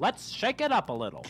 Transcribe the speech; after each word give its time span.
Let's 0.00 0.30
shake 0.30 0.62
it 0.62 0.72
up 0.72 0.88
a 0.88 0.94
little. 0.94 1.26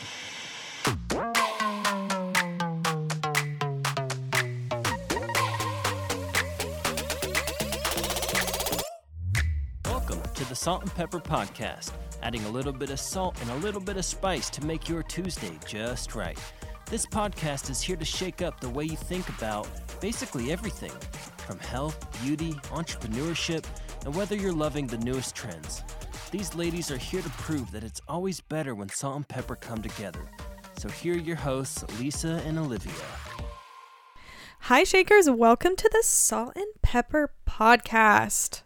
Welcome 9.87 10.23
to 10.23 10.49
the 10.49 10.55
Salt 10.55 10.83
and 10.83 10.95
Pepper 10.95 11.19
Podcast, 11.19 11.91
adding 12.23 12.45
a 12.45 12.49
little 12.49 12.73
bit 12.73 12.91
of 12.91 13.01
salt 13.01 13.41
and 13.41 13.51
a 13.51 13.57
little 13.57 13.81
bit 13.81 13.97
of 13.97 14.05
spice 14.05 14.49
to 14.51 14.65
make 14.65 14.89
your 14.89 15.03
Tuesday 15.03 15.59
just 15.67 16.15
right. 16.15 16.39
This 16.87 17.05
podcast 17.05 17.71
is 17.71 17.83
here 17.83 17.97
to 17.97 18.05
shake 18.05 18.41
up 18.41 18.61
the 18.61 18.71
way 18.71 18.85
you 18.85 18.97
think 18.97 19.29
about 19.31 19.67
basically 20.01 20.53
everything 20.53 20.93
from 21.39 21.59
health, 21.59 21.99
beauty, 22.23 22.53
entrepreneurship, 22.71 23.65
and 24.05 24.15
whether 24.15 24.37
you're 24.37 24.53
loving 24.53 24.87
the 24.87 24.99
newest 24.99 25.35
trends. 25.35 25.83
These 26.31 26.55
ladies 26.55 26.93
are 26.93 26.97
here 26.97 27.23
to 27.23 27.31
prove 27.31 27.73
that 27.73 27.83
it's 27.83 28.01
always 28.07 28.41
better 28.41 28.73
when 28.73 28.89
salt 28.89 29.17
and 29.17 29.27
pepper 29.27 29.57
come 29.57 29.83
together. 29.83 30.21
So 30.79 30.89
here 30.89 31.15
are 31.15 31.19
your 31.19 31.35
hosts, 31.35 31.85
Lisa 31.99 32.41
and 32.47 32.57
Olivia. 32.57 32.93
Hi, 34.61 34.85
Shakers. 34.85 35.29
Welcome 35.29 35.75
to 35.75 35.91
the 35.93 36.05
Salt 36.05 36.53
and 36.55 36.69
Pepper 36.83 37.33
Podcast. 37.49 38.63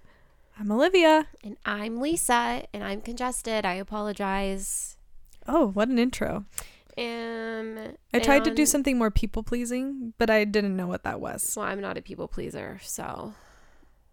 I'm 0.60 0.70
Olivia. 0.70 1.28
And 1.42 1.56
I'm 1.64 1.96
Lisa, 2.02 2.64
and 2.74 2.84
I'm 2.84 3.00
congested. 3.00 3.64
I 3.64 3.74
apologize. 3.74 4.98
Oh, 5.48 5.68
what 5.68 5.88
an 5.88 5.98
intro. 5.98 6.44
Um, 6.98 7.78
I 8.12 8.18
tried 8.18 8.44
to 8.44 8.54
do 8.54 8.66
something 8.66 8.98
more 8.98 9.10
people 9.10 9.42
pleasing, 9.42 10.12
but 10.18 10.28
I 10.28 10.44
didn't 10.44 10.76
know 10.76 10.86
what 10.86 11.04
that 11.04 11.18
was. 11.18 11.54
Well, 11.56 11.64
I'm 11.64 11.80
not 11.80 11.96
a 11.96 12.02
people 12.02 12.28
pleaser, 12.28 12.78
so 12.82 13.32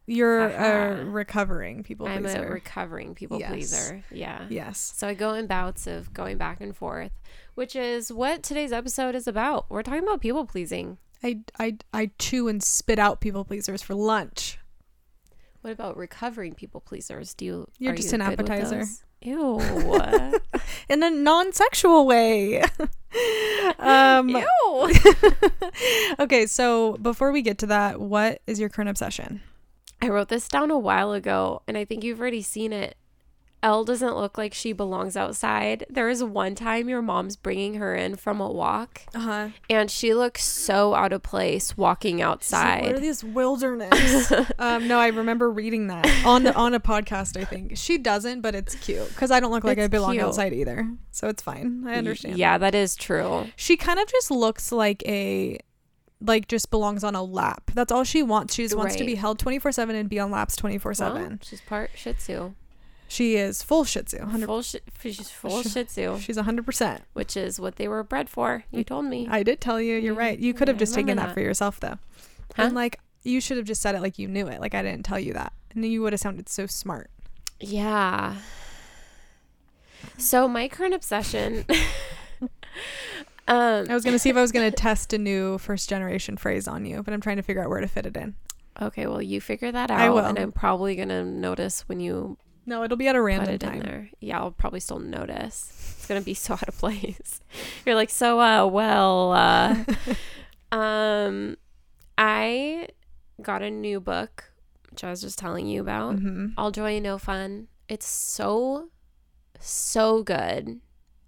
You're 0.07 0.49
Haha. 0.49 1.01
a 1.01 1.05
recovering 1.05 1.83
people 1.83 2.07
I'm 2.07 2.23
pleaser. 2.23 2.47
a 2.47 2.51
recovering 2.51 3.15
people 3.15 3.39
Yes. 3.39 3.51
pleaser. 3.51 4.03
Yeah. 4.11 4.45
yes. 4.49 4.93
So 4.95 5.07
I 5.07 5.13
go 5.13 5.33
in 5.33 5.47
bouts 5.47 5.87
of 5.87 6.13
going 6.13 6.37
back 6.37 6.59
and 6.59 6.75
forth, 6.75 7.11
which 7.55 7.75
is 7.75 8.11
what 8.11 8.43
today's 8.43 8.71
episode 8.71 9.15
is 9.15 9.27
about. 9.27 9.69
We're 9.69 9.83
talking 9.83 10.03
about 10.03 10.21
people 10.21 10.45
pleasing. 10.45 10.97
I, 11.23 11.41
I, 11.59 11.77
I 11.93 12.11
chew 12.17 12.47
and 12.47 12.63
spit 12.63 12.97
out 12.97 13.21
people 13.21 13.45
pleasers 13.45 13.81
for 13.81 13.93
lunch. 13.93 14.57
What 15.61 15.71
about 15.71 15.95
recovering 15.95 16.55
people 16.55 16.81
pleasers? 16.81 17.35
Do 17.35 17.45
you? 17.45 17.67
You're 17.77 17.93
just 17.93 18.11
you 18.11 18.15
an 18.15 18.21
appetizer. 18.21 18.85
Ew. 19.21 19.59
In 20.89 21.03
a 21.03 21.11
non 21.11 21.53
sexual 21.53 22.07
way. 22.07 22.63
um, 23.79 24.29
Ew. 24.29 24.91
okay, 26.19 26.47
so 26.47 26.97
before 26.97 27.31
we 27.31 27.43
get 27.43 27.59
to 27.59 27.67
that, 27.67 28.01
what 28.01 28.41
is 28.47 28.59
your 28.59 28.69
current 28.69 28.89
obsession? 28.89 29.43
I 30.01 30.09
wrote 30.09 30.29
this 30.29 30.47
down 30.47 30.71
a 30.71 30.79
while 30.79 31.11
ago, 31.13 31.61
and 31.67 31.77
I 31.77 31.85
think 31.85 32.03
you've 32.03 32.19
already 32.19 32.41
seen 32.41 32.73
it. 32.73 32.95
Elle 33.63 33.83
doesn't 33.83 34.17
look 34.17 34.39
like 34.39 34.55
she 34.55 34.73
belongs 34.73 35.15
outside. 35.15 35.85
There 35.87 36.07
was 36.07 36.23
one 36.23 36.55
time 36.55 36.89
your 36.89 37.03
mom's 37.03 37.35
bringing 37.35 37.75
her 37.75 37.93
in 37.93 38.15
from 38.15 38.41
a 38.41 38.51
walk, 38.51 39.03
Uh 39.13 39.19
huh. 39.19 39.47
and 39.69 39.91
she 39.91 40.15
looks 40.15 40.43
so 40.43 40.95
out 40.95 41.13
of 41.13 41.21
place 41.21 41.77
walking 41.77 42.17
What 42.17 42.23
are 42.25 42.29
outside. 42.31 42.97
these 42.97 43.23
wilderness? 43.23 44.31
um, 44.57 44.87
no, 44.87 44.97
I 44.97 45.09
remember 45.09 45.51
reading 45.51 45.85
that 45.87 46.07
on 46.25 46.41
the 46.41 46.55
on 46.55 46.73
a 46.73 46.79
podcast. 46.79 47.39
I 47.39 47.45
think 47.45 47.77
she 47.77 47.99
doesn't, 47.99 48.41
but 48.41 48.55
it's 48.55 48.73
cute 48.73 49.07
because 49.09 49.29
I 49.29 49.39
don't 49.39 49.51
look 49.51 49.63
like 49.63 49.77
I 49.77 49.85
belong 49.85 50.13
cute. 50.13 50.23
outside 50.25 50.53
either, 50.53 50.89
so 51.11 51.27
it's 51.27 51.43
fine. 51.43 51.83
I 51.85 51.93
understand. 51.97 52.39
Yeah, 52.39 52.57
that 52.57 52.73
is 52.73 52.95
true. 52.95 53.45
she 53.55 53.77
kind 53.77 53.99
of 53.99 54.07
just 54.07 54.31
looks 54.31 54.71
like 54.71 55.03
a 55.05 55.59
like 56.21 56.47
just 56.47 56.69
belongs 56.71 57.03
on 57.03 57.15
a 57.15 57.23
lap. 57.23 57.71
That's 57.73 57.91
all 57.91 58.03
she 58.03 58.23
wants. 58.23 58.53
She 58.55 58.63
just 58.63 58.75
wants 58.75 58.95
to 58.95 59.03
be 59.05 59.15
held 59.15 59.39
twenty 59.39 59.59
four 59.59 59.71
seven 59.71 59.95
and 59.95 60.07
be 60.09 60.19
on 60.19 60.31
laps 60.31 60.55
twenty 60.55 60.77
four 60.77 60.89
Well, 60.91 60.95
seven. 60.95 61.39
she's 61.43 61.61
part 61.61 61.91
Shih 61.95 62.13
Tzu. 62.13 62.53
She 63.07 63.35
is 63.35 63.61
full 63.61 63.83
Shih 63.83 64.03
Tzu. 64.03 64.19
100 64.19 64.45
Full 64.45 64.61
shi 64.61 64.79
she's 65.01 65.29
full 65.29 65.63
Shih 65.63 65.83
Tzu, 65.85 66.17
She's 66.19 66.37
hundred 66.37 66.65
percent. 66.65 67.03
which 67.11 67.35
is 67.35 67.59
what 67.59 67.75
they 67.75 67.87
were 67.89 68.03
bred 68.03 68.29
for. 68.29 68.63
You 68.71 68.83
mm. 68.83 68.87
told 68.87 69.05
me. 69.05 69.27
I 69.29 69.43
did 69.43 69.59
tell 69.59 69.81
you. 69.81 69.95
You're 69.97 70.13
Yeah, 70.13 70.19
right. 70.19 70.39
You 70.39 70.53
could 70.53 70.69
have 70.69 70.77
I 70.77 70.79
just 70.79 70.93
taken 70.95 71.17
that. 71.17 71.27
that. 71.27 71.33
for 71.33 71.41
yourself 71.41 71.79
though. 71.81 71.97
Huh? 72.55 72.63
And 72.63 72.75
like 72.75 72.99
you 73.23 73.41
should 73.41 73.57
have 73.57 73.65
just 73.65 73.81
said 73.81 73.95
it 73.95 74.01
like 74.01 74.17
you 74.17 74.27
knew 74.29 74.47
it. 74.47 74.61
Like 74.61 74.73
I 74.73 74.81
didn't 74.81 75.03
tell 75.03 75.19
you 75.19 75.33
that, 75.33 75.51
and 75.75 75.85
you 75.85 76.01
would 76.01 76.13
have 76.13 76.19
sounded 76.21 76.47
so 76.47 76.65
smart. 76.67 77.09
Yeah. 77.59 78.35
So 80.17 80.47
my 80.47 80.67
current 80.67 80.93
obsession. 80.93 81.65
um. 83.47 83.87
I 83.89 83.93
was 83.93 84.03
gonna 84.03 84.19
see 84.19 84.29
if 84.29 84.37
I 84.37 84.41
was 84.41 84.51
gonna 84.51 84.71
test 84.87 85.13
a 85.13 85.17
new 85.17 85.57
first 85.57 85.89
generation 85.89 86.37
phrase 86.37 86.67
on 86.67 86.85
you, 86.85 87.03
but 87.03 87.13
I'm 87.13 87.21
trying 87.21 87.37
to 87.37 87.43
figure 87.43 87.63
out 87.63 87.69
where 87.69 87.81
to 87.81 87.87
fit 87.87 88.05
it 88.05 88.15
in. 88.17 88.35
Okay, 88.81 89.05
well, 89.05 89.21
you 89.21 89.41
figure 89.41 89.71
that 89.71 89.91
out, 89.91 89.99
I 89.99 90.09
will. 90.09 90.19
and 90.25 90.39
I'm 90.39 90.51
probably 90.51 90.95
gonna 90.95 91.23
notice 91.25 91.81
when 91.89 91.99
you 91.99 92.37
No, 92.65 92.83
it'll 92.83 92.97
be 92.97 93.07
at 93.07 93.15
a 93.15 93.21
random 93.21 93.57
time. 93.59 93.79
there. 93.79 94.09
Yeah, 94.19 94.39
I'll 94.39 94.51
probably 94.51 94.79
still 94.79 94.99
notice. 94.99 95.95
It's 95.97 96.07
gonna 96.07 96.21
be 96.21 96.33
so 96.45 96.53
out 96.53 96.67
of 96.67 96.77
place. 96.77 97.41
You're 97.85 97.95
like, 97.95 98.09
so, 98.09 98.39
uh, 98.39 98.65
well, 98.67 99.33
uh, 99.33 99.75
um, 100.71 101.57
I 102.17 102.87
got 103.41 103.61
a 103.61 103.69
new 103.69 103.99
book, 103.99 104.51
which 104.89 105.03
I 105.03 105.09
was 105.09 105.21
just 105.21 105.37
telling 105.39 105.67
you 105.67 105.81
about. 105.81 106.15
hmm 106.19 106.47
All 106.57 106.71
Joy 106.71 106.95
and 106.95 107.03
No 107.03 107.17
Fun. 107.17 107.67
It's 107.89 108.07
so, 108.07 108.89
so 109.59 110.23
good. 110.23 110.79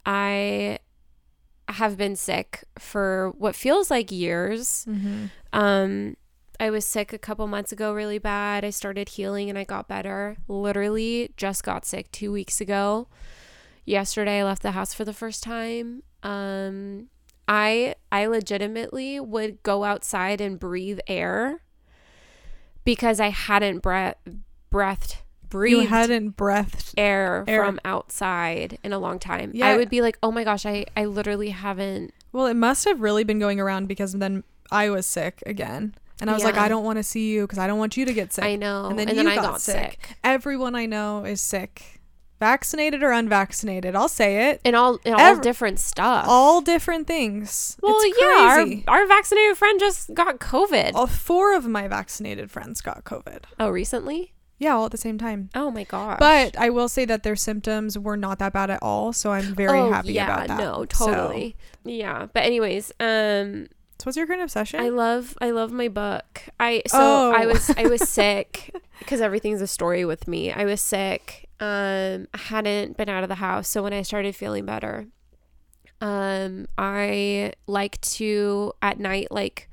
I 0.06 0.80
have 1.70 1.98
been 1.98 2.16
sick 2.16 2.64
for 2.78 3.34
what 3.38 3.56
feels 3.56 3.90
like 3.90 4.12
years. 4.12 4.84
hmm 4.86 5.26
Um, 5.52 6.18
I 6.60 6.70
was 6.70 6.86
sick 6.86 7.12
a 7.14 7.18
couple 7.18 7.46
months 7.48 7.72
ago, 7.72 7.94
really 7.94 8.20
bad. 8.20 8.64
I 8.64 8.70
started 8.70 9.10
healing 9.10 9.50
and 9.50 9.58
I 9.58 9.64
got 9.64 9.88
better. 9.88 10.38
Literally 10.48 11.32
just 11.36 11.64
got 11.64 11.86
sick 11.86 12.12
two 12.12 12.32
weeks 12.32 12.62
ago. 12.62 13.08
Yesterday, 13.86 14.40
I 14.40 14.44
left 14.44 14.62
the 14.62 14.72
house 14.72 14.94
for 14.94 15.04
the 15.04 15.14
first 15.14 15.44
time. 15.44 16.04
Um, 16.22 17.10
I 17.48 17.96
I 18.12 18.28
legitimately 18.28 19.20
would 19.20 19.62
go 19.64 19.84
outside 19.84 20.40
and 20.40 20.60
breathe 20.60 21.00
air 21.08 21.62
because 22.86 23.20
I 23.20 23.30
hadn't 23.30 23.80
breath 23.80 24.16
breathed 24.70 25.18
You 25.54 25.88
hadn't 25.88 26.30
breathed. 26.38 26.94
air, 26.98 27.44
air. 27.48 27.64
from 27.66 27.80
outside 27.86 28.78
in 28.84 28.94
a 28.94 29.00
long 29.00 29.20
time. 29.20 29.52
Yeah. 29.54 29.68
I 29.68 29.78
would 29.78 29.90
be 29.90 30.02
like, 30.02 30.18
oh 30.24 30.32
my 30.32 30.44
gosh, 30.44 30.66
I 30.66 30.86
I 30.98 31.06
literally 31.06 31.50
haven't. 31.50 32.14
Well, 32.32 32.48
it 32.48 32.56
must 32.56 32.86
have 32.86 33.00
really 33.02 33.24
been 33.24 33.40
going 33.40 33.60
around 33.60 33.88
because 33.88 34.14
then 34.14 34.44
I 34.72 34.90
was 34.90 35.06
sick 35.06 35.44
again, 35.46 35.94
and 36.20 36.30
I 36.30 36.34
was 36.34 36.44
like, 36.44 36.58
I 36.58 36.68
don't 36.68 36.84
want 36.84 36.98
to 36.98 37.04
see 37.04 37.32
you 37.32 37.44
because 37.44 37.60
I 37.60 37.68
don't 37.68 37.78
want 37.78 37.96
you 37.96 38.06
to 38.06 38.14
get 38.14 38.34
sick. 38.34 38.44
I 38.44 38.56
know, 38.56 38.88
And 38.88 38.98
then 38.98 39.08
and 39.10 39.18
you 39.18 39.24
then 39.24 39.32
I 39.32 39.36
got 39.36 39.44
got 39.44 39.62
sick. 39.62 40.08
sick. 40.08 40.18
Everyone 40.24 40.74
I 40.74 40.88
know 40.88 41.26
is 41.26 41.42
sick, 41.42 42.02
vaccinated 42.40 43.04
or 43.04 43.12
unvaccinated. 43.12 43.96
I'll 43.96 44.10
say 44.10 44.50
it. 44.50 44.62
and 44.66 44.76
all 44.76 44.98
and 45.06 45.14
all 45.16 45.22
Ev- 45.22 45.42
different 45.42 45.80
stuff. 45.80 46.26
All 46.28 46.62
different 46.62 47.06
things. 47.08 47.78
well, 47.84 47.96
it's 48.00 48.20
yeah, 48.20 48.84
our, 48.88 49.02
our 49.02 49.08
vaccinated 49.08 49.56
friend 49.58 49.80
just 49.80 50.14
got 50.16 50.40
COVID. 50.40 50.92
all 50.96 51.08
four 51.08 51.56
of 51.56 51.68
my 51.68 51.88
vaccinated 51.88 52.50
friends 52.50 52.82
got 52.82 53.04
COVID. 53.04 53.44
Oh, 53.60 53.70
recently? 53.70 54.33
Yeah, 54.60 54.76
all 54.76 54.86
at 54.86 54.92
the 54.92 54.98
same 54.98 55.18
time. 55.18 55.50
Oh 55.56 55.72
my 55.72 55.84
gosh. 55.84 56.20
But 56.20 56.58
I 56.58 56.70
will 56.70 56.88
say 56.88 57.06
that 57.06 57.24
their 57.24 57.36
symptoms 57.36 57.98
were 57.98 58.16
not 58.16 58.40
that 58.40 58.54
bad 58.54 58.70
at 58.70 58.82
all, 58.82 59.12
so 59.12 59.32
I'm 59.32 59.56
very 59.56 59.80
oh, 59.80 59.92
happy 59.92 60.14
yeah, 60.14 60.26
about 60.26 60.48
that. 60.48 60.60
Yeah, 60.60 60.66
no, 60.66 60.86
So- 60.94 61.06
totally. 61.06 61.56
Yeah, 61.84 62.28
but 62.34 62.44
anyways, 62.44 62.92
um, 63.00 63.68
So, 64.00 64.06
what's 64.06 64.18
your 64.18 64.26
current 64.26 64.42
obsession? 64.42 64.80
I 64.80 64.90
love 64.90 65.38
I 65.42 65.52
love 65.52 65.72
my 65.72 65.88
book. 65.88 66.44
I 66.60 66.84
so 66.88 66.98
Oh. 67.00 67.34
I 67.36 67.46
was 67.46 67.70
I 67.76 67.88
was 67.88 68.08
sick 68.10 68.74
because 69.00 69.22
everything's 69.22 69.62
a 69.62 69.68
story 69.68 70.06
with 70.06 70.28
me. 70.28 70.52
I 70.52 70.66
was 70.66 70.80
sick. 70.82 71.50
Um, 71.60 72.28
I 72.34 72.38
hadn't 72.38 72.98
been 72.98 73.10
out 73.10 73.24
of 73.24 73.30
the 73.30 73.36
house, 73.36 73.68
so 73.70 73.84
when 73.84 73.94
I 73.94 74.02
started 74.02 74.36
feeling 74.36 74.66
better, 74.66 75.08
um, 76.02 76.68
I 76.78 77.54
like 77.68 78.00
to 78.02 78.74
at 78.82 79.00
night 79.00 79.28
like 79.32 79.70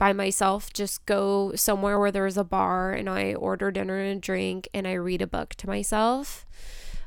by 0.00 0.14
myself 0.14 0.72
just 0.72 1.04
go 1.04 1.52
somewhere 1.54 1.98
where 1.98 2.10
there's 2.10 2.38
a 2.38 2.42
bar 2.42 2.92
and 2.92 3.08
I 3.08 3.34
order 3.34 3.70
dinner 3.70 4.00
and 4.00 4.16
a 4.16 4.20
drink 4.20 4.66
and 4.72 4.88
I 4.88 4.94
read 4.94 5.20
a 5.20 5.26
book 5.26 5.54
to 5.56 5.66
myself. 5.66 6.46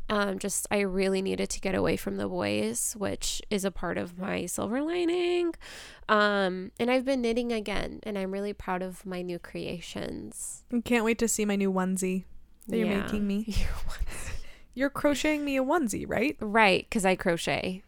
Um, 0.09 0.37
just 0.37 0.67
I 0.69 0.81
really 0.81 1.21
needed 1.21 1.49
to 1.49 1.59
get 1.59 1.73
away 1.73 1.97
from 1.97 2.17
the 2.17 2.27
boys, 2.27 2.93
which 2.95 3.41
is 3.49 3.65
a 3.65 3.71
part 3.71 3.97
of 3.97 4.19
my 4.19 4.45
silver 4.45 4.79
lining. 4.83 5.55
Um, 6.07 6.71
and 6.79 6.91
I've 6.91 7.05
been 7.05 7.21
knitting 7.21 7.51
again, 7.51 8.01
and 8.03 8.17
I'm 8.17 8.31
really 8.31 8.53
proud 8.53 8.83
of 8.83 9.05
my 9.07 9.23
new 9.23 9.39
creations. 9.39 10.63
I 10.71 10.81
can't 10.81 11.05
wait 11.05 11.17
to 11.19 11.27
see 11.27 11.45
my 11.45 11.55
new 11.55 11.71
onesie 11.71 12.25
that 12.67 12.77
you're 12.77 12.87
making 12.87 13.25
me. 13.25 13.55
You're 14.75 14.89
crocheting 14.89 15.45
me 15.45 15.55
a 15.57 15.63
onesie, 15.63 16.05
right? 16.07 16.35
right, 16.39 16.85
because 16.89 17.05
I 17.05 17.15
crochet. 17.15 17.83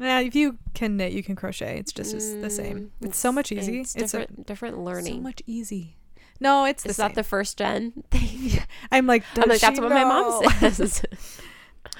Yeah, 0.00 0.20
if 0.20 0.34
you 0.34 0.58
can 0.74 0.96
knit, 0.96 1.12
you 1.12 1.22
can 1.22 1.36
crochet. 1.36 1.78
It's 1.78 1.92
just 1.92 2.14
as 2.14 2.34
the 2.40 2.48
same. 2.50 2.90
Mm, 3.02 3.08
It's, 3.08 3.18
so 3.18 3.30
much 3.30 3.52
easy. 3.52 3.80
It's, 3.80 3.94
a- 3.94 3.98
different, 4.00 4.46
different 4.46 4.78
learning. 4.78 5.16
so 5.16 5.20
much 5.20 5.42
easy. 5.46 5.96
No, 6.40 6.64
it's 6.64 6.82
the 6.84 6.88
is 6.90 6.96
same. 6.96 7.08
that 7.08 7.14
the 7.14 7.22
first 7.22 7.58
gen 7.58 7.92
thing? 8.10 8.62
I'm 8.90 9.06
like, 9.06 9.24
I'm 9.36 9.42
like, 9.42 9.48
"Does 9.50 9.60
that's 9.60 9.76
she 9.76 9.82
what 9.82 9.90
my 9.92 10.04
mom 10.04 10.42
says. 10.72 11.02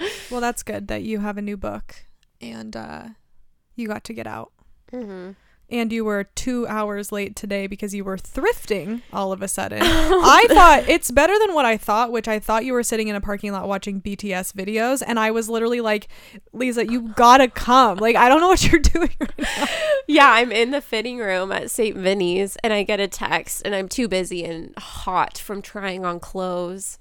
Well, 0.30 0.40
that's 0.40 0.62
good 0.62 0.88
that 0.88 1.02
you 1.02 1.18
have 1.20 1.36
a 1.36 1.42
new 1.42 1.56
book 1.58 1.94
and 2.40 2.74
uh, 2.74 3.04
you 3.76 3.86
got 3.86 4.04
to 4.04 4.12
get 4.14 4.26
out. 4.26 4.52
hmm 4.90 5.32
and 5.70 5.92
you 5.92 6.04
were 6.04 6.24
two 6.24 6.66
hours 6.66 7.12
late 7.12 7.36
today 7.36 7.66
because 7.66 7.94
you 7.94 8.04
were 8.04 8.16
thrifting 8.16 9.02
all 9.12 9.32
of 9.32 9.42
a 9.42 9.48
sudden. 9.48 9.80
I 9.82 10.46
thought 10.48 10.88
it's 10.88 11.10
better 11.10 11.38
than 11.38 11.54
what 11.54 11.64
I 11.64 11.76
thought, 11.76 12.12
which 12.12 12.28
I 12.28 12.38
thought 12.38 12.64
you 12.64 12.72
were 12.72 12.82
sitting 12.82 13.08
in 13.08 13.16
a 13.16 13.20
parking 13.20 13.52
lot 13.52 13.68
watching 13.68 14.00
BTS 14.00 14.52
videos. 14.52 15.02
And 15.06 15.18
I 15.18 15.30
was 15.30 15.48
literally 15.48 15.80
like, 15.80 16.08
Lisa, 16.52 16.86
you 16.86 17.12
gotta 17.14 17.48
come. 17.48 17.98
Like, 17.98 18.16
I 18.16 18.28
don't 18.28 18.40
know 18.40 18.48
what 18.48 18.70
you're 18.70 18.80
doing 18.80 19.12
right 19.20 19.38
now. 19.38 19.66
Yeah, 20.06 20.30
I'm 20.30 20.52
in 20.52 20.70
the 20.70 20.80
fitting 20.80 21.18
room 21.18 21.52
at 21.52 21.70
St. 21.70 21.96
Vinny's 21.96 22.56
and 22.64 22.72
I 22.72 22.82
get 22.82 23.00
a 23.00 23.08
text 23.08 23.62
and 23.64 23.74
I'm 23.74 23.88
too 23.88 24.08
busy 24.08 24.44
and 24.44 24.76
hot 24.76 25.38
from 25.38 25.62
trying 25.62 26.04
on 26.04 26.20
clothes. 26.20 26.98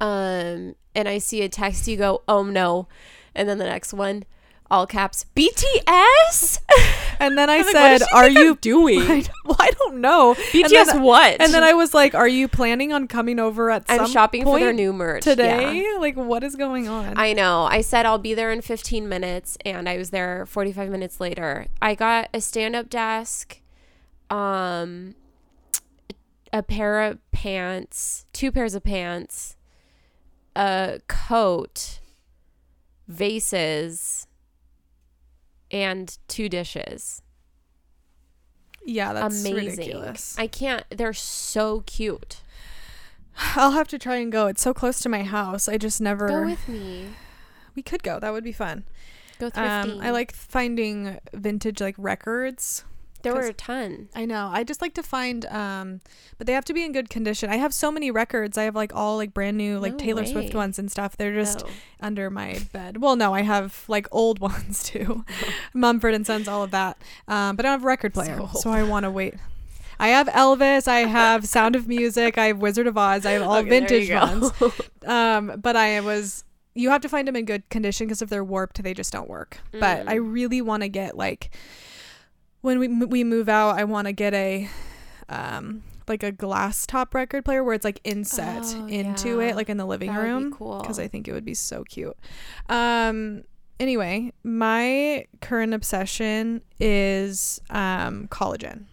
Um, 0.00 0.74
and 0.94 1.08
I 1.08 1.18
see 1.18 1.42
a 1.42 1.48
text, 1.48 1.86
you 1.86 1.96
go, 1.96 2.22
oh 2.26 2.42
no. 2.42 2.88
And 3.34 3.48
then 3.48 3.58
the 3.58 3.64
next 3.64 3.92
one, 3.92 4.24
all 4.72 4.86
caps, 4.86 5.26
BTS? 5.36 6.58
And 7.20 7.38
then 7.38 7.48
I 7.48 7.58
like, 7.58 7.66
said, 7.66 8.02
Are 8.12 8.24
think 8.24 8.36
I'm 8.38 8.44
you 8.46 8.56
doing? 8.56 9.00
I, 9.02 9.24
well, 9.44 9.56
I 9.60 9.70
don't 9.70 10.00
know. 10.00 10.30
And 10.30 10.38
BTS 10.64 10.86
then- 10.86 11.02
what? 11.02 11.40
And 11.40 11.54
then 11.54 11.62
I 11.62 11.72
was 11.72 11.94
like, 11.94 12.16
Are 12.16 12.26
you 12.26 12.48
planning 12.48 12.92
on 12.92 13.06
coming 13.06 13.38
over 13.38 13.70
at 13.70 13.84
I'm 13.88 13.98
some 13.98 14.10
shopping 14.10 14.42
for 14.42 14.58
their 14.58 14.72
new 14.72 14.92
merch 14.92 15.22
today? 15.22 15.82
yeah. 15.84 15.98
Like, 15.98 16.16
what 16.16 16.42
is 16.42 16.56
going 16.56 16.88
on? 16.88 17.14
I 17.16 17.32
know. 17.32 17.62
I 17.62 17.80
said 17.80 18.06
I'll 18.06 18.18
be 18.18 18.34
there 18.34 18.50
in 18.50 18.60
15 18.60 19.08
minutes 19.08 19.56
and 19.64 19.88
I 19.88 19.98
was 19.98 20.10
there 20.10 20.46
45 20.46 20.90
minutes 20.90 21.20
later. 21.20 21.66
I 21.80 21.94
got 21.94 22.28
a 22.34 22.40
stand-up 22.40 22.90
desk, 22.90 23.60
um 24.28 25.14
a 26.52 26.62
pair 26.64 27.02
of 27.02 27.18
pants, 27.30 28.26
two 28.32 28.50
pairs 28.50 28.74
of 28.74 28.82
pants, 28.82 29.56
a 30.56 30.98
coat, 31.06 32.00
vases, 33.06 34.21
and 35.72 36.16
two 36.28 36.48
dishes. 36.48 37.22
yeah, 38.84 39.12
that's 39.12 39.40
Amazing. 39.40 39.70
ridiculous. 39.70 40.36
I 40.38 40.46
can't 40.46 40.84
they're 40.90 41.12
so 41.12 41.82
cute. 41.86 42.42
I'll 43.56 43.70
have 43.72 43.88
to 43.88 43.98
try 43.98 44.16
and 44.16 44.30
go. 44.30 44.46
It's 44.46 44.62
so 44.62 44.74
close 44.74 45.00
to 45.00 45.08
my 45.08 45.22
house. 45.22 45.68
I 45.68 45.78
just 45.78 46.00
never. 46.00 46.28
Go 46.28 46.44
with 46.44 46.68
me. 46.68 47.06
we 47.74 47.82
could 47.82 48.02
go. 48.02 48.20
That 48.20 48.32
would 48.32 48.44
be 48.44 48.52
fun. 48.52 48.84
Go 49.38 49.50
thrifting. 49.50 49.94
Um, 49.94 50.00
I 50.02 50.10
like 50.10 50.32
finding 50.34 51.18
vintage 51.32 51.80
like 51.80 51.94
records. 51.98 52.84
There 53.22 53.34
were 53.34 53.40
a 53.46 53.52
ton. 53.52 54.08
I 54.14 54.24
know. 54.24 54.50
I 54.52 54.64
just 54.64 54.80
like 54.82 54.94
to 54.94 55.02
find, 55.02 55.44
um, 55.46 56.00
but 56.38 56.46
they 56.46 56.52
have 56.52 56.64
to 56.66 56.74
be 56.74 56.84
in 56.84 56.92
good 56.92 57.08
condition. 57.10 57.50
I 57.50 57.56
have 57.56 57.72
so 57.74 57.90
many 57.92 58.10
records. 58.10 58.56
I 58.58 58.64
have 58.64 58.74
like 58.74 58.94
all 58.94 59.16
like 59.16 59.32
brand 59.34 59.56
new 59.56 59.78
like 59.78 59.92
No 59.92 59.98
Taylor 59.98 60.26
Swift 60.26 60.54
ones 60.54 60.78
and 60.78 60.90
stuff. 60.90 61.16
They're 61.16 61.34
just 61.34 61.64
Oh. 61.64 61.70
under 62.00 62.30
my 62.30 62.60
bed. 62.72 62.98
Well, 62.98 63.16
no, 63.16 63.34
I 63.34 63.42
have 63.42 63.84
like 63.88 64.06
old 64.10 64.38
ones 64.50 64.82
too, 64.84 65.24
Mumford 65.74 66.14
and 66.14 66.26
Sons, 66.26 66.48
all 66.48 66.62
of 66.62 66.70
that. 66.72 66.96
Um, 67.28 67.56
but 67.56 67.64
I 67.64 67.68
don't 67.70 67.78
have 67.80 67.84
a 67.84 67.86
record 67.86 68.14
player, 68.14 68.36
So 68.36 68.48
so, 68.60 68.70
I 68.70 68.82
want 68.82 69.04
to 69.04 69.10
wait. 69.10 69.34
I 69.98 70.08
have 70.08 70.26
Elvis. 70.28 70.88
I 70.88 71.00
have 71.20 71.46
Sound 71.46 71.76
of 71.76 71.86
Music. 71.86 72.36
I 72.38 72.46
have 72.46 72.58
Wizard 72.58 72.86
of 72.86 72.98
Oz. 72.98 73.24
I 73.24 73.32
have 73.32 73.42
all 73.42 73.56
Okay, 73.58 73.68
vintage 73.68 74.10
ones. 74.10 74.50
Um, 75.06 75.60
but 75.60 75.76
I 75.76 76.00
was. 76.00 76.44
You 76.74 76.88
have 76.88 77.02
to 77.02 77.08
find 77.08 77.28
them 77.28 77.36
in 77.36 77.44
good 77.44 77.68
condition 77.68 78.06
because 78.06 78.22
if 78.22 78.30
they're 78.30 78.42
warped, 78.42 78.82
they 78.82 78.94
just 78.94 79.12
don't 79.12 79.28
work. 79.28 79.58
But 79.72 80.08
I 80.08 80.16
Mm. 80.18 80.32
really 80.32 80.62
want 80.62 80.82
to 80.82 80.88
get 80.88 81.16
like 81.18 81.50
when 82.62 82.78
we 82.78 82.86
m- 82.86 83.08
we 83.10 83.22
move 83.24 83.48
out, 83.48 83.78
I 83.78 83.84
want 83.84 84.06
to 84.06 84.12
get 84.12 84.32
a 84.34 84.68
um 85.28 85.82
like 86.08 86.22
a 86.24 86.32
glass 86.32 86.84
top 86.86 87.14
record 87.14 87.44
player 87.44 87.62
where 87.62 87.74
it's 87.74 87.84
like 87.84 88.00
inset 88.02 88.62
Oh, 88.64 88.86
into 88.88 89.38
yeah. 89.40 89.50
it, 89.50 89.56
like 89.56 89.68
in 89.68 89.76
the 89.76 89.84
living 89.86 90.12
That 90.12 90.18
room, 90.20 90.52
cool. 90.52 90.80
because 90.80 90.98
I 90.98 91.06
think 91.08 91.28
it 91.28 91.32
would 91.32 91.44
be 91.44 91.54
so 91.54 91.84
cute. 91.84 92.16
Um. 92.68 93.42
Anyway, 93.80 94.32
my 94.44 95.24
current 95.40 95.74
obsession 95.74 96.62
is 96.78 97.60
um 97.70 98.28
collagen 98.28 98.84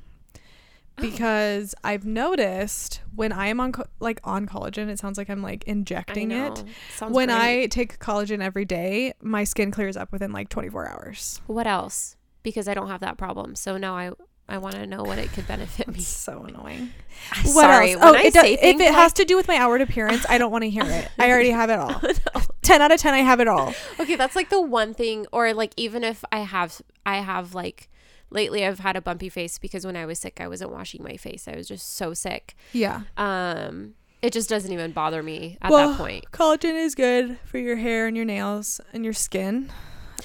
because 0.99 1.73
I've 1.83 2.05
noticed 2.05 3.01
when 3.15 3.31
I 3.31 3.47
am 3.47 3.59
on 3.59 3.71
co- 3.71 3.85
like 3.99 4.19
on 4.23 4.47
collagen, 4.47 4.89
it 4.89 4.99
sounds 4.99 5.17
like 5.17 5.29
I'm 5.29 5.41
like 5.41 5.63
injecting 5.65 6.31
it. 6.31 6.63
Sounds 6.95 7.13
when 7.13 7.27
great. 7.29 7.63
I 7.63 7.67
take 7.67 7.99
collagen 7.99 8.41
every 8.41 8.65
day, 8.65 9.13
my 9.21 9.43
skin 9.45 9.71
clears 9.71 9.95
up 9.95 10.11
within 10.11 10.31
like 10.33 10.49
24 10.49 10.89
hours. 10.89 11.41
What 11.47 11.67
else? 11.67 12.15
Because 12.43 12.67
I 12.67 12.73
don't 12.73 12.87
have 12.87 13.01
that 13.01 13.17
problem. 13.17 13.55
So 13.55 13.77
now 13.77 13.95
I 13.95 14.11
I 14.47 14.57
want 14.57 14.73
to 14.75 14.87
know 14.87 15.03
what 15.03 15.19
it 15.19 15.31
could 15.31 15.47
benefit 15.47 15.87
me. 15.87 15.99
So 15.99 16.43
annoying. 16.43 16.91
Sorry. 17.43 17.53
What 17.53 17.69
else? 17.69 17.95
when 18.03 18.15
Oh, 18.15 18.17
I 18.17 18.21
it 18.23 18.33
does, 18.33 18.45
if 18.45 18.79
it 18.79 18.93
has 18.93 19.13
to 19.13 19.25
do 19.25 19.35
with 19.35 19.47
my 19.47 19.57
outward 19.57 19.81
appearance, 19.81 20.25
I 20.27 20.39
don't 20.39 20.51
want 20.51 20.63
to 20.63 20.69
hear 20.71 20.85
it. 20.85 21.07
I 21.19 21.29
already 21.31 21.51
have 21.51 21.69
it 21.69 21.77
all. 21.77 22.01
10 22.63 22.81
out 22.81 22.91
of 22.91 22.99
10, 22.99 23.13
I 23.13 23.19
have 23.19 23.39
it 23.39 23.47
all. 23.47 23.75
okay, 23.99 24.15
that's 24.15 24.35
like 24.35 24.49
the 24.49 24.59
one 24.61 24.95
thing, 24.95 25.27
or 25.31 25.53
like 25.53 25.73
even 25.77 26.03
if 26.03 26.23
I 26.31 26.39
have, 26.39 26.81
I 27.05 27.17
have 27.17 27.53
like 27.53 27.89
lately 28.31 28.65
I've 28.65 28.79
had 28.79 28.95
a 28.95 29.01
bumpy 29.01 29.29
face 29.29 29.59
because 29.59 29.85
when 29.85 29.95
I 29.95 30.05
was 30.07 30.17
sick, 30.17 30.39
I 30.41 30.47
wasn't 30.47 30.71
washing 30.71 31.03
my 31.03 31.15
face. 31.15 31.47
I 31.47 31.55
was 31.55 31.67
just 31.67 31.93
so 31.95 32.15
sick. 32.15 32.55
Yeah. 32.73 33.01
Um, 33.17 33.93
it 34.23 34.33
just 34.33 34.49
doesn't 34.49 34.71
even 34.71 34.91
bother 34.93 35.21
me 35.21 35.57
at 35.61 35.69
Well, 35.69 35.89
that 35.91 35.97
point. 35.97 36.31
Collagen 36.31 36.73
is 36.75 36.95
good 36.95 37.37
for 37.45 37.59
your 37.59 37.75
hair 37.75 38.07
and 38.07 38.15
your 38.17 38.25
nails 38.25 38.81
and 38.93 39.03
your 39.03 39.13
skin. 39.13 39.69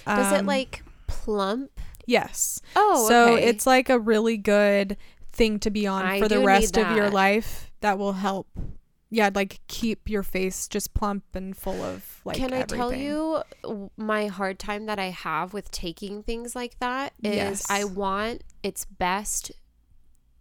Does 0.07 0.33
it 0.33 0.41
Um, 0.41 0.47
like 0.47 0.83
plump? 1.07 1.74
Yes. 2.07 2.61
Oh, 2.77 3.09
so 3.09 3.35
okay. 3.35 3.47
it's 3.47 3.67
like 3.67 3.89
a 3.89 3.99
really 3.99 4.37
good 4.37 4.97
thing 5.33 5.59
to 5.61 5.71
be 5.71 5.87
on 5.87 6.05
I 6.05 6.21
for 6.21 6.29
the 6.29 6.41
rest 6.41 6.77
of 6.77 6.97
your 6.97 7.11
life 7.11 7.71
that 7.81 7.99
will 7.99 8.13
help 8.13 8.47
yeah 9.11 9.31
like 9.33 9.61
keep 9.69 10.09
your 10.09 10.23
face 10.23 10.67
just 10.67 10.95
plump 10.95 11.25
and 11.35 11.57
full 11.57 11.83
of 11.83 12.21
like 12.25 12.37
Can 12.37 12.53
I 12.53 12.63
tell 12.63 12.93
you 12.93 13.43
my 13.97 14.27
hard 14.27 14.59
time 14.59 14.87
that 14.87 14.99
I 14.99 15.11
have 15.11 15.53
with 15.53 15.71
taking 15.71 16.23
things 16.23 16.57
like 16.57 16.79
that 16.81 17.13
is 17.23 17.35
Yes. 17.35 17.67
I 17.71 17.85
want 17.85 18.43
its 18.63 18.85
best 18.85 19.53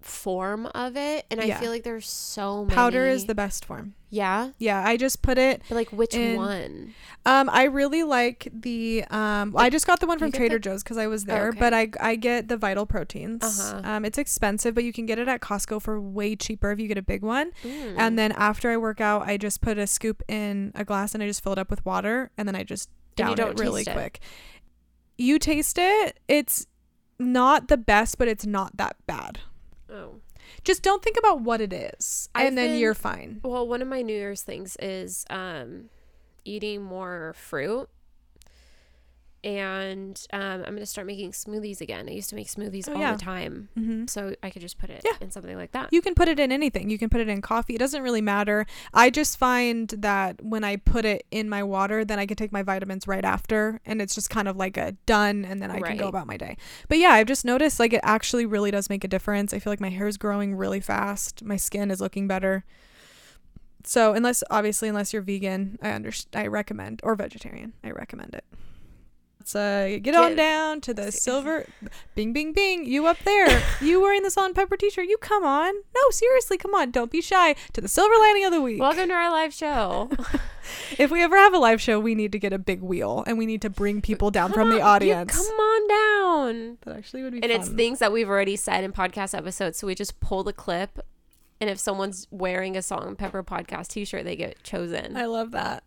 form 0.06 0.66
of 0.76 0.96
it, 0.98 1.26
and 1.32 1.40
I 1.40 1.54
feel 1.56 1.72
like 1.72 1.84
there's 1.84 2.08
so 2.10 2.64
many. 2.66 2.76
powder 2.76 3.06
is 3.08 3.26
the 3.26 3.36
best 3.36 3.66
form 3.66 3.94
yeah, 4.10 4.52
yeah 4.60 4.88
i 4.88 4.96
just 4.96 5.24
put 5.24 5.40
it 5.40 5.64
but 5.68 5.74
like 5.74 5.90
which 5.92 6.14
in- 6.14 6.36
one? 6.38 6.94
um 7.26 7.50
i 7.50 7.64
really 7.64 8.04
like 8.04 8.48
the 8.54 9.04
um 9.10 9.56
i 9.58 9.72
just 9.72 9.88
got 9.88 10.00
the 10.00 10.06
one 10.06 10.20
from 10.20 10.32
trader 10.32 10.56
the- 10.58 10.60
joe's 10.60 10.84
because 10.84 10.98
i 11.00 11.08
was 11.08 11.24
there 11.26 11.48
okay. 11.50 11.58
but 11.60 11.74
i 11.74 11.90
i 12.00 12.16
get 12.16 12.48
the 12.48 12.56
vital 12.56 12.86
proteins 12.86 13.44
Uh-huh. 13.44 13.82
um 13.84 14.06
it's 14.06 14.20
expensive 14.20 14.76
but 14.76 14.84
you 14.84 14.94
can 14.94 15.08
get 15.08 15.18
it 15.18 15.28
at 15.28 15.42
costco 15.42 15.82
for 15.82 16.00
way 16.00 16.36
cheaper 16.36 16.72
if 16.72 16.80
you 16.80 16.88
get 16.88 16.98
a 17.00 17.02
big 17.02 17.24
one 17.24 17.52
Mm. 17.64 17.96
and 17.98 18.20
then 18.20 18.32
after 18.34 18.70
i 18.70 18.78
work 18.78 19.02
out 19.02 19.24
i 19.24 19.36
just 19.36 19.62
put 19.62 19.80
a 19.80 19.88
scoop 19.88 20.22
in 20.28 20.72
a 20.76 20.86
glass 20.86 21.16
and 21.16 21.24
i 21.24 21.28
just 21.28 21.42
fill 21.44 21.54
it 21.54 21.58
up 21.58 21.72
with 21.72 21.84
water 21.84 22.30
and 22.38 22.48
then 22.48 22.56
i 22.56 22.62
just 22.64 22.90
down 23.16 23.32
you 23.32 23.36
don't 23.36 23.60
it 23.60 23.64
really 23.64 23.82
it. 23.82 23.90
quick 23.94 24.20
you 25.18 25.40
taste 25.40 25.78
it 25.80 26.20
it's 26.28 26.68
not 27.18 27.68
the 27.68 27.78
best 27.78 28.20
but 28.20 28.28
it's 28.28 28.46
not 28.46 28.78
that 28.78 28.96
bad 29.08 29.40
oh. 29.94 30.16
just 30.64 30.84
don't 30.84 31.02
think 31.04 31.18
about 31.18 31.42
what 31.42 31.62
it 31.62 31.72
is 31.72 32.28
I've 32.36 32.48
and 32.48 32.58
then 32.58 32.72
been- 32.72 32.80
you're 32.80 32.94
fine 32.94 33.40
Well, 33.44 33.68
one 33.68 33.82
of 33.82 33.88
my 33.88 34.02
New 34.02 34.14
Year's 34.16 34.42
things 34.42 34.76
is 34.82 35.26
um, 35.30 35.90
eating 36.46 36.82
more 36.82 37.34
fruit. 37.38 37.88
And 39.44 40.26
um, 40.32 40.42
I'm 40.42 40.62
going 40.62 40.78
to 40.78 40.86
start 40.86 41.06
making 41.06 41.32
smoothies 41.32 41.82
again. 41.82 42.08
I 42.08 42.14
used 42.14 42.30
to 42.30 42.36
make 42.36 42.48
smoothies 42.48 42.88
Oh, 42.88 42.94
all 42.94 43.00
yeah. 43.02 43.14
the 43.14 43.22
time. 43.22 43.70
mm-hmm. 43.78 44.06
So 44.08 44.34
I 44.42 44.50
could 44.50 44.62
just 44.62 44.78
put 44.78 44.90
it 44.90 45.02
Yeah. 45.04 45.12
in 45.20 45.32
something 45.32 45.56
like 45.58 45.72
that. 45.74 45.90
you 45.92 46.02
can 46.02 46.16
put 46.16 46.28
it 46.28 46.40
in 46.40 46.52
anything 46.52 46.90
you 46.90 46.98
can 46.98 47.10
put 47.10 47.20
it 47.22 47.28
in 47.28 47.42
coffee 47.42 47.76
it 47.76 47.78
doesn't 47.80 48.02
really 48.04 48.22
matter 48.22 48.66
i 48.94 49.10
just 49.10 49.38
find 49.38 49.90
that 49.98 50.42
when 50.44 50.64
i 50.64 50.76
put 50.76 51.04
it 51.06 51.26
in 51.32 51.50
my 51.50 51.62
water 51.64 52.04
then 52.06 52.20
i 52.20 52.26
can 52.26 52.36
take 52.38 52.52
my 52.52 52.62
vitamins 52.64 53.08
right 53.08 53.26
after 53.26 53.80
and 53.86 54.02
it's 54.02 54.16
just 54.16 54.30
kind 54.30 54.48
of 54.48 54.56
like 54.56 54.78
a 54.78 54.94
done 55.06 55.44
and 55.46 55.62
then 55.62 55.70
i 55.72 55.80
can 55.80 55.98
go 55.98 56.08
about 56.08 56.28
my 56.28 56.38
day 56.38 56.56
but 56.88 56.98
yeah 56.98 57.10
i've 57.10 57.28
just 57.28 57.44
noticed 57.46 57.80
like 57.80 57.94
it 57.94 58.02
actually 58.04 58.46
really 58.46 58.72
does 58.72 58.90
make 58.90 59.04
a 59.04 59.08
difference 59.08 59.54
i 59.54 59.60
feel 59.60 59.72
like 59.72 59.80
my 59.82 59.90
hair 59.90 60.08
is 60.08 60.18
growing 60.18 60.56
really 60.56 60.80
fast 60.80 61.44
my 61.44 61.58
skin 61.58 61.92
is 61.92 62.00
looking 62.02 62.28
better 62.28 62.64
so 63.84 64.14
unless 64.14 64.44
obviously 64.50 64.88
unless 64.90 65.12
you're 65.14 65.22
vegan 65.22 65.78
i 65.82 65.90
understand 65.92 66.44
i 66.44 66.48
recommend 66.48 67.00
or 67.04 67.16
vegetarian 67.16 67.74
i 67.84 67.90
recommend 67.92 68.34
it 68.34 68.46
let's 69.44 69.56
uh 69.58 70.00
get, 70.02 70.16
on 70.16 70.36
down 70.38 70.80
to 70.80 70.94
the 70.94 71.12
silver 71.12 71.66
bing 72.16 72.32
bing 72.32 72.54
bing 72.54 72.86
you 72.86 73.06
up 73.08 73.18
there 73.26 73.62
you 73.82 74.00
wearing 74.00 74.24
the 74.24 74.32
salt 74.32 74.46
and 74.46 74.56
pepper 74.56 74.78
t-shirt 74.78 75.06
you 75.06 75.18
come 75.18 75.44
on 75.44 75.74
no 75.94 76.02
seriously 76.12 76.58
come 76.58 76.74
on 76.74 76.92
don't 76.92 77.12
be 77.12 77.22
shy 77.22 77.54
to 77.74 77.82
the 77.82 77.90
silver 77.90 78.14
lining 78.20 78.46
of 78.46 78.52
the 78.54 78.62
week 78.62 78.80
Welcome 78.80 79.10
to 79.10 79.14
our 79.14 79.30
live 79.30 79.54
show. 79.54 80.10
if 80.98 81.12
we 81.12 81.22
ever 81.22 81.36
have 81.36 81.54
a 81.54 81.58
live 81.58 81.82
show 81.82 82.00
we 82.00 82.16
need 82.16 82.32
to 82.32 82.40
get 82.40 82.54
a 82.54 82.58
big 82.58 82.82
wheel 82.82 83.22
and 83.28 83.38
we 83.38 83.46
need 83.46 83.62
to 83.64 83.70
bring 83.70 84.02
people 84.02 84.32
down 84.32 84.52
Come 84.52 84.54
from 84.54 84.70
the 84.70 84.76
on, 84.76 84.80
you 84.80 85.12
audience 85.12 85.36
come 85.36 85.60
on 85.60 85.88
down. 85.90 86.78
that 86.86 86.96
actually 86.96 87.24
would 87.24 87.34
be 87.34 87.44
And 87.44 87.52
fun. 87.52 87.60
it's 87.60 87.70
things 87.70 88.00
that 88.00 88.14
we've 88.14 88.30
already 88.30 88.56
said 88.56 88.86
in 88.86 88.94
podcast 88.94 89.38
episodes. 89.38 89.78
So 89.78 89.88
we 89.88 89.96
just 89.96 90.20
pull 90.22 90.44
the 90.44 90.54
clip. 90.54 91.00
And 91.60 91.70
if 91.70 91.80
someone's 91.80 92.28
wearing 92.32 92.76
a 92.78 92.82
Salt 92.82 93.06
and 93.06 93.18
Pepper 93.18 93.44
podcast 93.44 93.88
t 93.90 94.06
shirt, 94.06 94.24
they 94.26 94.36
get 94.38 94.64
chosen. 94.64 95.16
i 95.18 95.26
love 95.26 95.52
that 95.52 95.84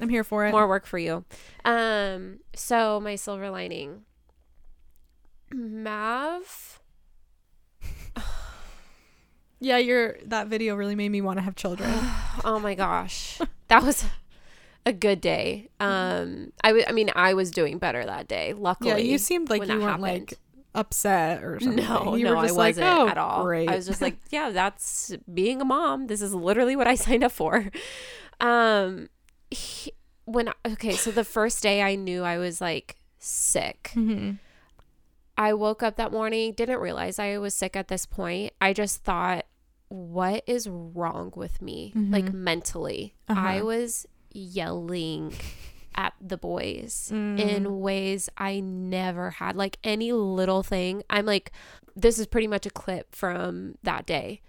i'm 0.00 0.08
here 0.08 0.24
for 0.24 0.46
it 0.46 0.52
More 0.52 0.68
work 0.68 0.86
for 0.86 0.98
you. 0.98 1.24
Um, 1.64 2.40
so 2.54 3.00
my 3.00 3.16
silver 3.16 3.50
lining. 3.50 4.02
Mav. 5.52 6.80
yeah 9.60 9.76
your 9.78 10.16
that 10.24 10.48
video 10.48 10.74
really 10.74 10.94
made 10.94 11.10
me 11.10 11.20
want 11.20 11.38
to 11.38 11.42
have 11.42 11.54
children 11.54 11.90
Oh 12.44 12.58
my 12.58 12.74
gosh. 12.74 13.40
That 13.68 13.82
was 13.82 14.04
a 14.84 14.92
good 14.92 15.20
day. 15.20 15.68
Um 15.80 16.52
I 16.62 16.84
I 16.88 16.92
mean 16.92 17.10
I 17.14 17.34
was 17.34 17.50
doing 17.50 17.78
better 17.78 18.04
that 18.04 18.28
day. 18.28 18.52
Luckily. 18.52 18.90
yeah 18.90 18.96
you 18.96 19.18
seemed 19.18 19.48
like 19.50 19.62
you 19.66 19.80
weren't 19.80 19.82
happened. 19.82 20.02
like 20.02 20.38
upset 20.74 21.42
or 21.44 21.60
something. 21.60 21.84
No, 21.84 22.16
You 22.16 22.24
no, 22.24 22.38
I 22.38 22.46
just 22.46 22.56
wasn't 22.56 22.86
oh, 22.86 23.08
at 23.08 23.16
all. 23.16 23.44
Great. 23.44 23.68
I 23.68 23.76
was 23.76 23.86
just 23.86 24.02
like, 24.02 24.16
yeah, 24.30 24.50
that's 24.50 25.14
being 25.32 25.60
a 25.60 25.64
mom. 25.64 26.08
This 26.08 26.20
is 26.20 26.34
literally 26.34 26.74
what 26.76 26.88
I 26.88 26.96
signed 26.96 27.22
up 27.24 27.32
for. 27.32 27.70
Um, 28.40 29.08
he- 29.50 29.92
when 30.26 30.48
okay, 30.66 30.92
so 30.92 31.10
the 31.10 31.24
first 31.24 31.62
day 31.62 31.82
I 31.82 31.94
knew 31.96 32.22
I 32.22 32.38
was 32.38 32.60
like 32.60 32.96
sick. 33.18 33.90
Mhm. 33.94 34.38
I 35.36 35.52
woke 35.52 35.82
up 35.82 35.96
that 35.96 36.12
morning, 36.12 36.52
didn't 36.52 36.78
realize 36.78 37.18
I 37.18 37.38
was 37.38 37.54
sick 37.54 37.74
at 37.76 37.88
this 37.88 38.06
point. 38.06 38.52
I 38.60 38.72
just 38.72 39.02
thought, 39.02 39.44
what 39.88 40.44
is 40.46 40.68
wrong 40.68 41.32
with 41.34 41.60
me? 41.60 41.92
Like 41.94 42.32
mentally. 42.32 43.14
I 43.28 43.56
Uh-huh. 43.58 43.64
was 43.66 44.06
yelling 44.32 45.34
at 45.96 46.14
the 46.20 46.36
boys 46.36 47.10
Mm. 47.12 47.38
in 47.38 47.80
ways 47.80 48.28
I 48.38 48.60
never 48.60 49.30
had. 49.30 49.56
Like 49.56 49.78
any 49.84 50.12
little 50.12 50.62
thing, 50.62 51.02
I'm 51.10 51.26
like, 51.26 51.52
this 51.96 52.18
is 52.18 52.26
pretty 52.26 52.46
much 52.48 52.64
a 52.66 52.70
clip 52.70 53.14
from 53.14 53.76
that 53.82 54.06
day. 54.06 54.40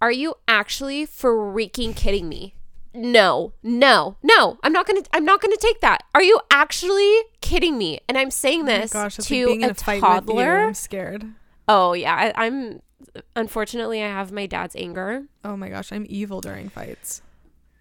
Are 0.00 0.12
you 0.12 0.34
actually 0.48 1.06
freaking 1.06 1.94
kidding 1.94 2.28
me? 2.28 2.54
No, 2.94 3.52
no, 3.62 4.16
no. 4.22 4.58
I'm 4.62 4.72
not 4.72 4.86
gonna. 4.86 5.02
I'm 5.12 5.24
not 5.24 5.40
gonna 5.40 5.56
take 5.56 5.80
that. 5.80 6.02
Are 6.14 6.22
you 6.22 6.38
actually 6.50 7.20
kidding 7.40 7.78
me? 7.78 8.00
And 8.08 8.18
I'm 8.18 8.30
saying 8.30 8.62
Oh 8.62 8.66
this 8.66 8.92
gosh, 8.92 9.16
to 9.16 9.20
like 9.22 9.28
being 9.28 9.62
in 9.62 9.68
a 9.68 9.72
a 9.72 9.74
fight 9.74 10.02
with 10.02 10.10
you. 10.28 10.34
toddler. 10.34 10.58
I'm 10.60 10.74
scared. 10.74 11.26
Oh 11.68 11.92
yeah, 11.94 12.14
I, 12.36 12.46
I'm. 12.46 12.82
Unfortunately, 13.36 14.02
I 14.02 14.08
have 14.08 14.32
my 14.32 14.46
dad's 14.46 14.76
anger. 14.76 15.24
Oh 15.44 15.56
my 15.56 15.68
gosh, 15.68 15.92
I'm 15.92 16.06
evil 16.08 16.40
during 16.40 16.68
fights. 16.68 17.22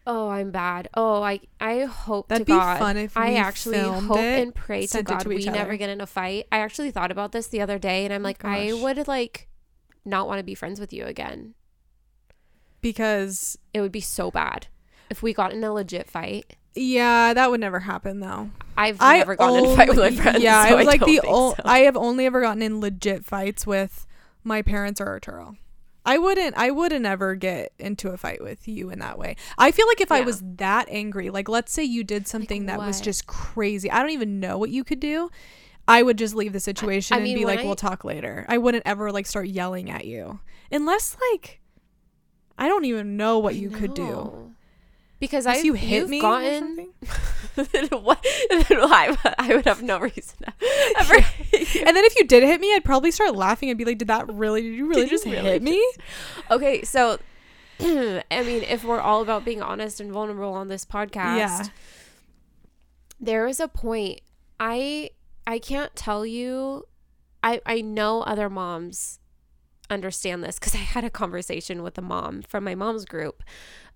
Oh, 0.07 0.29
I'm 0.29 0.49
bad. 0.51 0.89
Oh, 0.95 1.21
I 1.21 1.41
I 1.59 1.81
hope 1.81 2.27
That'd 2.27 2.47
be 2.47 2.53
God. 2.53 2.79
fun 2.79 2.97
if 2.97 3.15
I 3.15 3.35
actually 3.35 3.79
hope 3.79 4.17
it, 4.17 4.41
and 4.41 4.55
pray 4.55 4.87
to 4.87 5.03
God 5.03 5.19
to 5.19 5.29
we 5.29 5.37
each 5.37 5.45
never 5.45 5.77
get 5.77 5.89
in 5.89 6.01
a 6.01 6.07
fight. 6.07 6.47
I 6.51 6.59
actually 6.59 6.91
thought 6.91 7.11
about 7.11 7.33
this 7.33 7.47
the 7.47 7.61
other 7.61 7.77
day, 7.77 8.05
and 8.05 8.13
I'm 8.13 8.23
oh 8.23 8.29
like, 8.29 8.43
I 8.43 8.73
would 8.73 9.07
like 9.07 9.47
not 10.03 10.27
want 10.27 10.39
to 10.39 10.43
be 10.43 10.55
friends 10.55 10.79
with 10.79 10.91
you 10.91 11.05
again. 11.05 11.53
Because 12.81 13.57
It 13.73 13.81
would 13.81 13.91
be 13.91 14.01
so 14.01 14.31
bad 14.31 14.67
if 15.11 15.21
we 15.21 15.33
got 15.33 15.53
in 15.53 15.63
a 15.63 15.71
legit 15.73 16.09
fight. 16.09 16.55
yeah, 16.73 17.33
that 17.33 17.51
would 17.51 17.59
never 17.59 17.81
happen 17.81 18.19
though. 18.21 18.49
I've 18.77 18.97
I 18.99 19.17
never 19.19 19.35
gotten 19.35 19.65
in 19.65 19.71
a 19.71 19.75
fight 19.75 19.89
with 19.89 19.97
my 19.99 20.11
friends. 20.11 20.41
Yeah, 20.41 20.63
so 20.67 20.73
I 20.73 20.77
was 20.77 20.87
like 20.87 21.05
the 21.05 21.19
only. 21.27 21.55
so. 21.55 21.61
I 21.65 21.79
have 21.79 21.95
only 21.97 22.25
ever 22.25 22.41
gotten 22.41 22.61
in 22.63 22.79
legit 22.81 23.25
fights 23.25 23.67
with 23.67 24.07
my 24.43 24.61
parents 24.61 24.99
or 25.01 25.07
Arturo. 25.07 25.57
I 26.03 26.17
wouldn't. 26.17 26.55
I 26.57 26.71
wouldn't 26.71 27.05
ever 27.05 27.35
get 27.35 27.73
into 27.77 28.09
a 28.09 28.17
fight 28.17 28.41
with 28.41 28.67
you 28.67 28.89
in 28.89 28.97
that 28.99 29.19
way. 29.19 29.35
I 29.59 29.69
feel 29.69 29.85
like 29.85 30.01
if 30.01 30.11
I 30.11 30.21
was 30.21 30.41
that 30.55 30.87
angry, 30.89 31.29
like 31.29 31.47
let's 31.47 31.71
say 31.71 31.83
you 31.83 32.03
did 32.03 32.27
something 32.27 32.65
that 32.65 32.79
was 32.79 32.99
just 33.01 33.27
crazy. 33.27 33.91
I 33.91 33.99
don't 33.99 34.09
even 34.09 34.39
know 34.39 34.57
what 34.57 34.71
you 34.71 34.83
could 34.83 34.99
do. 34.99 35.29
I 35.87 36.01
would 36.01 36.17
just 36.17 36.33
leave 36.33 36.53
the 36.53 36.59
situation 36.59 37.13
I 37.15 37.17
and 37.17 37.23
mean, 37.25 37.37
be 37.37 37.45
like, 37.45 37.59
I- 37.59 37.65
"We'll 37.65 37.75
talk 37.75 38.03
later." 38.03 38.45
I 38.49 38.57
wouldn't 38.57 38.83
ever 38.87 39.11
like 39.11 39.27
start 39.27 39.47
yelling 39.47 39.91
at 39.91 40.05
you 40.05 40.39
unless 40.71 41.17
like 41.33 41.59
I 42.57 42.67
don't 42.67 42.85
even 42.85 43.17
know 43.17 43.37
what 43.39 43.55
you 43.55 43.69
could 43.69 43.93
do. 43.93 44.53
Because 45.21 45.45
I 45.45 45.57
you 45.57 45.73
hit 45.73 46.09
me 46.09 46.17
or 46.17 46.21
gotten 46.21 46.59
something. 46.59 47.89
what? 48.03 48.19
I, 48.25 49.15
I 49.37 49.55
would 49.55 49.65
have 49.65 49.81
no 49.83 49.99
reason 49.99 50.37
ever. 50.97 51.15
And 51.15 51.95
then 51.95 52.03
if 52.05 52.17
you 52.17 52.25
did 52.25 52.43
hit 52.43 52.59
me, 52.59 52.73
I'd 52.73 52.83
probably 52.83 53.11
start 53.11 53.35
laughing 53.35 53.69
and 53.69 53.77
be 53.77 53.85
like, 53.85 53.99
"Did 53.99 54.07
that 54.09 54.27
really? 54.33 54.61
Did 54.63 54.73
you 54.75 54.87
really 54.87 55.03
Did 55.03 55.11
you 55.11 55.17
just 55.17 55.25
really 55.25 55.43
hit 55.51 55.61
me?" 55.61 55.81
Okay, 56.49 56.81
so 56.83 57.19
I 57.79 58.23
mean, 58.31 58.63
if 58.63 58.83
we're 58.83 58.99
all 58.99 59.21
about 59.21 59.45
being 59.45 59.61
honest 59.61 59.99
and 59.99 60.11
vulnerable 60.11 60.53
on 60.53 60.67
this 60.69 60.85
podcast, 60.85 61.37
Yeah. 61.37 61.63
there 63.19 63.45
was 63.45 63.59
a 63.59 63.67
point 63.67 64.21
I 64.59 65.11
I 65.45 65.59
can't 65.59 65.95
tell 65.95 66.25
you. 66.25 66.87
I 67.43 67.61
I 67.65 67.81
know 67.81 68.21
other 68.21 68.49
moms 68.49 69.19
understand 69.91 70.43
this 70.43 70.57
because 70.57 70.75
I 70.75 70.79
had 70.79 71.03
a 71.03 71.09
conversation 71.09 71.83
with 71.83 71.97
a 71.97 72.01
mom 72.01 72.41
from 72.41 72.63
my 72.63 72.75
mom's 72.75 73.05
group 73.05 73.43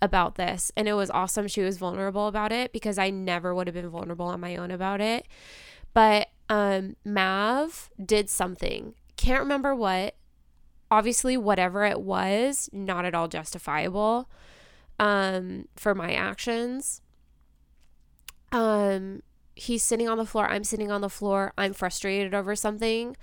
about 0.01 0.35
this, 0.35 0.71
and 0.75 0.87
it 0.87 0.93
was 0.93 1.09
awesome. 1.09 1.47
She 1.47 1.61
was 1.61 1.77
vulnerable 1.77 2.27
about 2.27 2.51
it 2.51 2.71
because 2.71 2.97
I 2.97 3.09
never 3.09 3.55
would 3.55 3.67
have 3.67 3.73
been 3.73 3.89
vulnerable 3.89 4.27
on 4.27 4.39
my 4.39 4.55
own 4.55 4.71
about 4.71 5.01
it. 5.01 5.27
But 5.93 6.27
um, 6.49 6.95
Mav 7.05 7.89
did 8.03 8.29
something. 8.29 8.93
Can't 9.17 9.39
remember 9.39 9.73
what. 9.73 10.15
Obviously, 10.91 11.35
whatever 11.35 11.83
it 11.83 12.01
was, 12.01 12.69
not 12.71 13.05
at 13.05 13.15
all 13.15 13.27
justifiable 13.27 14.29
um, 14.99 15.67
for 15.75 15.95
my 15.95 16.13
actions. 16.13 17.01
Um, 18.51 19.23
he's 19.55 19.83
sitting 19.83 20.07
on 20.07 20.17
the 20.17 20.25
floor. 20.25 20.47
I'm 20.47 20.63
sitting 20.63 20.91
on 20.91 21.01
the 21.01 21.09
floor. 21.09 21.53
I'm 21.57 21.73
frustrated 21.73 22.33
over 22.33 22.55
something. 22.55 23.17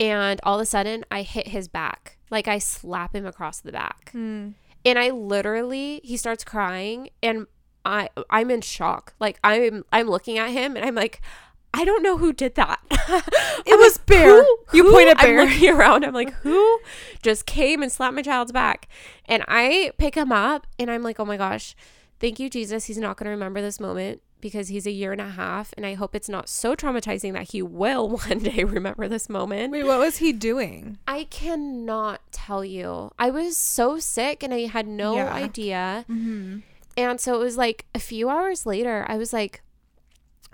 And 0.00 0.40
all 0.42 0.56
of 0.56 0.62
a 0.62 0.66
sudden, 0.66 1.04
I 1.10 1.22
hit 1.22 1.48
his 1.48 1.68
back. 1.68 2.18
Like 2.30 2.48
I 2.48 2.58
slap 2.58 3.14
him 3.14 3.26
across 3.26 3.60
the 3.60 3.72
back. 3.72 4.10
Hmm. 4.12 4.50
And 4.84 4.98
I 4.98 5.10
literally, 5.10 6.00
he 6.04 6.16
starts 6.16 6.44
crying. 6.44 7.10
And 7.22 7.46
I, 7.84 8.08
I'm 8.30 8.50
in 8.50 8.60
shock. 8.60 9.14
Like 9.20 9.38
I'm, 9.44 9.84
I'm 9.92 10.08
looking 10.08 10.38
at 10.38 10.50
him 10.50 10.76
and 10.76 10.84
I'm 10.84 10.94
like, 10.94 11.20
I 11.74 11.84
don't 11.84 12.02
know 12.02 12.16
who 12.18 12.32
did 12.32 12.54
that. 12.54 12.80
It 13.66 13.78
was 13.78 13.98
Bear. 13.98 14.44
You 14.72 14.90
point 14.90 15.08
at 15.08 15.18
Bear. 15.18 15.40
I'm 15.40 15.48
looking 15.48 15.70
around. 15.74 16.04
I'm 16.04 16.12
like, 16.12 16.32
who 16.42 16.80
just 17.22 17.46
came 17.46 17.82
and 17.82 17.90
slapped 17.90 18.14
my 18.14 18.22
child's 18.22 18.52
back? 18.52 18.88
And 19.26 19.42
I 19.48 19.92
pick 19.98 20.14
him 20.14 20.32
up 20.32 20.66
and 20.78 20.90
I'm 20.90 21.02
like, 21.02 21.18
oh 21.18 21.24
my 21.24 21.36
gosh, 21.36 21.74
thank 22.20 22.38
you, 22.38 22.48
Jesus. 22.50 22.84
He's 22.84 22.98
not 22.98 23.16
going 23.16 23.24
to 23.24 23.30
remember 23.30 23.60
this 23.60 23.80
moment 23.80 24.22
because 24.44 24.68
he's 24.68 24.86
a 24.86 24.90
year 24.92 25.10
and 25.10 25.20
a 25.22 25.30
half. 25.30 25.72
And 25.76 25.84
I 25.86 25.94
hope 25.94 26.14
it's 26.14 26.28
not 26.28 26.48
so 26.48 26.76
traumatizing 26.76 27.32
that 27.32 27.50
he 27.52 27.62
will 27.62 28.08
one 28.28 28.38
day 28.40 28.62
remember 28.62 29.08
this 29.08 29.28
moment. 29.28 29.72
Wait, 29.72 29.84
what 29.84 29.98
was 29.98 30.18
he 30.18 30.32
doing? 30.32 30.98
I 31.08 31.24
cannot 31.24 32.20
tell 32.30 32.62
you. 32.64 33.10
I 33.18 33.30
was 33.30 33.56
so 33.56 33.98
sick 33.98 34.42
and 34.42 34.52
I 34.52 34.66
had 34.66 34.86
no 34.86 35.16
Yeah. 35.16 35.32
idea. 35.32 36.04
Mm-hmm. 36.10 36.58
And 36.96 37.20
so 37.20 37.34
it 37.34 37.38
was 37.38 37.56
like 37.56 37.86
a 37.94 37.98
few 37.98 38.28
hours 38.28 38.66
later, 38.66 39.04
I 39.08 39.16
was 39.16 39.32
like, 39.32 39.62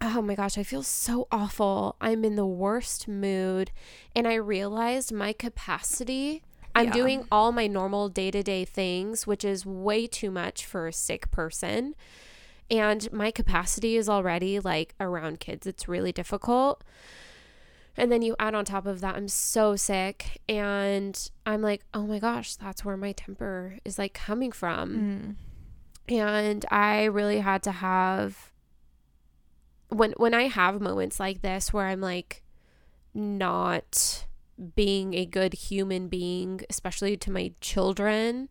oh 0.00 0.22
my 0.22 0.34
gosh, 0.34 0.56
I 0.56 0.62
feel 0.62 0.82
so 0.84 1.26
awful. 1.30 1.96
I'm 2.00 2.24
in 2.24 2.36
the 2.36 2.46
worst 2.46 3.08
mood. 3.08 3.70
And 4.16 4.26
I 4.26 4.34
realized 4.34 5.12
my 5.12 5.32
capacity. 5.32 6.42
I'm 6.74 6.86
Yeah. 6.86 6.92
doing 6.92 7.24
all 7.32 7.50
my 7.50 7.66
normal 7.66 8.08
day 8.08 8.30
to 8.30 8.42
day 8.44 8.64
things, 8.64 9.26
which 9.26 9.44
is 9.44 9.66
way 9.66 10.06
too 10.06 10.30
much 10.30 10.64
for 10.64 10.86
a 10.86 10.92
sick 10.92 11.30
person. 11.32 11.96
And 12.70 13.10
my 13.12 13.30
capacity 13.30 13.96
is 13.96 14.08
already 14.08 14.60
like 14.60 14.94
around 15.00 15.40
kids. 15.40 15.66
It's 15.66 15.88
really 15.88 16.12
difficult. 16.12 16.84
And 17.96 18.10
then 18.12 18.22
you 18.22 18.36
add 18.38 18.54
on 18.54 18.64
top 18.64 18.86
of 18.86 19.00
that, 19.00 19.16
I'm 19.16 19.28
so 19.28 19.74
sick. 19.76 20.40
And 20.48 21.30
I'm 21.44 21.60
like, 21.60 21.82
oh 21.92 22.06
my 22.06 22.18
gosh, 22.20 22.54
that's 22.56 22.84
where 22.84 22.96
my 22.96 23.12
temper 23.12 23.78
is 23.84 23.98
like 23.98 24.14
coming 24.14 24.52
from 24.52 25.36
Mm. 26.08 26.14
and 26.16 26.64
I 26.70 27.04
really 27.04 27.40
had 27.40 27.62
to 27.64 27.72
have 27.72 28.52
when 29.88 30.12
when 30.16 30.34
I 30.34 30.44
have 30.44 30.80
moments 30.80 31.18
like 31.18 31.42
this 31.42 31.72
where 31.72 31.86
I'm 31.88 32.00
like 32.00 32.42
not 33.12 34.24
being 34.76 35.14
a 35.14 35.24
good 35.26 35.54
human 35.54 36.08
being, 36.08 36.60
especially 36.70 37.16
to 37.16 37.30
my 37.30 37.52
children. 37.60 38.48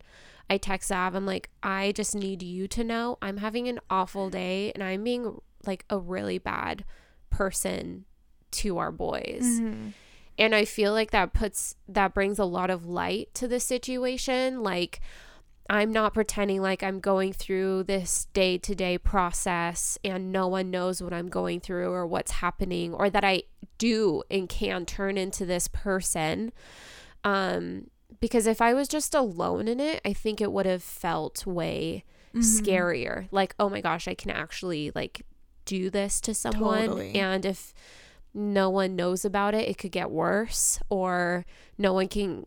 I 0.50 0.58
text 0.58 0.90
Zav, 0.90 1.16
I'm 1.16 1.26
like, 1.26 1.50
I 1.62 1.92
just 1.92 2.16
need 2.16 2.42
you 2.42 2.68
to 2.70 2.84
know 2.84 3.18
I'm 3.22 3.38
having 3.38 3.68
an 3.68 3.80
awful 3.90 4.30
day 4.30 4.72
and 4.74 4.84
I'm 4.84 5.04
being 5.04 5.40
like 5.66 5.86
a 5.90 6.00
really 6.00 6.38
bad 6.38 6.84
person 7.30 8.06
to 8.52 8.78
our 8.78 8.92
boys. 8.92 9.44
Mm-hmm. 9.44 9.90
And 10.38 10.56
I 10.56 10.66
feel 10.66 10.94
like 10.94 11.12
that 11.12 11.34
puts 11.34 11.76
that 11.88 12.14
brings 12.14 12.40
a 12.40 12.46
lot 12.46 12.70
of 12.70 12.86
light 12.86 13.34
to 13.36 13.48
the 13.48 13.60
situation. 13.60 14.64
Like 14.64 15.02
I'm 15.70 15.92
not 15.92 16.16
pretending 16.16 16.62
like 16.62 16.82
I'm 16.82 17.00
going 17.00 17.32
through 17.34 17.84
this 17.84 18.26
day 18.34 18.58
to 18.58 18.74
day 18.74 18.98
process 18.98 20.00
and 20.04 20.32
no 20.32 20.48
one 20.48 20.72
knows 20.72 21.04
what 21.04 21.14
I'm 21.14 21.30
going 21.30 21.60
through 21.60 21.92
or 21.92 22.08
what's 22.08 22.32
happening 22.32 22.94
or 22.94 23.10
that 23.10 23.24
I 23.24 23.44
do 23.78 24.24
and 24.32 24.50
can 24.50 24.86
turn 24.86 25.18
into 25.18 25.46
this 25.46 25.68
person. 25.68 26.52
Um, 27.24 27.92
because 28.20 28.48
if 28.48 28.62
I 28.62 28.74
was 28.74 28.88
just 28.88 29.14
alone 29.16 29.68
in 29.68 29.80
it, 29.80 30.02
I 30.04 30.14
think 30.14 30.42
it 30.42 30.52
would 30.52 30.66
have 30.66 30.84
felt 30.84 31.46
way 31.46 32.04
Mm-hmm. 32.34 32.42
scarier. 32.42 33.28
Like, 33.32 33.56
oh 33.60 33.70
my 33.70 33.82
gosh, 33.82 34.08
I 34.08 34.14
can 34.14 34.30
actually 34.30 34.92
like 34.94 35.26
do 35.66 35.90
this 35.90 36.22
to 36.22 36.34
someone. 36.36 36.88
Totally. 36.88 37.16
And 37.16 37.44
if 37.44 37.74
no 38.36 38.70
one 38.70 38.96
knows 38.96 39.26
about 39.26 39.56
it, 39.56 39.68
it 39.68 39.80
could 39.80 39.92
get 39.92 40.12
worse 40.12 40.80
or 40.90 41.46
no 41.78 41.92
one 41.94 42.08
can 42.08 42.46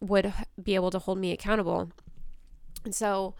would 0.00 0.32
be 0.62 0.74
able 0.74 0.90
to 0.90 0.98
hold 0.98 1.16
me 1.16 1.32
accountable. 1.32 1.90
And 2.84 2.94
so 2.94 3.34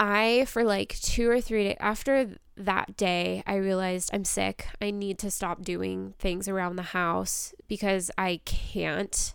I 0.00 0.46
for 0.48 0.64
like 0.64 0.98
2 1.00 1.28
or 1.28 1.40
3 1.40 1.64
days 1.64 1.76
after 1.78 2.30
that 2.56 2.96
day, 2.96 3.42
I 3.46 3.56
realized 3.56 4.08
I'm 4.12 4.24
sick. 4.24 4.68
I 4.80 4.90
need 4.90 5.18
to 5.18 5.30
stop 5.30 5.62
doing 5.62 6.14
things 6.18 6.48
around 6.48 6.76
the 6.76 6.82
house 6.82 7.54
because 7.68 8.10
I 8.16 8.40
can't. 8.46 9.34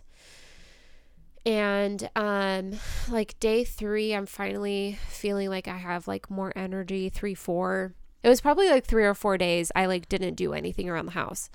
And 1.44 2.08
um 2.14 2.72
like 3.08 3.38
day 3.40 3.64
3, 3.64 4.14
I'm 4.14 4.26
finally 4.26 4.98
feeling 5.08 5.48
like 5.48 5.68
I 5.68 5.76
have 5.76 6.06
like 6.06 6.30
more 6.30 6.52
energy, 6.54 7.08
3 7.08 7.34
4. 7.34 7.94
It 8.22 8.28
was 8.28 8.40
probably 8.40 8.68
like 8.68 8.84
3 8.84 9.04
or 9.04 9.14
4 9.14 9.38
days 9.38 9.72
I 9.74 9.86
like 9.86 10.08
didn't 10.08 10.34
do 10.34 10.52
anything 10.52 10.88
around 10.88 11.06
the 11.06 11.12
house. 11.12 11.50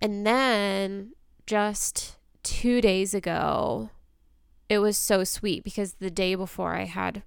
And 0.00 0.26
then 0.26 1.12
just 1.46 2.16
two 2.42 2.80
days 2.80 3.14
ago, 3.14 3.90
it 4.68 4.78
was 4.78 4.96
so 4.96 5.24
sweet 5.24 5.64
because 5.64 5.94
the 5.94 6.10
day 6.10 6.34
before 6.34 6.74
I 6.74 6.84
had 6.84 7.22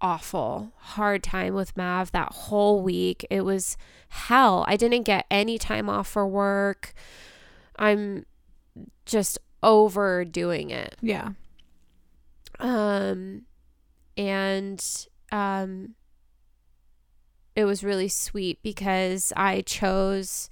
awful 0.00 0.70
hard 0.76 1.22
time 1.22 1.54
with 1.54 1.76
Mav 1.76 2.12
that 2.12 2.32
whole 2.32 2.82
week. 2.82 3.26
It 3.30 3.40
was 3.40 3.76
hell. 4.08 4.64
I 4.68 4.76
didn't 4.76 5.04
get 5.04 5.26
any 5.30 5.58
time 5.58 5.88
off 5.88 6.06
for 6.06 6.26
work. 6.26 6.92
I'm 7.76 8.26
just 9.06 9.38
overdoing 9.64 10.70
it. 10.70 10.96
Yeah. 11.00 11.30
Um 12.60 13.42
and 14.16 15.06
um 15.32 15.94
it 17.56 17.64
was 17.64 17.82
really 17.82 18.08
sweet 18.08 18.62
because 18.62 19.32
I 19.36 19.62
chose 19.62 20.48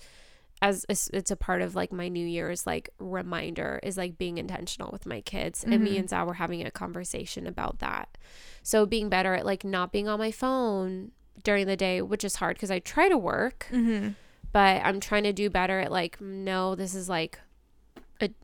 as 0.61 0.87
it's, 0.89 1.31
a 1.33 1.37
part 1.37 1.61
of 1.61 1.75
like 1.75 1.93
my 1.93 2.07
new 2.09 2.25
year's 2.25 2.67
like 2.69 2.89
reminder 3.01 3.81
is 3.83 3.97
like 3.97 4.17
being 4.17 4.39
intentional 4.39 4.91
with 4.93 5.07
my 5.07 5.21
kids 5.21 5.65
and 5.65 5.83
me 5.83 5.99
and 5.99 6.09
Zav 6.09 6.25
were 6.27 6.35
having 6.35 6.65
a 6.65 6.71
conversation 6.71 7.49
about 7.49 7.81
that 7.81 8.17
so 8.63 8.87
being 8.87 9.09
better 9.09 9.35
at 9.35 9.45
like 9.45 9.65
not 9.65 9.91
being 9.91 10.07
on 10.09 10.21
my 10.21 10.31
phone 10.31 11.11
during 11.43 11.67
the 11.67 11.77
day 11.77 12.01
which 12.01 12.23
is 12.23 12.37
hard 12.37 12.57
because 12.57 12.71
I 12.71 12.79
try 12.79 13.09
to 13.09 13.19
work 13.19 13.67
Mm-hmm. 13.73 14.11
but 14.53 14.81
I'm 14.85 15.01
trying 15.01 15.25
to 15.25 15.33
do 15.33 15.51
better 15.51 15.81
at 15.81 15.91
like 15.91 16.21
no 16.21 16.77
this 16.77 16.95
is 16.95 17.09
like 17.09 17.41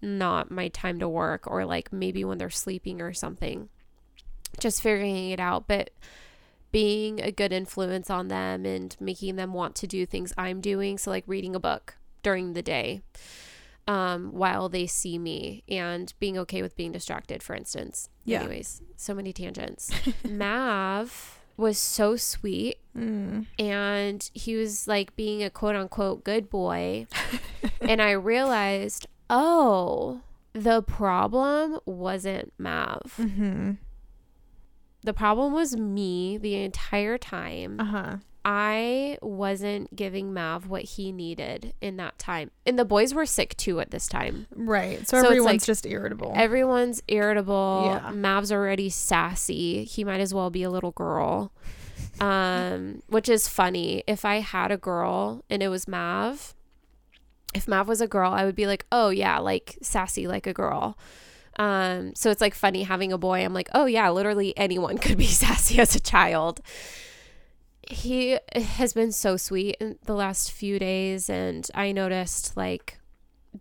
not 0.02 0.50
my 0.50 0.68
time 0.68 0.98
to 0.98 1.08
work 1.08 1.46
or 1.46 1.64
like 1.64 1.92
maybe 1.92 2.24
when 2.24 2.38
they're 2.38 2.50
sleeping 2.50 3.00
or 3.00 3.12
something 3.12 3.68
just 4.58 4.82
figuring 4.82 5.30
it 5.30 5.40
out 5.40 5.66
but 5.68 5.90
being 6.72 7.20
a 7.20 7.30
good 7.32 7.52
influence 7.52 8.10
on 8.10 8.28
them 8.28 8.64
and 8.66 8.96
making 9.00 9.36
them 9.36 9.52
want 9.52 9.74
to 9.76 9.86
do 9.86 10.04
things 10.04 10.32
I'm 10.36 10.60
doing 10.60 10.98
so 10.98 11.10
like 11.10 11.24
reading 11.26 11.54
a 11.54 11.60
book 11.60 11.96
during 12.22 12.52
the 12.52 12.62
day 12.62 13.00
um 13.86 14.32
while 14.32 14.68
they 14.68 14.86
see 14.86 15.18
me 15.18 15.62
and 15.68 16.12
being 16.20 16.36
okay 16.38 16.60
with 16.62 16.76
being 16.76 16.92
distracted 16.92 17.42
for 17.42 17.54
instance 17.54 18.10
Yeah. 18.24 18.40
anyways 18.40 18.82
so 18.96 19.14
many 19.14 19.32
tangents 19.32 19.90
Mav 20.28 21.40
was 21.56 21.78
so 21.78 22.16
sweet 22.16 22.78
Mm. 22.96 23.46
and 23.60 24.28
he 24.34 24.56
was 24.56 24.88
like 24.88 25.14
being 25.14 25.44
a 25.44 25.50
quote 25.50 25.76
unquote 25.76 26.24
good 26.24 26.50
boy. 26.50 27.06
and 27.80 28.02
I 28.02 28.10
realized, 28.10 29.06
oh, 29.30 30.20
the 30.52 30.82
problem 30.82 31.78
wasn't 31.86 32.52
Mav. 32.58 33.14
Mm-hmm. 33.18 33.72
The 35.02 35.12
problem 35.14 35.52
was 35.52 35.76
me 35.76 36.38
the 36.38 36.56
entire 36.56 37.18
time. 37.18 37.80
Uh 37.80 37.84
huh. 37.84 38.16
I 38.44 39.18
wasn't 39.20 39.94
giving 39.94 40.32
Mav 40.32 40.68
what 40.68 40.82
he 40.82 41.12
needed 41.12 41.74
in 41.80 41.98
that 41.98 42.18
time. 42.18 42.50
And 42.64 42.78
the 42.78 42.84
boys 42.84 43.12
were 43.12 43.26
sick 43.26 43.56
too 43.56 43.78
at 43.78 43.90
this 43.90 44.06
time. 44.06 44.46
Right. 44.54 45.06
So 45.06 45.20
So, 45.20 45.26
everyone's 45.26 45.44
like 45.44 45.64
just 45.64 45.84
irritable. 45.84 46.32
Everyone's 46.34 47.02
irritable. 47.08 48.00
Yeah. 48.02 48.10
Mav's 48.10 48.50
already 48.50 48.88
sassy. 48.88 49.84
He 49.84 50.02
might 50.02 50.20
as 50.20 50.32
well 50.32 50.50
be 50.50 50.62
a 50.62 50.70
little 50.70 50.92
girl. 50.92 51.52
Um, 52.20 53.02
which 53.06 53.28
is 53.28 53.46
funny. 53.46 54.02
If 54.08 54.24
I 54.24 54.40
had 54.40 54.72
a 54.72 54.76
girl 54.76 55.44
and 55.48 55.62
it 55.62 55.68
was 55.68 55.86
Mav, 55.86 56.54
if 57.54 57.68
Mav 57.68 57.88
was 57.88 58.00
a 58.00 58.08
girl, 58.08 58.32
I 58.32 58.44
would 58.44 58.54
be 58.54 58.66
like, 58.66 58.86
"Oh 58.92 59.10
yeah, 59.10 59.38
like 59.38 59.78
sassy 59.82 60.26
like 60.26 60.46
a 60.46 60.52
girl." 60.52 60.98
Um, 61.58 62.14
so 62.14 62.30
it's 62.30 62.40
like 62.40 62.54
funny 62.54 62.84
having 62.84 63.12
a 63.12 63.18
boy. 63.18 63.44
I'm 63.44 63.54
like, 63.54 63.68
"Oh 63.74 63.86
yeah, 63.86 64.08
literally 64.10 64.56
anyone 64.56 64.98
could 65.04 65.18
be 65.18 65.26
sassy 65.26 65.80
as 65.80 65.94
a 65.94 66.00
child." 66.00 66.60
He 67.90 68.38
has 68.54 68.92
been 68.92 69.12
so 69.12 69.36
sweet 69.38 69.76
in 69.80 69.98
the 70.04 70.14
last 70.14 70.52
few 70.52 70.78
days 70.78 71.30
and 71.30 71.66
I 71.74 71.90
noticed 71.92 72.54
like 72.54 72.98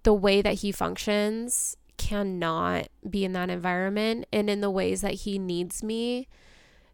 the 0.04 0.14
way 0.14 0.42
that 0.42 0.56
he 0.56 0.74
functions 0.74 1.78
cannot 1.98 2.90
be 3.10 3.24
in 3.24 3.32
that 3.34 3.50
environment 3.50 4.26
and 4.34 4.50
in 4.50 4.60
the 4.60 4.70
ways 4.70 5.00
that 5.00 5.14
he 5.14 5.40
needs 5.40 5.82
me. 5.82 6.28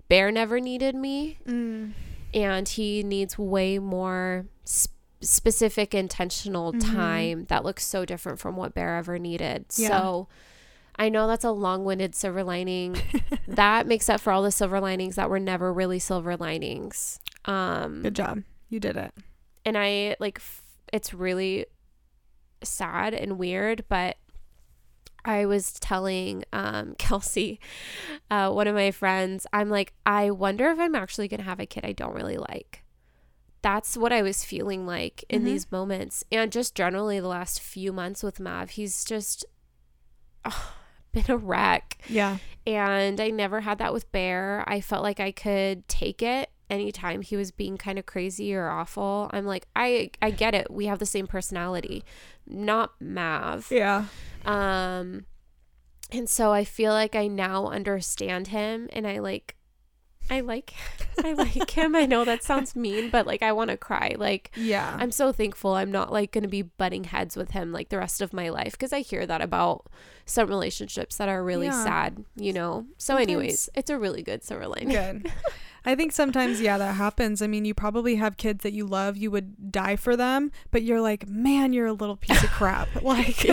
Bear 0.09 0.31
never 0.31 0.59
needed 0.59 0.93
me 0.93 1.39
mm. 1.47 1.93
and 2.35 2.69
he 2.69 3.01
needs 3.01 3.35
way 3.35 3.79
more 3.79 4.45
sp- 4.61 4.93
specific 5.23 5.93
intentional 5.95 6.73
Mhm. 6.73 6.93
time 6.95 7.45
that 7.45 7.63
looks 7.63 7.85
so 7.85 8.05
different 8.05 8.39
from 8.39 8.55
what 8.55 8.73
Bear 8.73 8.97
ever 8.97 9.17
needed. 9.17 9.65
Yeah. 9.75 9.87
So 9.89 10.27
I 10.95 11.09
know 11.09 11.25
that's 11.27 11.43
a 11.43 11.51
long-winded 11.51 12.13
silver 12.13 12.43
lining. 12.43 12.97
that 13.47 13.87
makes 13.87 14.09
up 14.09 14.21
for 14.21 14.31
all 14.31 14.43
the 14.43 14.51
silver 14.51 14.79
linings 14.79 15.15
that 15.15 15.29
were 15.29 15.39
never 15.39 15.73
really 15.73 15.99
silver 15.99 16.37
linings. 16.37 17.19
Um 17.45 18.01
Good 18.03 18.15
job. 18.15 18.43
You 18.69 18.79
did 18.79 18.95
it. 18.97 19.13
and 19.65 19.77
I 19.77 20.15
like 20.19 20.37
f- 20.39 20.63
it's 20.91 21.13
really 21.13 21.65
sad 22.63 23.13
and 23.13 23.37
weird, 23.39 23.85
but 23.89 24.17
I 25.25 25.45
was 25.45 25.73
telling 25.73 26.43
um, 26.51 26.95
Kelsey, 26.97 27.59
uh, 28.29 28.51
one 28.51 28.67
of 28.67 28.75
my 28.75 28.91
friends, 28.91 29.47
I'm 29.53 29.69
like, 29.69 29.93
I 30.05 30.31
wonder 30.31 30.69
if 30.69 30.79
I'm 30.79 30.95
actually 30.95 31.27
gonna 31.29 31.43
have 31.43 31.59
a 31.61 31.65
kid 31.65 31.85
I 31.85 31.93
don't 31.93 32.13
really 32.13 32.37
like. 32.37 32.82
That's 33.63 33.97
what 33.97 34.13
I 34.13 34.21
was 34.21 34.43
feeling 34.45 34.85
like 34.85 35.25
in 35.29 35.41
Mhm. 35.41 35.45
these 35.45 35.71
moments, 35.71 36.23
and 36.31 36.51
just 36.51 36.75
generally 36.75 37.19
the 37.19 37.27
last 37.27 37.59
few 37.59 37.91
months 37.91 38.21
with 38.21 38.39
Mav, 38.39 38.69
he's 38.71 39.03
just 39.03 39.43
oh, 40.45 40.73
been 41.11 41.25
a 41.29 41.37
wreck. 41.37 41.97
Yeah. 42.07 42.37
And 42.67 43.19
I 43.19 43.29
never 43.29 43.61
had 43.61 43.77
that 43.79 43.91
with 43.93 44.11
Bear. 44.11 44.63
I 44.67 44.79
felt 44.81 45.01
like 45.01 45.19
I 45.19 45.31
could 45.31 45.87
take 45.87 46.21
it 46.21 46.49
anytime 46.69 47.21
he 47.21 47.35
was 47.35 47.51
being 47.51 47.77
kind 47.77 47.97
of 47.99 48.05
crazy 48.05 48.53
or 48.55 48.67
awful. 48.69 49.29
I'm 49.33 49.45
like, 49.45 49.67
I 49.75 50.11
I 50.21 50.31
get 50.31 50.53
it. 50.55 50.69
We 50.71 50.85
have 50.87 50.99
the 50.99 51.05
same 51.05 51.27
personality. 51.27 52.03
Not 52.45 52.91
Mav. 52.99 53.67
Yeah. 53.71 54.05
Um 54.45 55.25
and 56.11 56.29
so 56.29 56.51
I 56.51 56.63
feel 56.63 56.91
like 56.91 57.15
I 57.15 57.27
now 57.27 57.67
understand 57.67 58.47
him 58.47 58.87
and 58.91 59.07
I 59.07 59.19
like 59.19 59.55
I 60.29 60.39
like 60.39 60.73
I 61.23 61.33
like 61.33 61.69
him. 61.71 61.95
I 61.95 62.05
know 62.05 62.23
that 62.25 62.43
sounds 62.43 62.75
mean, 62.75 63.09
but 63.09 63.27
like 63.27 63.41
I 63.43 63.51
want 63.51 63.69
to 63.69 63.77
cry. 63.77 64.15
Like 64.17 64.51
Yeah. 64.55 64.95
I'm 64.99 65.11
so 65.11 65.31
thankful 65.31 65.73
I'm 65.73 65.91
not 65.91 66.11
like 66.11 66.31
going 66.31 66.43
to 66.43 66.47
be 66.49 66.61
butting 66.63 67.03
heads 67.05 67.35
with 67.35 67.51
him 67.51 67.71
like 67.71 67.89
the 67.89 67.97
rest 67.97 68.21
of 68.21 68.33
my 68.33 68.49
life 68.49 68.71
because 68.73 68.93
I 68.93 68.99
hear 69.01 69.25
that 69.27 69.41
about 69.41 69.87
some 70.25 70.47
relationships 70.47 71.17
that 71.17 71.29
are 71.29 71.43
really 71.43 71.67
Yeah. 71.67 71.83
sad, 71.83 72.23
you 72.35 72.53
know. 72.53 72.85
So, 72.97 73.13
Sometimes- 73.13 73.27
anyways, 73.29 73.69
it's 73.75 73.89
a 73.89 73.99
really 73.99 74.23
good 74.23 74.43
silver 74.43 74.67
lining. 74.67 74.89
Good. 74.89 75.31
I 75.85 75.95
think 75.95 76.11
sometimes, 76.11 76.61
yeah, 76.61 76.77
that 76.77 76.93
happens. 76.95 77.41
I 77.41 77.47
mean, 77.47 77.65
you 77.65 77.73
probably 77.73 78.15
have 78.15 78.37
kids 78.37 78.63
that 78.63 78.71
you 78.73 78.85
love, 78.85 79.17
you 79.17 79.29
would 79.31 79.71
die 79.71 79.95
for 79.95 80.15
them, 80.15 80.51
but 80.71 80.83
you're 80.83 81.01
like, 81.01 81.27
man, 81.27 81.73
you're 81.73 81.87
a 81.87 81.93
little 81.93 82.15
piece 82.15 82.43
of 82.43 82.49
crap. 82.51 82.87
Like, 83.03 83.43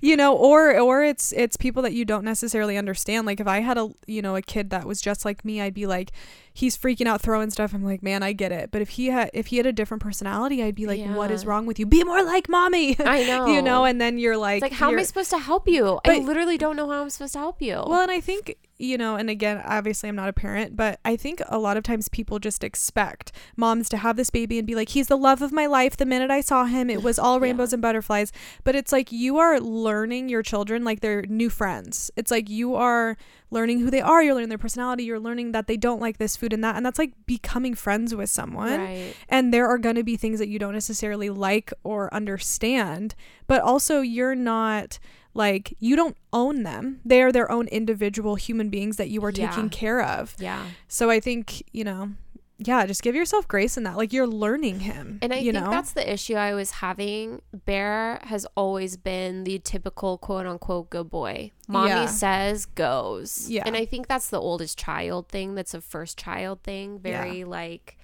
you 0.00 0.16
know, 0.16 0.34
or 0.34 0.78
or 0.80 1.04
it's 1.04 1.32
it's 1.32 1.56
people 1.56 1.82
that 1.82 1.92
you 1.92 2.04
don't 2.04 2.24
necessarily 2.24 2.76
understand. 2.78 3.26
Like 3.26 3.40
if 3.40 3.46
I 3.46 3.60
had 3.60 3.76
a 3.76 3.90
you 4.06 4.22
know 4.22 4.36
a 4.36 4.42
kid 4.42 4.70
that 4.70 4.86
was 4.86 5.00
just 5.00 5.24
like 5.24 5.44
me, 5.44 5.60
I'd 5.60 5.74
be 5.74 5.86
like, 5.86 6.12
he's 6.52 6.76
freaking 6.78 7.06
out, 7.06 7.20
throwing 7.20 7.50
stuff. 7.50 7.74
I'm 7.74 7.84
like, 7.84 8.02
man, 8.02 8.22
I 8.22 8.32
get 8.32 8.52
it. 8.52 8.70
But 8.70 8.80
if 8.80 8.90
he 8.90 9.08
had 9.08 9.30
if 9.34 9.48
he 9.48 9.58
had 9.58 9.66
a 9.66 9.72
different 9.72 10.02
personality, 10.02 10.62
I'd 10.62 10.74
be 10.74 10.86
like, 10.86 11.04
what 11.14 11.30
is 11.30 11.44
wrong 11.44 11.66
with 11.66 11.78
you? 11.78 11.84
Be 11.84 12.02
more 12.04 12.24
like 12.24 12.48
mommy. 12.48 12.96
I 12.98 13.24
know. 13.26 13.46
you 13.46 13.60
know, 13.60 13.84
and 13.84 14.00
then 14.00 14.18
you're 14.18 14.36
like, 14.36 14.62
it's 14.62 14.72
like, 14.72 14.80
how 14.80 14.90
am 14.90 14.98
I 14.98 15.02
supposed 15.02 15.30
to 15.30 15.38
help 15.38 15.68
you? 15.68 16.00
I 16.04 16.18
literally 16.20 16.56
don't 16.56 16.76
know 16.76 16.88
how 16.88 17.02
I'm 17.02 17.10
supposed 17.10 17.34
to 17.34 17.38
help 17.38 17.60
you. 17.60 17.74
Well, 17.86 18.00
and 18.00 18.10
I 18.10 18.20
think, 18.20 18.56
you 18.78 18.98
know, 18.98 19.16
and 19.16 19.30
again, 19.30 19.62
obviously 19.64 20.08
I'm 20.08 20.16
not 20.16 20.28
a 20.28 20.32
parent, 20.32 20.76
but 20.76 21.00
I 21.04 21.16
think 21.16 21.40
a 21.46 21.58
lot 21.58 21.76
of 21.76 21.82
times 21.82 22.08
people 22.08 22.38
just 22.38 22.62
expect 22.62 23.32
moms 23.56 23.88
to 23.90 23.96
have 23.96 24.16
this 24.16 24.30
baby 24.30 24.58
and 24.58 24.66
be 24.66 24.74
like, 24.74 24.90
he's 24.90 25.08
the 25.08 25.16
love 25.16 25.42
of 25.42 25.52
my 25.52 25.66
life. 25.66 25.96
The 25.96 26.06
minute 26.06 26.30
I 26.30 26.40
saw 26.40 26.64
him, 26.64 26.90
it 26.90 27.02
was 27.02 27.18
all 27.18 27.36
Yeah. 27.40 27.44
rainbows 27.44 27.72
and 27.72 27.82
butterflies. 27.82 28.32
But 28.64 28.74
it's 28.74 28.92
like 28.92 29.12
you 29.12 29.38
are 29.38 29.60
learning 29.60 30.28
your 30.28 30.42
children 30.42 30.84
like 30.84 31.00
they're 31.00 31.22
new 31.22 31.50
friends. 31.50 32.10
It's 32.16 32.30
like 32.30 32.48
you 32.50 32.74
are 32.74 33.16
learning 33.50 33.80
who 33.80 33.90
they 33.90 34.00
are, 34.00 34.22
you're 34.22 34.34
learning 34.34 34.48
their 34.48 34.58
personality, 34.58 35.04
you're 35.04 35.20
learning 35.20 35.52
that 35.52 35.66
they 35.68 35.76
don't 35.76 36.00
like 36.00 36.18
this 36.18 36.36
food 36.36 36.52
and 36.52 36.64
that. 36.64 36.76
And 36.76 36.84
that's 36.84 36.98
like 36.98 37.12
becoming 37.26 37.74
friends 37.74 38.14
with 38.14 38.28
someone 38.30 38.80
right. 38.80 39.14
and 39.28 39.54
there 39.54 39.68
are 39.68 39.78
going 39.78 39.94
to 39.94 40.02
be 40.02 40.16
things 40.16 40.38
that 40.38 40.48
you 40.48 40.58
don't 40.58 40.72
necessarily 40.72 41.30
like 41.30 41.72
or 41.84 42.12
understand 42.12 43.14
but 43.46 43.60
also 43.62 44.00
you're 44.00 44.34
not 44.34 44.98
like 45.36 45.74
you 45.78 45.94
don't 45.96 46.16
own 46.32 46.62
them 46.62 47.00
they 47.04 47.22
are 47.22 47.30
their 47.32 47.50
own 47.50 47.68
individual 47.68 48.34
human 48.36 48.68
beings 48.70 48.96
that 48.96 49.08
you 49.08 49.22
are 49.24 49.30
Yeah. 49.30 49.48
taking 49.50 49.68
care 49.70 50.00
of 50.02 50.34
Yeah. 50.38 50.64
so 50.88 51.10
i 51.10 51.20
think 51.20 51.62
you 51.72 51.84
know 51.84 52.10
yeah 52.58 52.86
just 52.86 53.02
give 53.02 53.14
yourself 53.14 53.46
grace 53.46 53.76
in 53.76 53.82
that 53.82 53.98
like 53.98 54.12
you're 54.14 54.26
learning 54.26 54.80
him 54.80 55.18
And 55.20 55.32
I 55.34 55.36
you 55.40 55.52
think 55.52 55.64
know 55.64 55.70
that's 55.70 55.92
the 55.92 56.10
issue 56.10 56.36
I 56.36 56.54
was 56.54 56.70
having. 56.70 57.42
Bear 57.52 58.18
has 58.22 58.46
always 58.56 58.96
been 58.96 59.44
the 59.44 59.58
typical 59.58 60.16
quote 60.16 60.46
unquote 60.46 60.88
good 60.88 61.10
boy. 61.10 61.50
Mommy 61.68 61.90
Yeah. 61.90 62.06
says 62.06 62.64
goes. 62.64 63.50
Yeah. 63.50 63.64
And 63.66 63.76
I 63.76 63.84
think 63.84 64.06
that's 64.08 64.30
the 64.30 64.40
oldest 64.40 64.78
child 64.78 65.28
thing. 65.28 65.54
That's 65.54 65.74
a 65.74 65.82
first 65.82 66.16
child 66.16 66.62
thing. 66.62 66.98
Very 66.98 67.44
like 67.44 67.98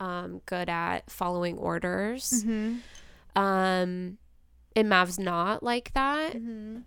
um 0.00 0.40
good 0.46 0.70
at 0.70 1.10
following 1.10 1.58
orders. 1.58 2.32
mm-hmm. 2.46 2.76
Um 3.38 4.16
and 4.78 4.88
Mav's 4.88 5.18
not 5.18 5.62
like 5.62 5.92
that. 5.94 6.34
Mm-hmm. 6.34 6.78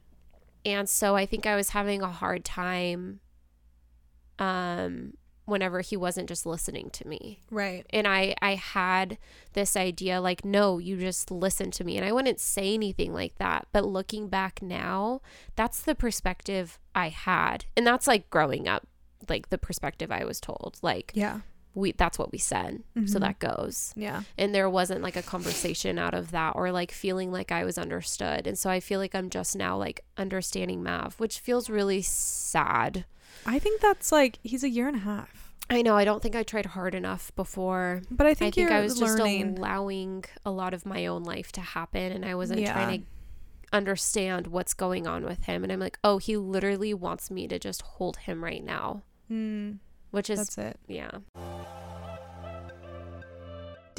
And 0.66 0.88
so 0.90 1.16
I 1.16 1.26
think 1.26 1.46
I 1.46 1.56
was 1.56 1.70
having 1.70 2.02
a 2.02 2.12
hard 2.12 2.46
time 2.46 3.20
um 4.40 5.14
whenever 5.46 5.82
he 5.82 5.98
wasn't 5.98 6.30
just 6.30 6.46
listening 6.46 6.90
to 6.92 7.06
me 7.08 7.40
Right. 7.50 7.86
and 7.90 8.08
i 8.08 8.34
i 8.42 8.56
had 8.56 9.18
this 9.54 9.76
idea 9.76 10.22
like 10.22 10.46
no 10.46 10.78
you 10.78 10.98
just 10.98 11.30
listen 11.30 11.72
to 11.72 11.84
me 11.84 11.98
and 11.98 12.06
i 12.06 12.12
wouldn't 12.12 12.40
say 12.40 12.74
anything 12.74 13.14
like 13.14 13.36
that 13.38 13.68
but 13.72 13.86
looking 13.86 14.30
back 14.30 14.62
now 14.62 15.22
that's 15.56 15.82
the 15.82 15.96
perspective 15.96 16.80
i 16.96 17.10
had 17.10 17.66
and 17.76 17.86
that's 17.86 18.08
like 18.08 18.30
growing 18.30 18.68
up 18.68 18.88
like 19.28 19.50
the 19.50 19.58
perspective 19.58 20.12
i 20.12 20.24
was 20.24 20.40
told 20.40 20.78
like 20.82 21.12
Yeah. 21.14 21.42
We 21.74 21.92
that's 21.94 22.20
what 22.20 22.32
we 22.32 22.38
said 22.38 22.84
so 23.06 23.18
Mhm. 23.18 23.20
that 23.22 23.40
goes 23.40 23.94
Yeah. 23.96 24.24
and 24.38 24.54
there 24.54 24.70
wasn't 24.70 25.02
like 25.02 25.16
a 25.16 25.22
conversation 25.24 25.98
out 25.98 26.14
of 26.14 26.32
that 26.32 26.56
or 26.56 26.72
like 26.72 26.92
feeling 26.92 27.32
like 27.32 27.52
I 27.52 27.64
was 27.64 27.78
understood. 27.78 28.46
And 28.48 28.58
so 28.60 28.70
I 28.70 28.80
feel 28.82 29.00
like 29.00 29.16
I'm 29.16 29.30
just 29.30 29.56
now 29.56 29.78
like 29.78 30.04
understanding 30.18 30.84
Mav, 30.84 31.20
which 31.20 31.40
feels 31.40 31.70
really 31.70 32.02
sad. 32.02 33.06
I 33.46 33.58
think 33.60 33.80
that's 33.82 34.12
like 34.12 34.40
he's 34.44 34.64
a 34.64 34.70
year 34.70 34.88
and 34.88 34.98
a 34.98 35.00
half. 35.00 35.54
I 35.70 35.82
know 35.82 35.96
I 35.96 36.04
don't 36.04 36.22
think 36.22 36.36
I 36.36 36.44
tried 36.44 36.66
hard 36.66 36.94
enough 36.94 37.34
before. 37.38 38.02
But 38.12 38.28
I 38.28 38.32
I 38.32 38.34
think, 38.34 38.56
think 38.56 38.68
you're 38.70 38.78
I 38.78 38.82
was 38.82 39.00
learning. 39.00 39.48
just 39.56 39.60
allowing 39.60 40.26
a 40.46 40.52
lot 40.52 40.74
of 40.74 40.86
my 40.86 41.06
own 41.06 41.24
life 41.24 41.54
to 41.54 41.62
happen 41.62 42.12
and 42.12 42.26
I 42.26 42.36
wasn't 42.36 42.60
Yeah. 42.60 42.74
trying 42.74 43.02
to 43.04 43.08
understand 43.72 44.48
what's 44.48 44.74
going 44.74 45.08
on 45.08 45.24
with 45.24 45.44
him. 45.46 45.64
And 45.64 45.72
I'm 45.72 45.80
like, 45.80 45.98
oh, 46.04 46.18
he 46.18 46.36
literally 46.36 46.94
wants 46.94 47.32
me 47.32 47.48
to 47.48 47.58
just 47.58 47.82
hold 47.84 48.18
him 48.18 48.44
right 48.44 48.64
now, 48.64 49.04
Mm, 49.32 49.78
which 50.12 50.30
is, 50.30 50.40
that's 50.40 50.58
it. 50.58 50.80
yeah. 50.88 51.12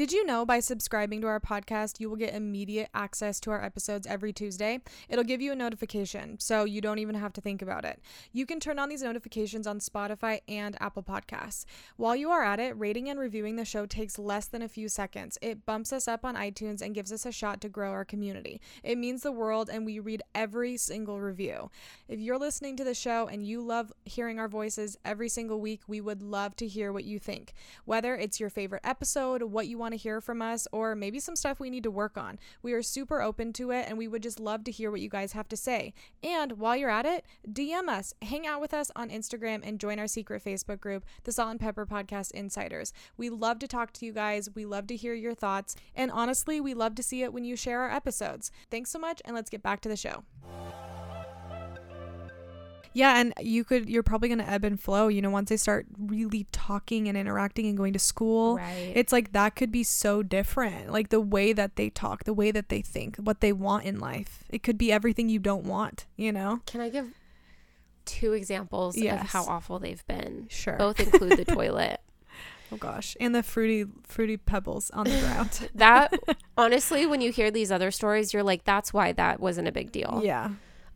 Did 0.03 0.11
you 0.11 0.27
know 0.27 0.45
by 0.45 0.59
subscribing 0.59 1.21
to 1.21 1.29
our 1.29 1.39
podcast, 1.39 2.01
you 2.01 2.11
will 2.11 2.17
get 2.17 2.35
immediate 2.35 2.89
access 2.93 3.39
to 3.39 3.53
our 3.53 3.63
episodes 3.63 4.05
every 4.05 4.33
Tuesday? 4.33 4.81
It'll 5.09 5.23
give 5.23 5.41
you 5.41 5.53
a 5.53 5.55
notification, 5.55 6.41
so 6.41 6.65
you 6.65 6.81
don't 6.81 6.99
even 6.99 7.15
have 7.15 7.33
to 7.35 7.41
think 7.41 7.63
about 7.63 7.85
it. 7.85 8.01
You 8.33 8.45
can 8.45 8.59
turn 8.59 8.81
on 8.81 8.89
these 8.89 9.05
notifications 9.05 9.65
on 9.65 9.79
Spotify 9.79 10.41
and 10.49 10.77
Apple 10.81 11.05
Podcasts. 11.05 11.67
While 11.99 12.17
you 12.17 12.31
are 12.31 12.43
at 12.43 12.59
it, 12.59 12.77
rating 12.77 13.11
and 13.11 13.21
reviewing 13.21 13.55
the 13.55 13.65
show 13.65 13.87
takes 13.87 14.19
less 14.19 14.47
than 14.47 14.61
a 14.61 14.69
few 14.69 14.89
seconds. 14.89 15.39
It 15.41 15.65
bumps 15.65 15.93
us 15.93 16.09
up 16.09 16.25
on 16.25 16.35
iTunes 16.35 16.83
and 16.83 16.97
gives 16.97 17.13
us 17.13 17.25
a 17.25 17.31
shot 17.31 17.61
to 17.61 17.69
grow 17.69 17.93
our 17.93 18.05
community. 18.05 18.61
It 18.83 18.99
means 18.99 19.23
the 19.23 19.31
world, 19.31 19.71
and 19.73 19.87
we 19.87 20.01
read 20.01 20.25
every 20.35 20.79
single 20.79 21.21
review. 21.21 21.71
If 22.09 22.19
you're 22.19 22.41
listening 22.41 22.77
to 22.79 22.83
the 22.83 22.95
show 22.95 23.29
and 23.29 23.47
you 23.47 23.63
love 23.63 23.93
hearing 24.05 24.41
our 24.41 24.49
voices 24.49 24.97
every 25.05 25.29
single 25.29 25.61
week, 25.61 25.83
we 25.87 26.01
would 26.01 26.25
love 26.25 26.57
to 26.57 26.67
hear 26.67 26.93
what 26.93 27.05
you 27.05 27.21
think. 27.21 27.55
Whether 27.85 28.17
it's 28.17 28.41
your 28.41 28.51
favorite 28.51 28.83
episode, 28.83 29.45
what 29.45 29.69
you 29.69 29.79
want 29.79 29.92
to 29.93 29.97
hear 29.97 30.21
from 30.21 30.43
us, 30.43 30.67
or 30.73 30.95
maybe 30.95 31.21
some 31.21 31.37
stuff 31.37 31.61
we 31.61 31.71
need 31.71 31.83
to 31.85 31.91
work 31.91 32.19
on. 32.19 32.39
We 32.63 32.73
are 32.73 32.83
super 32.83 33.23
open 33.23 33.53
to 33.55 33.71
it 33.71 33.87
and 33.89 33.97
we 33.97 34.09
would 34.09 34.23
just 34.23 34.41
love 34.41 34.65
to 34.65 34.71
hear 34.71 34.91
what 34.91 35.01
you 35.01 35.09
guys 35.09 35.33
have 35.33 35.49
to 35.49 35.57
say. 35.57 35.95
And 36.23 36.59
while 36.59 36.77
you're 36.77 36.91
at 36.91 37.07
it, 37.07 37.25
DM 37.51 37.89
us, 37.89 38.15
hang 38.23 38.47
out 38.47 38.61
with 38.61 38.75
us 38.75 38.91
on 38.97 39.11
Instagram, 39.11 39.61
and 39.65 39.79
join 39.79 39.99
our 39.99 40.07
secret 40.07 40.45
Facebook 40.45 40.81
group, 40.81 41.05
the 41.25 41.33
Salt 41.33 41.51
and 41.51 41.61
Pepper 41.61 41.87
Podcast 41.87 42.33
Insiders. 42.33 42.93
We 43.17 43.31
love 43.31 43.59
to 43.61 43.69
talk 43.69 43.93
to 43.95 44.07
you 44.07 44.13
guys. 44.13 44.49
We 44.55 44.65
love 44.65 44.87
to 44.89 44.97
hear 44.97 45.15
your 45.15 45.35
thoughts. 45.35 45.77
And 45.95 46.11
honestly, 46.11 46.61
we 46.61 46.75
love 46.75 46.95
to 46.97 47.03
see 47.03 47.23
it 47.23 47.33
when 47.33 47.45
you 47.45 47.57
share 47.57 47.81
our 47.81 47.91
episodes. 47.91 48.51
Thanks 48.71 48.91
so 48.91 48.99
much, 48.99 49.23
and 49.25 49.35
let's 49.35 49.51
get 49.51 49.63
back 49.63 49.81
to 49.83 49.89
the 49.89 49.97
show. 49.97 50.25
Yeah, 52.95 53.19
and 53.21 53.33
you 53.41 53.65
could 53.65 53.89
you're 53.89 54.03
probably 54.03 54.29
going 54.29 54.39
to 54.39 54.49
ebb 54.49 54.65
and 54.65 54.79
flow, 54.81 55.09
you 55.09 55.23
know, 55.23 55.31
once 55.31 55.49
they 55.49 55.57
start 55.57 55.87
really 55.99 56.47
talking 56.53 57.09
and 57.09 57.17
interacting 57.17 57.67
and 57.67 57.77
going 57.77 57.93
to 57.95 57.99
school. 57.99 58.57
Right. 58.57 58.93
It's 58.95 59.13
like 59.13 59.33
that 59.33 59.57
could 59.57 59.73
be 59.73 59.83
so 59.83 60.23
different. 60.23 60.93
Like 60.93 61.09
the 61.09 61.21
way 61.21 61.53
that 61.53 61.77
they 61.77 61.91
talk, 61.91 62.25
the 62.25 62.35
way 62.35 62.51
that 62.51 62.69
they 62.69 62.83
think, 62.83 63.17
what 63.17 63.41
they 63.41 63.53
want 63.53 63.85
in 63.85 63.99
life. 63.99 64.45
It 64.51 64.63
could 64.63 64.79
be 64.79 64.93
everything 64.93 65.29
you 65.29 65.39
don't 65.39 65.65
want, 65.65 66.07
you 66.17 66.33
know? 66.33 66.61
Can 66.67 66.81
I 66.81 66.89
give 66.89 67.07
two 68.05 68.33
examples 68.33 68.97
of 69.01 69.19
how 69.21 69.45
awful 69.45 69.79
they've 69.79 70.07
been? 70.07 70.47
Sure. 70.51 70.77
Both 70.77 71.01
include 71.01 71.39
the 71.39 71.45
toilet. 71.45 72.01
Oh 72.75 72.77
gosh. 72.79 73.19
And 73.21 73.35
the 73.35 73.43
fruity 73.43 73.85
fruity 74.03 74.39
pebbles 74.39 74.89
on 74.93 75.05
the 75.05 75.21
ground. 75.21 75.69
That 75.75 76.19
honestly, 76.57 77.05
when 77.05 77.21
you 77.21 77.31
hear 77.31 77.51
these 77.51 77.71
other 77.71 77.91
stories, 77.91 78.33
you're 78.33 78.43
like, 78.43 78.65
that's 78.65 78.95
why 78.95 79.13
that 79.13 79.41
wasn't 79.41 79.69
a 79.69 79.73
big 79.73 79.93
deal. 79.93 80.23
yeah. 80.25 80.49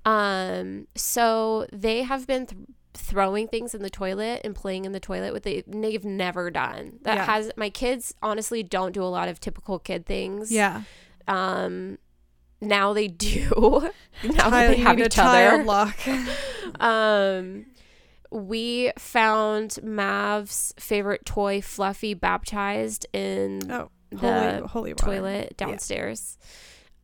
Um, 0.07 0.87
so 0.95 1.66
they 1.73 2.03
have 2.05 2.27
been 2.27 2.47
th- 2.47 2.61
throwing 2.95 3.47
things 3.49 3.75
in 3.75 3.83
the 3.83 3.90
toilet 3.90 4.40
and 4.45 4.55
playing 4.55 4.85
in 4.87 4.92
the 4.92 5.01
toilet 5.01 5.33
with 5.35 5.42
the 5.42 5.62
they've 5.66 6.05
never 6.05 6.51
done. 6.51 6.99
That 7.03 7.16
Yeah. 7.16 7.25
has 7.27 7.51
my 7.57 7.69
kids 7.69 8.14
honestly 8.23 8.62
don't 8.62 8.92
do 8.92 9.03
a 9.03 9.05
lot 9.11 9.29
of 9.29 9.38
typical 9.40 9.79
kid 9.79 10.07
things. 10.07 10.51
Yeah. 10.51 10.83
Um 11.29 11.99
now 12.61 12.92
they 12.95 13.09
do. 13.09 13.51
now 14.25 14.49
that 14.49 14.69
they 14.69 14.77
have 14.77 14.99
each 14.99 15.19
other. 15.19 15.62
lock. 15.64 15.99
Um, 16.81 17.66
we 18.31 18.90
found 18.99 19.79
Mav's 19.85 20.75
favorite 20.81 21.25
toy, 21.25 21.61
Fluffy, 21.61 22.12
baptized 22.12 23.07
in 23.12 23.71
oh, 23.71 23.88
the 24.11 24.16
holy 24.19 24.61
holy 24.69 24.92
water. 24.95 25.05
toilet 25.05 25.57
downstairs. 25.57 26.37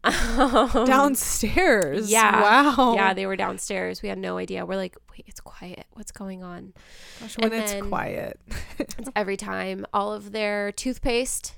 Um, 0.04 0.70
Downstairs. 0.86 2.10
Yeah. 2.10 2.42
Wow. 2.76 2.94
Yeah, 2.94 3.14
they 3.14 3.26
were 3.26 3.36
downstairs. 3.36 4.02
We 4.02 4.08
had 4.08 4.18
no 4.18 4.36
idea. 4.38 4.66
We're 4.66 4.76
like, 4.76 4.96
wait, 5.10 5.24
it's 5.26 5.40
quiet. 5.40 5.84
What's 5.92 6.10
going 6.12 6.42
on? 6.42 6.72
Gosh, 7.20 7.38
when 7.38 7.52
and 7.52 7.62
it's 7.62 7.86
quiet. 7.86 8.40
It's 8.78 8.94
every 9.16 9.36
time. 9.36 9.86
All 9.92 10.12
of 10.12 10.32
their 10.32 10.72
toothpaste 10.72 11.54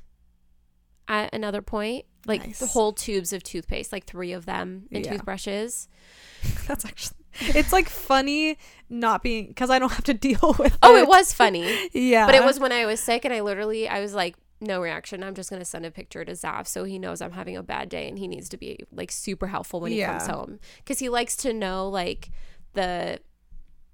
at 1.09 1.35
another 1.35 1.63
point, 1.63 2.05
like 2.27 2.57
the 2.59 2.67
whole 2.67 2.93
tubes 2.93 3.33
of 3.33 3.43
toothpaste, 3.43 3.93
like 3.93 4.05
three 4.07 4.33
of 4.33 4.47
them, 4.47 4.87
and 4.93 5.05
Yeah. 5.05 5.13
toothbrushes. 5.13 5.89
That's 6.67 6.85
actually 6.85 7.19
it's 7.41 7.73
like 7.73 7.89
funny 7.89 8.57
not 8.89 9.21
being 9.23 9.49
because 9.49 9.69
I 9.69 9.81
don't 9.81 9.91
have 9.91 10.05
to 10.05 10.15
deal 10.15 10.55
with 10.59 10.79
Oh, 10.83 10.97
it 10.97 11.09
was 11.09 11.33
funny. 11.33 11.91
Yeah. 11.93 12.27
But 12.27 12.37
it 12.37 12.45
was 12.45 12.61
when 12.61 12.73
I 12.73 12.87
was 12.87 13.01
sick, 13.01 13.25
and 13.25 13.35
I 13.35 13.41
literally, 13.41 13.89
I 13.89 14.01
was 14.01 14.15
like, 14.15 14.37
no 14.65 14.81
reaction. 14.81 15.23
I'm 15.23 15.35
just 15.35 15.51
gonna 15.51 15.65
send 15.65 15.87
a 15.87 15.91
picture 15.91 16.25
to 16.25 16.33
Zav 16.33 16.67
so 16.67 16.85
he 16.85 16.99
knows 16.99 17.21
I'm 17.21 17.33
having 17.33 17.57
a 17.57 17.63
bad 17.63 17.89
day, 17.89 18.09
and 18.09 18.19
he 18.19 18.27
needs 18.29 18.49
to 18.51 18.57
be 18.57 18.81
like 18.93 19.11
super 19.13 19.47
helpful 19.47 19.81
when 19.81 19.93
he 19.93 20.03
comes 20.03 20.27
home 20.27 20.59
because 20.79 20.99
he 20.99 21.09
likes 21.09 21.37
to 21.37 21.53
know 21.53 21.89
like 21.89 22.31
the 22.75 23.21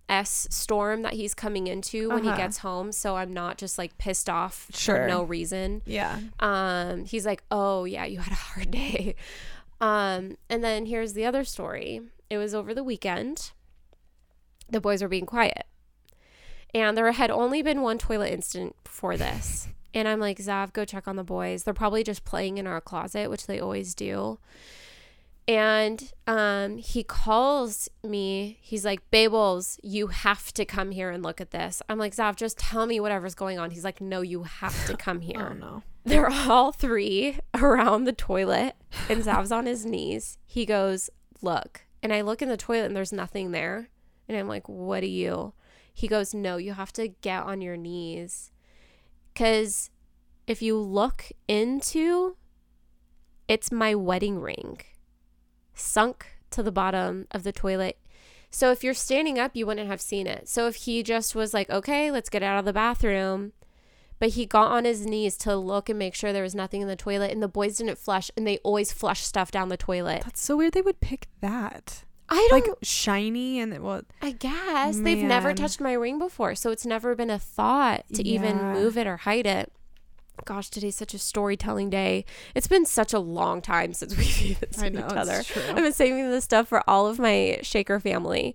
S 0.09 0.49
storm 0.51 1.03
that 1.03 1.13
he's 1.13 1.35
coming 1.35 1.69
into 1.69 2.09
when 2.09 2.21
Uh-huh. 2.27 2.33
he 2.33 2.37
gets 2.37 2.59
home. 2.59 2.91
So 2.91 3.17
I'm 3.17 3.33
not 3.33 3.59
just 3.59 3.79
like 3.79 3.97
pissed 3.99 4.29
off 4.29 4.67
Sure. 4.75 4.97
for 5.03 5.07
no 5.07 5.23
reason. 5.23 5.83
Yeah. 5.87 6.19
Um, 6.41 7.05
he's 7.05 7.25
like, 7.25 7.45
oh 7.51 7.85
yeah, 7.85 8.05
you 8.07 8.19
had 8.19 8.33
a 8.33 8.37
hard 8.37 8.71
day. 8.83 9.15
Um, 9.81 10.37
and 10.49 10.65
then 10.65 10.87
here's 10.87 11.13
the 11.13 11.25
other 11.25 11.45
story. 11.45 12.01
It 12.29 12.39
was 12.39 12.55
over 12.55 12.75
the 12.75 12.83
weekend. 12.85 13.53
The 14.69 14.81
boys 14.81 15.01
were 15.03 15.09
being 15.09 15.27
quiet. 15.27 15.65
And 16.75 16.97
there 16.97 17.11
had 17.13 17.31
only 17.31 17.63
been 17.63 17.81
one 17.83 17.99
toilet 17.99 18.33
incident 18.33 18.77
before 18.85 19.17
this. 19.17 19.69
And 19.93 20.07
I'm 20.07 20.21
like, 20.21 20.39
Zav, 20.39 20.73
go 20.73 20.85
check 20.85 21.09
on 21.09 21.17
the 21.17 21.25
boys. 21.25 21.65
They're 21.65 21.75
probably 21.75 22.05
just 22.05 22.25
playing 22.25 22.59
in 22.59 22.67
our 22.67 22.81
closet, 22.81 23.29
which 23.29 23.47
they 23.47 23.59
always 23.59 23.95
do. 23.95 24.39
And 25.49 26.13
um, 26.29 26.79
he 26.79 27.03
calls 27.03 27.89
me. 28.05 28.59
He's 28.61 28.85
like, 28.85 29.11
Babels, 29.11 29.81
you 29.83 30.09
have 30.09 30.53
to 30.53 30.65
come 30.65 30.93
here 30.93 31.11
and 31.11 31.25
look 31.25 31.41
at 31.41 31.51
this. 31.51 31.83
I'm 31.89 31.99
like, 31.99 32.15
Zav, 32.15 32.37
just 32.37 32.57
tell 32.57 32.87
me 32.87 33.01
whatever's 33.01 33.35
going 33.35 33.59
on. 33.59 33.73
He's 33.73 33.83
like, 33.83 34.01
No, 34.01 34.21
you 34.21 34.45
have 34.45 34.87
to 34.87 34.97
come 34.97 35.21
here. 35.23 35.49
Oh 35.51 35.55
no. 35.55 35.83
They're 36.05 36.31
all 36.31 36.71
three 36.71 37.39
around 37.55 38.05
the 38.05 38.13
toilet, 38.13 38.77
and 39.09 39.25
Zav's 39.25 39.51
on 39.53 39.67
his 39.67 39.85
knees. 39.85 40.39
He 40.47 40.65
goes, 40.65 41.11
Look. 41.43 41.83
And 42.03 42.13
I 42.13 42.21
look 42.21 42.43
in 42.43 42.49
the 42.49 42.57
toilet, 42.57 42.87
and 42.87 42.97
there's 42.97 43.13
nothing 43.13 43.51
there. 43.51 43.89
And 44.29 44.39
I'm 44.39 44.47
like, 44.47 44.69
What 44.69 45.01
do 45.01 45.09
you? 45.09 45.55
He 45.93 46.07
goes, 46.07 46.33
No, 46.33 46.59
you 46.59 46.75
have 46.75 46.93
to 46.93 47.09
get 47.09 47.43
on 47.43 47.61
your 47.61 47.77
knees. 47.77 48.53
Because 49.41 49.89
if 50.47 50.61
you 50.61 50.77
look 50.77 51.25
into 51.49 52.37
it's 53.49 53.73
my 53.73 53.95
wedding 53.95 54.39
ring 54.39 54.83
sunk 55.73 56.27
to 56.51 56.63
the 56.63 56.71
bottom 56.71 57.27
of 57.31 57.43
the 57.43 57.51
toilet. 57.51 57.99
So 58.51 58.71
if 58.71 58.85
you're 58.85 58.93
standing 58.93 59.39
up, 59.39 59.53
you 59.57 59.65
wouldn't 59.65 59.89
have 59.89 60.03
seen 60.03 60.27
it. 60.27 60.47
So 60.47 60.67
if 60.67 60.75
he 60.75 61.03
just 61.03 61.35
was 61.35 61.55
like, 61.55 61.71
okay, 61.71 62.11
let's 62.11 62.29
get 62.29 62.43
out 62.43 62.59
of 62.59 62.67
the 62.67 62.75
bathroom, 62.75 63.55
but 64.19 64.29
he 64.31 64.45
got 64.45 64.73
on 64.73 64.85
his 64.85 65.07
knees 65.07 65.39
to 65.39 65.57
look 65.57 65.89
and 65.89 65.99
make 65.99 66.15
sure 66.15 66.35
there 66.35 66.43
was 66.43 66.55
nothing 66.55 66.83
in 66.83 66.89
the 66.89 66.95
toilet, 66.95 67.31
and 67.31 67.43
the 67.43 67.49
boys 67.49 67.79
didn't 67.79 67.97
flush, 67.97 68.31
and 68.37 68.47
they 68.47 68.59
always 68.59 68.93
flush 68.93 69.23
stuff 69.23 69.51
down 69.51 69.71
the 69.71 69.79
toilet. 69.79 70.21
That's 70.23 70.43
so 70.43 70.59
weird. 70.59 70.75
They 70.75 70.83
would 70.83 71.01
pick 71.01 71.29
that. 71.41 72.05
I 72.31 72.47
don't. 72.51 72.67
Like 72.69 72.77
shiny 72.83 73.59
and 73.59 73.73
it 73.73 73.83
well. 73.83 74.03
I 74.23 74.33
guess 74.33 74.99
they've 75.01 75.23
never 75.25 75.53
touched 75.53 75.81
my 75.81 75.93
ring 75.93 76.19
before, 76.19 76.55
so 76.55 76.71
it's 76.71 76.87
never 76.87 77.15
been 77.15 77.31
a 77.31 77.39
thought 77.39 78.05
to 78.15 78.27
even 78.27 78.73
move 78.73 78.97
it 78.97 79.07
or 79.07 79.19
hide 79.19 79.47
it. 79.47 79.73
Gosh, 80.45 80.71
today's 80.71 80.97
such 80.97 81.13
a 81.13 81.19
storytelling 81.19 81.91
day. 81.91 82.25
It's 82.55 82.67
been 82.67 82.87
such 82.87 83.13
a 83.13 83.19
long 83.19 83.61
time 83.61 83.93
since 83.93 84.17
we've 84.17 84.43
even 84.43 84.73
seen 84.73 84.95
each 84.97 85.05
other. 85.05 85.43
I've 85.69 85.77
been 85.77 85.93
saving 85.93 86.31
this 86.31 86.45
stuff 86.45 86.69
for 86.69 86.89
all 86.89 87.07
of 87.07 87.19
my 87.19 87.59
Shaker 87.63 88.01
family. 88.01 88.55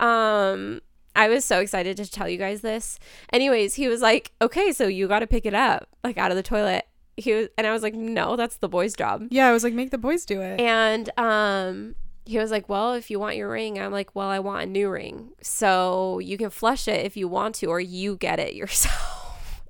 Um, 0.00 0.82
I 1.14 1.28
was 1.28 1.44
so 1.44 1.60
excited 1.60 1.96
to 1.98 2.10
tell 2.10 2.28
you 2.28 2.38
guys 2.38 2.60
this. 2.60 2.98
Anyways, 3.32 3.74
he 3.76 3.88
was 3.88 4.00
like, 4.00 4.32
"Okay, 4.42 4.72
so 4.72 4.86
you 4.88 5.08
got 5.08 5.20
to 5.20 5.26
pick 5.26 5.46
it 5.46 5.54
up, 5.54 5.88
like 6.02 6.18
out 6.18 6.30
of 6.30 6.36
the 6.36 6.42
toilet." 6.42 6.86
He 7.16 7.32
was, 7.32 7.48
and 7.56 7.66
I 7.66 7.72
was 7.72 7.82
like, 7.82 7.94
"No, 7.94 8.36
that's 8.36 8.56
the 8.56 8.68
boy's 8.68 8.94
job." 8.94 9.28
Yeah, 9.30 9.48
I 9.48 9.52
was 9.52 9.62
like, 9.62 9.74
make 9.74 9.90
the 9.90 9.98
boys 9.98 10.24
do 10.24 10.40
it. 10.40 10.60
And 10.60 11.10
um, 11.18 11.94
he 12.24 12.38
was 12.38 12.50
like, 12.50 12.68
Well, 12.68 12.94
if 12.94 13.10
you 13.10 13.18
want 13.18 13.36
your 13.36 13.50
ring, 13.50 13.78
I'm 13.78 13.92
like, 13.92 14.14
Well, 14.14 14.28
I 14.28 14.38
want 14.38 14.62
a 14.62 14.66
new 14.66 14.88
ring. 14.90 15.30
So 15.42 16.18
you 16.20 16.38
can 16.38 16.50
flush 16.50 16.88
it 16.88 17.04
if 17.04 17.16
you 17.16 17.28
want 17.28 17.54
to, 17.56 17.66
or 17.66 17.80
you 17.80 18.16
get 18.16 18.38
it 18.38 18.54
yourself. 18.62 19.62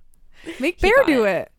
Make 0.61 0.81
Bear 0.81 0.93
do 1.07 1.25
it. 1.25 1.51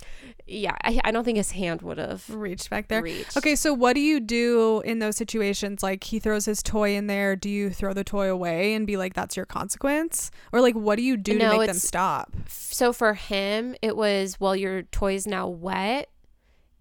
it. 0.00 0.06
yeah, 0.48 0.74
I, 0.82 1.00
I 1.04 1.10
don't 1.12 1.22
think 1.24 1.36
his 1.36 1.52
hand 1.52 1.80
would 1.82 1.98
have 1.98 2.28
reached 2.28 2.68
back 2.70 2.88
there. 2.88 3.00
reached. 3.00 3.36
Okay, 3.36 3.54
so 3.54 3.72
what 3.72 3.92
do 3.94 4.00
you 4.00 4.18
do 4.18 4.80
in 4.84 4.98
those 4.98 5.16
situations? 5.16 5.82
Like 5.82 6.02
he 6.02 6.18
throws 6.18 6.44
his 6.44 6.60
toy 6.62 6.96
in 6.96 7.06
there. 7.06 7.36
Do 7.36 7.48
you 7.48 7.70
throw 7.70 7.92
the 7.94 8.02
toy 8.04 8.28
away 8.28 8.74
and 8.74 8.84
be 8.86 8.96
like, 8.96 9.14
"That's 9.14 9.36
your 9.36 9.46
consequence," 9.46 10.30
or 10.52 10.60
like, 10.60 10.74
what 10.74 10.96
do 10.96 11.02
you 11.02 11.16
do 11.16 11.38
No, 11.38 11.52
to 11.52 11.58
make 11.58 11.68
them 11.68 11.76
stop? 11.76 12.32
So 12.48 12.92
for 12.92 13.14
him, 13.14 13.76
it 13.80 13.96
was, 13.96 14.40
Well, 14.40 14.56
your 14.56 14.82
toy's 14.82 15.24
now 15.26 15.46
wet. 15.46 16.08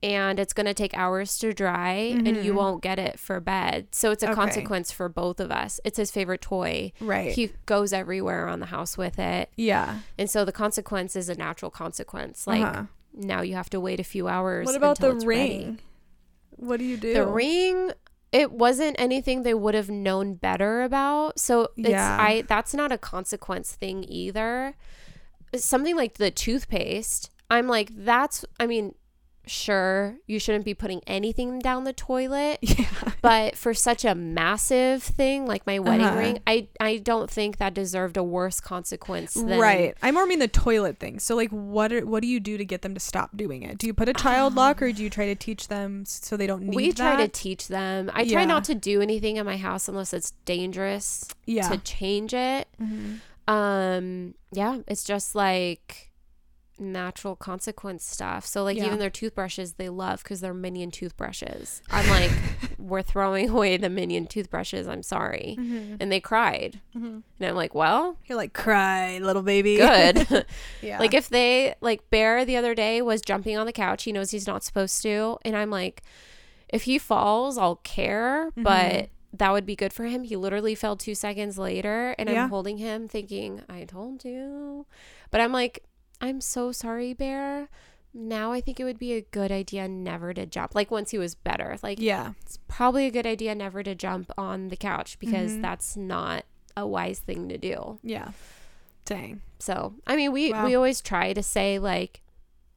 And 0.04 0.40
it's 0.40 0.54
going 0.54 0.66
to 0.66 0.74
take 0.74 0.98
hours 0.98 1.38
to 1.40 1.54
dry, 1.54 1.92
and 1.92 2.26
you 2.44 2.54
Mhm. 2.54 2.56
won't 2.56 2.82
get 2.82 2.98
it 2.98 3.20
for 3.20 3.40
bed. 3.40 3.88
So 3.92 4.10
it's 4.10 4.24
a 4.24 4.28
Okay. 4.32 4.36
consequence 4.36 4.92
for 4.92 5.08
both 5.08 5.40
of 5.40 5.52
us. 5.52 5.80
It's 5.86 5.98
his 5.98 6.10
favorite 6.10 6.42
toy. 6.42 6.92
Right. 7.00 7.32
He 7.34 7.52
goes 7.68 7.94
everywhere 7.94 8.46
around 8.48 8.62
the 8.62 8.66
house 8.68 8.98
with 8.98 9.20
it. 9.20 9.50
yeah. 9.58 10.00
And 10.18 10.28
so 10.30 10.44
the 10.44 10.52
consequence 10.52 11.16
is 11.16 11.30
a 11.30 11.36
natural 11.36 11.70
consequence. 11.70 12.48
Like 12.48 12.64
Uh-huh. 12.64 12.84
now 13.14 13.42
you 13.44 13.54
have 13.54 13.70
to 13.70 13.80
wait 13.80 14.00
a 14.00 14.04
few 14.04 14.28
hours. 14.28 14.66
What 14.66 14.76
about 14.76 14.98
the 15.00 15.14
ring? 15.14 15.26
ready. 15.26 15.78
What 16.56 16.78
do 16.78 16.86
you 16.86 16.98
do? 16.98 17.14
The 17.14 17.26
ring, 17.28 17.92
it 18.32 18.52
wasn't 18.52 18.96
anything 19.00 19.44
they 19.44 19.54
would 19.54 19.76
have 19.76 19.90
known 19.90 20.34
better 20.34 20.82
about. 20.82 21.40
So 21.40 21.70
it's 21.78 21.90
Yeah. 21.90 22.18
I 22.20 22.42
that's 22.42 22.74
not 22.74 22.92
a 22.92 22.98
consequence 22.98 23.72
thing 23.74 24.04
either. 24.08 24.76
Something 25.56 25.96
like 25.96 26.16
the 26.16 26.32
toothpaste. 26.32 27.30
I'm 27.52 27.68
like, 27.68 27.92
that's 27.94 28.46
I 28.60 28.66
mean, 28.66 28.96
sure, 29.52 30.16
you 30.28 30.40
shouldn't 30.40 30.66
be 30.66 30.74
putting 30.74 31.02
anything 31.06 31.60
down 31.60 31.84
the 31.84 31.94
toilet. 31.94 32.60
Yeah. 32.82 32.86
But 33.22 33.56
for 33.56 33.74
such 33.76 34.04
a 34.06 34.16
massive 34.16 35.04
thing 35.04 35.46
like 35.46 35.68
my 35.68 35.78
wedding 35.78 36.08
Uh-huh. 36.08 36.18
ring, 36.18 36.40
I 36.48 36.68
I 36.80 36.98
don't 36.98 37.30
think 37.30 37.58
that 37.58 37.74
deserved 37.76 38.18
a 38.18 38.24
worse 38.24 38.60
consequence 38.60 39.34
than 39.36 39.60
Right. 39.60 39.96
I 40.02 40.10
more 40.12 40.26
mean 40.26 40.40
the 40.40 40.48
toilet 40.48 40.98
thing. 41.00 41.20
So 41.20 41.36
like 41.36 41.52
what 41.52 41.92
are, 41.94 42.04
what 42.06 42.22
do 42.24 42.28
you 42.28 42.40
do 42.40 42.58
to 42.58 42.66
get 42.66 42.82
them 42.82 42.94
to 42.96 43.00
stop 43.00 43.38
doing 43.38 43.62
it? 43.62 43.78
Do 43.78 43.86
you 43.86 43.94
put 43.94 44.10
a 44.10 44.14
child 44.14 44.56
lock 44.56 44.82
or 44.82 44.92
do 44.92 45.04
you 45.04 45.10
try 45.12 45.26
to 45.28 45.36
teach 45.36 45.68
them 45.68 46.06
so 46.06 46.36
they 46.38 46.48
don't 46.48 46.64
need 46.64 46.76
we 46.76 46.92
try 46.94 47.16
to 47.18 47.28
teach 47.28 47.68
them. 47.68 48.10
I 48.14 48.24
try 48.28 48.42
Yeah. 48.42 48.46
not 48.46 48.64
to 48.66 48.76
do 48.76 49.02
anything 49.02 49.36
in 49.38 49.46
my 49.46 49.58
house 49.58 49.88
unless 49.88 50.14
it's 50.14 50.32
dangerous 50.46 51.28
yeah. 51.46 51.70
to 51.70 51.78
change 51.78 52.34
it. 52.34 52.68
Mhm. 52.82 53.20
Um, 53.48 54.34
yeah, 54.52 54.80
it's 54.88 55.04
just 55.04 55.36
like 55.36 56.11
natural 56.82 57.36
consequence 57.36 58.04
stuff. 58.04 58.46
So 58.46 58.64
like 58.64 58.76
Yeah. 58.78 58.88
even 58.88 59.00
their 59.00 59.10
toothbrushes 59.10 59.74
they 59.74 59.88
love 59.90 60.24
because 60.24 60.42
they're 60.42 60.54
minion 60.54 60.92
toothbrushes. 60.92 61.82
I'm 61.92 62.10
like, 62.10 62.32
we're 62.80 63.02
throwing 63.04 63.50
away 63.50 63.78
the 63.78 63.90
minion 63.90 64.26
toothbrushes. 64.28 64.88
I'm 64.88 65.04
sorry, 65.04 65.56
Mhm. 65.60 65.98
and 66.00 66.12
they 66.12 66.20
cried, 66.20 66.82
Mhm. 66.96 67.24
and 67.40 67.50
I'm 67.50 67.56
like, 67.56 67.74
well, 67.76 68.18
You're 68.26 68.38
like 68.38 68.54
cry, 68.54 69.20
little 69.20 69.44
baby. 69.44 69.78
good. 69.78 70.28
yeah. 70.82 71.00
Like 71.00 71.14
if 71.14 71.30
they 71.30 71.76
like 71.82 72.10
Bear 72.10 72.44
the 72.44 72.58
other 72.58 72.74
day 72.76 73.02
was 73.02 73.22
jumping 73.22 73.56
on 73.58 73.66
the 73.66 73.72
couch, 73.74 74.04
he 74.04 74.12
knows 74.12 74.32
he's 74.32 74.48
not 74.48 74.64
supposed 74.64 75.02
to, 75.04 75.38
and 75.46 75.56
I'm 75.56 75.70
like, 75.70 76.02
if 76.70 76.84
he 76.84 76.98
falls, 76.98 77.58
I'll 77.58 77.76
care, 77.78 78.48
Mm-hmm. 78.52 78.64
but 78.64 79.10
that 79.34 79.52
would 79.54 79.66
be 79.66 79.76
good 79.78 79.94
for 79.94 80.04
him. 80.06 80.24
He 80.24 80.36
literally 80.36 80.76
fell 80.76 80.98
two 80.98 81.16
seconds 81.16 81.58
later, 81.58 82.16
and 82.20 82.28
Yeah. 82.30 82.44
I'm 82.44 82.50
holding 82.50 82.78
him, 82.80 83.08
thinking, 83.08 83.62
I 83.70 83.86
told 83.86 84.26
you, 84.26 84.86
but 85.30 85.40
I'm 85.40 85.54
like, 85.54 85.84
I'm 86.22 86.40
so 86.42 86.72
sorry, 86.72 87.14
Bear. 87.14 87.68
Now 88.14 88.52
I 88.52 88.62
think 88.62 88.80
it 88.80 88.84
would 88.84 89.00
be 89.00 89.14
a 89.14 89.22
good 89.22 89.52
idea 89.52 89.88
never 89.88 90.34
to 90.34 90.46
jump. 90.46 90.76
Like 90.76 90.92
once 90.92 91.12
he 91.12 91.18
was 91.18 91.34
better, 91.34 91.78
like 91.82 92.00
yeah. 92.00 92.34
it's 92.42 92.60
probably 92.68 93.06
a 93.08 93.12
good 93.12 93.26
idea 93.26 93.56
never 93.56 93.84
to 93.84 93.96
jump 93.96 94.32
on 94.38 94.68
the 94.68 94.76
couch 94.76 95.18
because 95.20 95.52
Mhm. 95.54 95.62
that's 95.62 95.96
not 95.98 96.46
a 96.76 96.86
wise 96.86 97.20
thing 97.20 97.48
to 97.50 97.58
do. 97.58 98.00
Yeah. 98.04 98.32
Dang. 99.06 99.42
So, 99.60 99.96
I 100.06 100.16
mean, 100.16 100.32
we 100.32 100.52
Wow. 100.52 100.66
we 100.66 100.76
always 100.76 101.02
try 101.02 101.34
to 101.34 101.42
say 101.42 101.80
like 101.80 102.22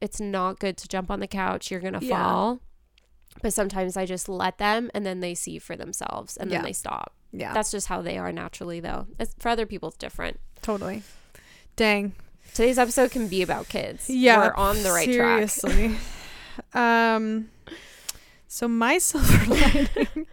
it's 0.01 0.19
not 0.21 0.59
good 0.59 0.77
to 0.77 0.87
jump 0.87 1.11
on 1.11 1.19
the 1.19 1.27
couch, 1.27 1.69
you're 1.69 1.79
going 1.81 1.99
to 1.99 2.05
Yeah. 2.05 2.23
fall. 2.23 2.59
But 3.41 3.53
sometimes 3.53 3.97
I 3.97 4.05
just 4.05 4.29
let 4.29 4.57
them 4.57 4.89
and 4.93 5.05
then 5.05 5.19
they 5.19 5.35
see 5.35 5.59
for 5.59 5.75
themselves 5.75 6.37
and 6.37 6.49
then 6.49 6.59
Yeah. 6.61 6.65
they 6.65 6.73
stop. 6.73 7.13
Yeah. 7.33 7.53
That's 7.53 7.71
just 7.71 7.87
how 7.87 8.01
they 8.01 8.17
are 8.17 8.31
naturally 8.31 8.79
though. 8.79 9.07
It's, 9.19 9.35
for 9.39 9.49
other 9.49 9.65
people 9.65 9.89
it's 9.89 9.97
different. 9.97 10.39
totally. 10.61 11.03
Dang. 11.75 12.13
Today's 12.55 12.79
episode 12.79 13.11
can 13.11 13.27
be 13.27 13.41
about 13.41 13.67
kids. 13.67 14.09
Yeah. 14.09 14.37
We're 14.37 14.53
on 14.53 14.81
the 14.81 14.89
right 14.89 15.11
track. 15.11 15.49
seriously. 15.49 15.97
um 16.73 17.49
so 18.47 18.65
my 18.69 18.97
silver 18.99 19.45
lining 19.53 20.25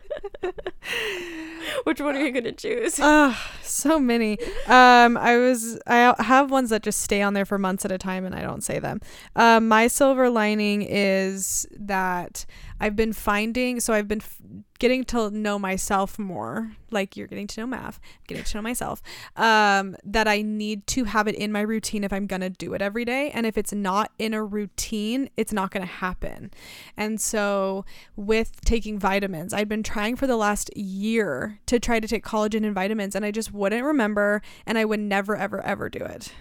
Which 1.85 2.01
one 2.01 2.15
are 2.17 2.21
you 2.21 2.31
going 2.31 2.45
to 2.45 2.53
choose? 2.53 3.01
Ugh, 3.01 3.35
so 3.63 3.99
many. 3.99 4.39
Um, 4.67 5.17
I 5.17 5.37
was 5.37 5.81
I 5.87 6.15
have 6.23 6.51
ones 6.51 6.71
that 6.71 6.83
just 6.83 7.01
stay 7.01 7.23
on 7.23 7.35
there 7.35 7.45
for 7.45 7.59
months 7.59 7.85
at 7.85 7.91
a 7.91 7.99
time, 7.99 8.25
and 8.25 8.35
I 8.35 8.43
don't 8.43 8.63
say 8.63 8.79
them. 8.79 9.01
Um, 9.35 9.69
my 9.69 9.89
silver 9.89 10.31
lining 10.31 10.83
is 10.83 11.67
that 11.77 12.47
I've 12.81 12.95
been 12.95 13.13
finding. 13.13 13.81
So 13.81 13.95
I've 13.95 14.07
been 14.09 14.21
f- 14.21 14.39
getting 14.83 15.05
to 15.05 15.31
know 15.31 15.61
myself 15.61 16.18
more. 16.18 16.73
Like 16.90 17.16
you're 17.16 17.29
getting 17.29 17.47
to 17.47 17.61
know 17.61 17.68
Mav, 17.68 18.01
getting 18.27 18.42
to 18.42 18.57
know 18.57 18.62
myself. 18.62 19.01
Um, 19.37 19.95
that 20.03 20.27
I 20.27 20.42
need 20.42 20.88
to 20.88 21.05
have 21.05 21.29
it 21.29 21.37
in 21.37 21.53
my 21.53 21.61
routine 21.61 22.03
if 22.03 22.12
I'm 22.12 22.27
gonna 22.27 22.51
do 22.51 22.75
it 22.75 22.83
every 22.83 23.05
day, 23.05 23.31
and 23.31 23.47
if 23.47 23.57
it's 23.57 23.73
not 23.73 24.11
in 24.18 24.35
a 24.35 24.42
routine, 24.42 25.31
it's 25.37 25.53
not 25.53 25.71
gonna 25.71 25.87
happen. 25.87 26.51
And 26.97 27.21
so 27.21 27.85
with 28.16 28.61
taking 28.64 28.99
vitamins, 28.99 29.55
I'd 29.55 29.68
been 29.68 29.85
trying 29.85 30.16
for 30.16 30.27
the 30.27 30.37
last 30.37 30.77
year 30.77 31.61
to 31.66 31.79
try 31.79 32.01
to 32.01 32.09
take 32.09 32.25
collagen 32.25 32.66
and 32.66 32.75
vitamins, 32.75 33.14
and 33.14 33.25
I 33.25 33.31
just 33.31 33.53
wouldn't 33.53 33.85
remember, 33.85 34.42
and 34.66 34.77
I 34.77 34.85
would 34.85 34.99
never, 34.99 35.37
ever, 35.37 35.64
ever 35.64 35.88
do 35.90 36.01
it. 36.01 36.33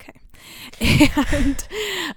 Okay. 0.00 0.20
And 1.34 1.68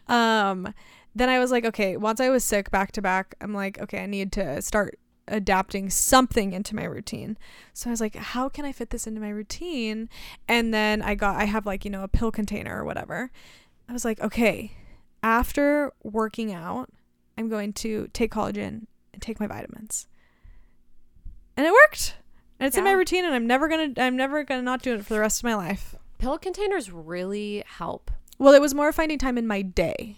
um, 0.08 0.73
then 1.13 1.27
I 1.27 1.39
was 1.39 1.51
like, 1.51 1.65
okay, 1.65 1.97
once 1.97 2.21
I 2.21 2.30
was 2.30 2.45
sick 2.45 2.71
back 2.71 2.93
to 2.93 3.01
back, 3.01 3.36
I'm 3.41 3.53
like, 3.53 3.80
okay, 3.82 4.01
I 4.01 4.06
need 4.06 4.32
to 4.34 4.62
start 4.62 4.97
adapting 5.27 5.89
something 5.89 6.53
into 6.53 6.75
my 6.75 6.83
routine. 6.83 7.37
So 7.73 7.89
I 7.89 7.91
was 7.91 8.01
like, 8.01 8.15
how 8.15 8.49
can 8.49 8.65
I 8.65 8.71
fit 8.71 8.89
this 8.89 9.07
into 9.07 9.21
my 9.21 9.29
routine? 9.29 10.09
And 10.47 10.73
then 10.73 11.01
I 11.01 11.15
got, 11.15 11.35
I 11.35 11.45
have 11.45 11.65
like, 11.65 11.85
you 11.85 11.91
know, 11.91 12.03
a 12.03 12.07
pill 12.07 12.31
container 12.31 12.79
or 12.79 12.85
whatever. 12.85 13.31
I 13.89 13.93
was 13.93 14.05
like, 14.05 14.19
okay, 14.19 14.71
after 15.23 15.93
working 16.03 16.53
out, 16.53 16.89
I'm 17.37 17.49
going 17.49 17.73
to 17.73 18.09
take 18.13 18.31
collagen 18.31 18.87
and 19.13 19.21
take 19.21 19.39
my 19.39 19.47
vitamins. 19.47 20.07
And 21.55 21.65
it 21.65 21.73
worked. 21.73 22.15
And 22.59 22.67
it's 22.67 22.77
in 22.77 22.83
my 22.83 22.91
routine 22.91 23.25
and 23.25 23.35
I'm 23.35 23.45
never 23.45 23.67
going 23.67 23.93
to 23.93 24.01
I'm 24.01 24.15
never 24.15 24.43
going 24.43 24.59
to 24.59 24.65
not 24.65 24.81
do 24.81 24.95
it 24.95 25.05
for 25.05 25.13
the 25.13 25.19
rest 25.19 25.39
of 25.39 25.43
my 25.43 25.55
life. 25.55 25.95
Pill 26.17 26.37
containers 26.39 26.91
really 26.91 27.63
help. 27.67 28.09
Well, 28.39 28.53
it 28.53 28.61
was 28.61 28.73
more 28.73 28.91
finding 28.91 29.19
time 29.19 29.37
in 29.37 29.45
my 29.45 29.61
day 29.61 30.17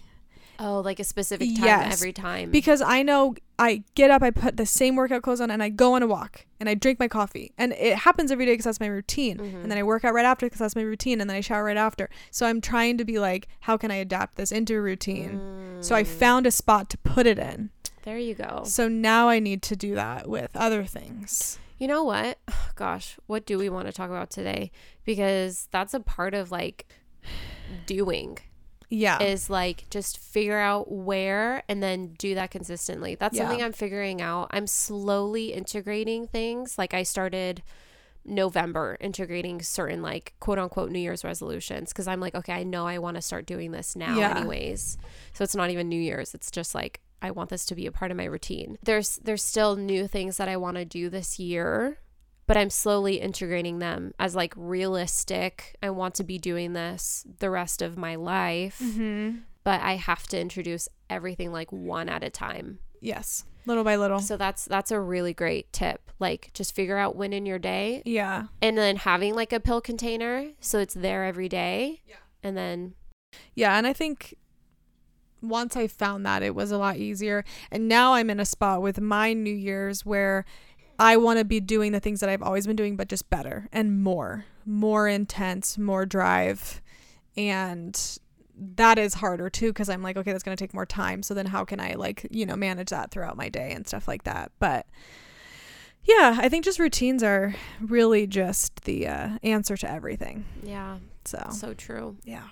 Oh, 0.62 0.80
like 0.80 1.00
a 1.00 1.04
specific 1.04 1.48
time 1.56 1.64
Yes, 1.64 1.92
every 1.94 2.12
time. 2.12 2.50
because 2.50 2.82
I 2.82 3.02
know 3.02 3.34
I 3.58 3.82
get 3.94 4.10
up, 4.10 4.22
I 4.22 4.30
put 4.30 4.58
the 4.58 4.66
same 4.66 4.94
workout 4.94 5.22
clothes 5.22 5.40
on, 5.40 5.50
and 5.50 5.62
I 5.62 5.70
go 5.70 5.94
on 5.94 6.02
a 6.02 6.06
walk 6.06 6.44
and 6.60 6.68
I 6.68 6.74
drink 6.74 6.98
my 6.98 7.08
coffee. 7.08 7.52
And 7.56 7.72
it 7.72 7.96
happens 7.96 8.30
every 8.30 8.44
day 8.44 8.52
because 8.52 8.66
that's 8.66 8.78
my 8.80 8.86
routine. 8.86 9.38
Mhm. 9.38 9.62
And 9.62 9.70
then 9.70 9.78
I 9.78 9.82
work 9.82 10.04
out 10.04 10.12
right 10.12 10.24
after 10.26 10.44
because 10.46 10.58
that's 10.58 10.76
my 10.76 10.82
routine. 10.82 11.20
And 11.20 11.30
then 11.30 11.36
I 11.36 11.40
shower 11.40 11.64
right 11.64 11.76
after. 11.78 12.10
So 12.30 12.44
I'm 12.46 12.60
trying 12.60 12.98
to 12.98 13.04
be 13.06 13.18
like, 13.18 13.48
how 13.60 13.76
can 13.78 13.90
I 13.90 13.94
adapt 13.96 14.36
this 14.36 14.52
into 14.52 14.76
a 14.76 14.80
routine? 14.82 15.40
So 15.80 15.94
I 15.96 16.02
Mm, 16.02 16.06
found 16.08 16.46
a 16.46 16.50
spot 16.50 16.90
to 16.90 16.98
put 16.98 17.26
it 17.26 17.38
in. 17.38 17.70
there 18.02 18.18
you 18.18 18.34
go. 18.34 18.62
So 18.66 18.86
now 18.88 19.28
I 19.28 19.38
need 19.40 19.62
to 19.62 19.76
do 19.76 19.94
that 19.94 20.28
with 20.28 20.50
other 20.54 20.84
things. 20.84 21.58
You 21.78 21.88
know 21.88 22.04
what? 22.04 22.38
Gosh, 22.74 23.18
what 23.26 23.46
do 23.46 23.56
we 23.58 23.70
want 23.70 23.86
to 23.86 23.92
talk 23.92 24.10
about 24.10 24.28
today? 24.30 24.70
Because 25.06 25.68
that's 25.70 25.94
a 25.94 26.00
part 26.00 26.34
of 26.34 26.50
like 26.50 26.86
doing 27.86 28.38
Yeah. 28.90 29.22
is 29.22 29.48
like 29.48 29.88
just 29.88 30.18
figure 30.18 30.58
out 30.58 30.90
where 30.92 31.62
and 31.68 31.82
then 31.82 32.14
do 32.18 32.34
that 32.34 32.50
consistently. 32.50 33.14
That's 33.14 33.36
Yeah. 33.36 33.44
something 33.46 33.62
I'm 33.64 33.72
figuring 33.72 34.20
out. 34.20 34.48
I'm 34.50 34.66
slowly 34.66 35.52
integrating 35.52 36.26
things. 36.26 36.76
Like 36.76 36.92
I 36.92 37.04
started 37.04 37.62
November 38.24 38.96
integrating 39.00 39.62
certain 39.62 40.02
like 40.02 40.34
quote 40.40 40.58
unquote 40.58 40.90
New 40.90 40.98
Year's 40.98 41.24
resolutions 41.24 41.90
because 41.90 42.06
I'm 42.06 42.20
like, 42.20 42.34
okay, 42.34 42.52
I 42.52 42.64
know 42.64 42.86
I 42.86 42.98
want 42.98 43.14
to 43.16 43.22
start 43.22 43.46
doing 43.46 43.70
this 43.70 43.96
now 43.96 44.16
Yeah. 44.18 44.36
anyways. 44.36 44.98
So 45.32 45.42
it's 45.44 45.56
not 45.56 45.70
even 45.70 45.88
New 45.88 46.00
Year's. 46.00 46.34
It's 46.34 46.50
just 46.50 46.74
like 46.74 47.00
I 47.22 47.30
want 47.30 47.50
this 47.50 47.64
to 47.66 47.74
be 47.74 47.86
a 47.86 47.92
part 47.92 48.10
of 48.10 48.16
my 48.16 48.24
routine. 48.24 48.78
There's 48.82 49.16
there's 49.18 49.42
still 49.42 49.76
new 49.76 50.06
things 50.06 50.36
that 50.36 50.48
I 50.48 50.56
want 50.56 50.76
to 50.76 50.84
do 50.84 51.08
this 51.08 51.38
year, 51.38 51.98
but 52.50 52.56
I'm 52.56 52.70
slowly 52.70 53.20
integrating 53.20 53.78
them 53.78 54.12
as 54.18 54.34
like 54.34 54.52
realistic. 54.56 55.76
I 55.80 55.90
want 55.90 56.16
to 56.16 56.24
be 56.24 56.36
doing 56.36 56.72
this 56.72 57.24
the 57.38 57.48
rest 57.48 57.80
of 57.80 57.96
my 57.96 58.16
life, 58.16 58.80
mm-hmm. 58.82 59.36
but 59.62 59.80
I 59.80 59.94
have 59.94 60.26
to 60.26 60.40
introduce 60.40 60.88
everything 61.08 61.52
like 61.52 61.70
one 61.70 62.08
at 62.08 62.24
a 62.24 62.28
time. 62.28 62.80
Yes. 63.00 63.44
Little 63.66 63.84
by 63.84 63.94
little. 63.94 64.18
So 64.18 64.36
that's 64.36 64.64
that's 64.64 64.90
a 64.90 64.98
really 64.98 65.32
great 65.32 65.72
tip. 65.72 66.10
Like 66.18 66.50
just 66.52 66.74
figure 66.74 66.98
out 66.98 67.14
when 67.14 67.32
in 67.32 67.46
your 67.46 67.60
day 67.60 68.02
yeah. 68.04 68.46
and 68.60 68.76
then 68.76 68.96
having 68.96 69.36
like 69.36 69.52
a 69.52 69.60
pill 69.60 69.80
container 69.80 70.48
so 70.58 70.80
it's 70.80 70.94
there 70.94 71.24
every 71.24 71.48
day. 71.48 72.02
Yeah. 72.04 72.16
And 72.42 72.56
then 72.56 72.94
Yeah, 73.54 73.78
and 73.78 73.86
I 73.86 73.92
think 73.92 74.34
once 75.40 75.76
I 75.76 75.86
found 75.86 76.26
that 76.26 76.42
it 76.42 76.56
was 76.56 76.72
a 76.72 76.78
lot 76.78 76.96
easier. 76.96 77.44
And 77.70 77.88
now 77.88 78.14
I'm 78.14 78.28
in 78.28 78.40
a 78.40 78.44
spot 78.44 78.82
with 78.82 79.00
my 79.00 79.34
New 79.34 79.54
Year's 79.54 80.04
where 80.04 80.44
I 81.00 81.16
want 81.16 81.38
to 81.38 81.44
be 81.44 81.60
doing 81.60 81.92
the 81.92 81.98
things 82.00 82.20
that 82.20 82.28
I've 82.28 82.42
always 82.42 82.66
been 82.66 82.76
doing, 82.76 82.94
but 82.96 83.08
just 83.08 83.28
better 83.30 83.68
and 83.72 84.02
more, 84.02 84.44
more 84.66 85.08
intense, 85.08 85.78
more 85.78 86.04
drive. 86.06 86.80
And 87.36 87.98
that 88.76 88.98
is 88.98 89.14
harder 89.14 89.48
too 89.48 89.68
because 89.68 89.88
I'm 89.88 90.02
like, 90.02 90.16
okay, 90.18 90.30
that's 90.32 90.44
going 90.44 90.54
to 90.56 90.62
take 90.62 90.74
more 90.74 90.84
time. 90.84 91.22
So 91.22 91.32
then 91.32 91.46
how 91.46 91.64
can 91.64 91.80
I 91.80 91.94
like, 91.94 92.26
you 92.30 92.44
know, 92.44 92.54
manage 92.54 92.90
that 92.90 93.10
throughout 93.10 93.36
my 93.38 93.48
day 93.48 93.72
and 93.72 93.86
stuff 93.86 94.06
like 94.06 94.24
that? 94.24 94.52
But 94.58 94.84
yeah, 96.04 96.36
I 96.38 96.48
think 96.50 96.64
just 96.64 96.78
routines 96.78 97.22
are 97.22 97.54
really 97.80 98.26
just 98.26 98.84
the 98.84 99.06
uh, 99.06 99.38
answer 99.42 99.76
to 99.78 99.90
everything. 99.90 100.44
Yeah. 100.62 100.98
So, 101.24 101.46
So 101.52 101.72
true. 101.74 102.16
yeah. 102.24 102.44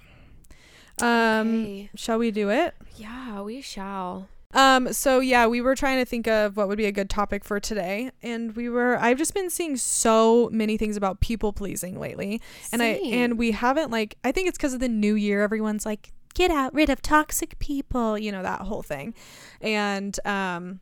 Um, 1.00 1.61
Okay. 1.62 1.90
shall 1.94 2.18
we 2.18 2.30
do 2.30 2.50
it? 2.50 2.74
Yeah, 2.96 3.42
we 3.42 3.61
shall. 3.61 4.28
Um, 4.54 4.92
so 4.94 5.20
yeah, 5.20 5.46
we 5.46 5.61
were 5.61 5.74
trying 5.74 5.98
to 5.98 6.06
think 6.06 6.26
of 6.26 6.56
what 6.56 6.68
would 6.68 6.78
be 6.78 6.87
a 6.87 6.92
good 6.92 7.11
topic 7.11 7.44
for 7.44 7.61
today, 7.61 8.11
and 8.22 8.56
we 8.56 8.68
were 8.68 8.96
I've 8.98 9.18
just 9.18 9.34
been 9.34 9.50
seeing 9.50 9.76
so 9.76 10.48
many 10.50 10.78
things 10.78 10.96
about 10.96 11.20
people 11.20 11.52
pleasing 11.52 12.00
lately. 12.00 12.40
And 12.72 12.82
I 12.82 12.87
and 12.87 13.38
we 13.38 13.50
haven't 13.50 13.90
like 13.90 14.16
I 14.24 14.32
think 14.32 14.48
it's 14.48 14.56
because 14.56 14.74
of 14.74 14.80
the 14.80 14.88
new 14.88 15.14
year, 15.14 15.42
everyone's 15.42 15.84
like, 15.84 16.12
get 16.34 16.50
out 16.50 16.72
rid 16.72 16.88
of 16.88 17.02
toxic 17.02 17.58
people, 17.58 18.16
you 18.16 18.32
know, 18.32 18.42
that 18.42 18.62
whole 18.62 18.82
thing. 18.82 19.14
And 19.61 20.18
um 20.24 20.80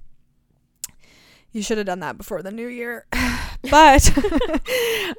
you 1.57 1.63
should 1.63 1.79
have 1.79 1.87
done 1.87 2.01
that 2.01 2.19
before 2.19 2.43
the 2.43 2.51
new 2.51 2.67
year. 2.67 3.07
but 3.71 4.13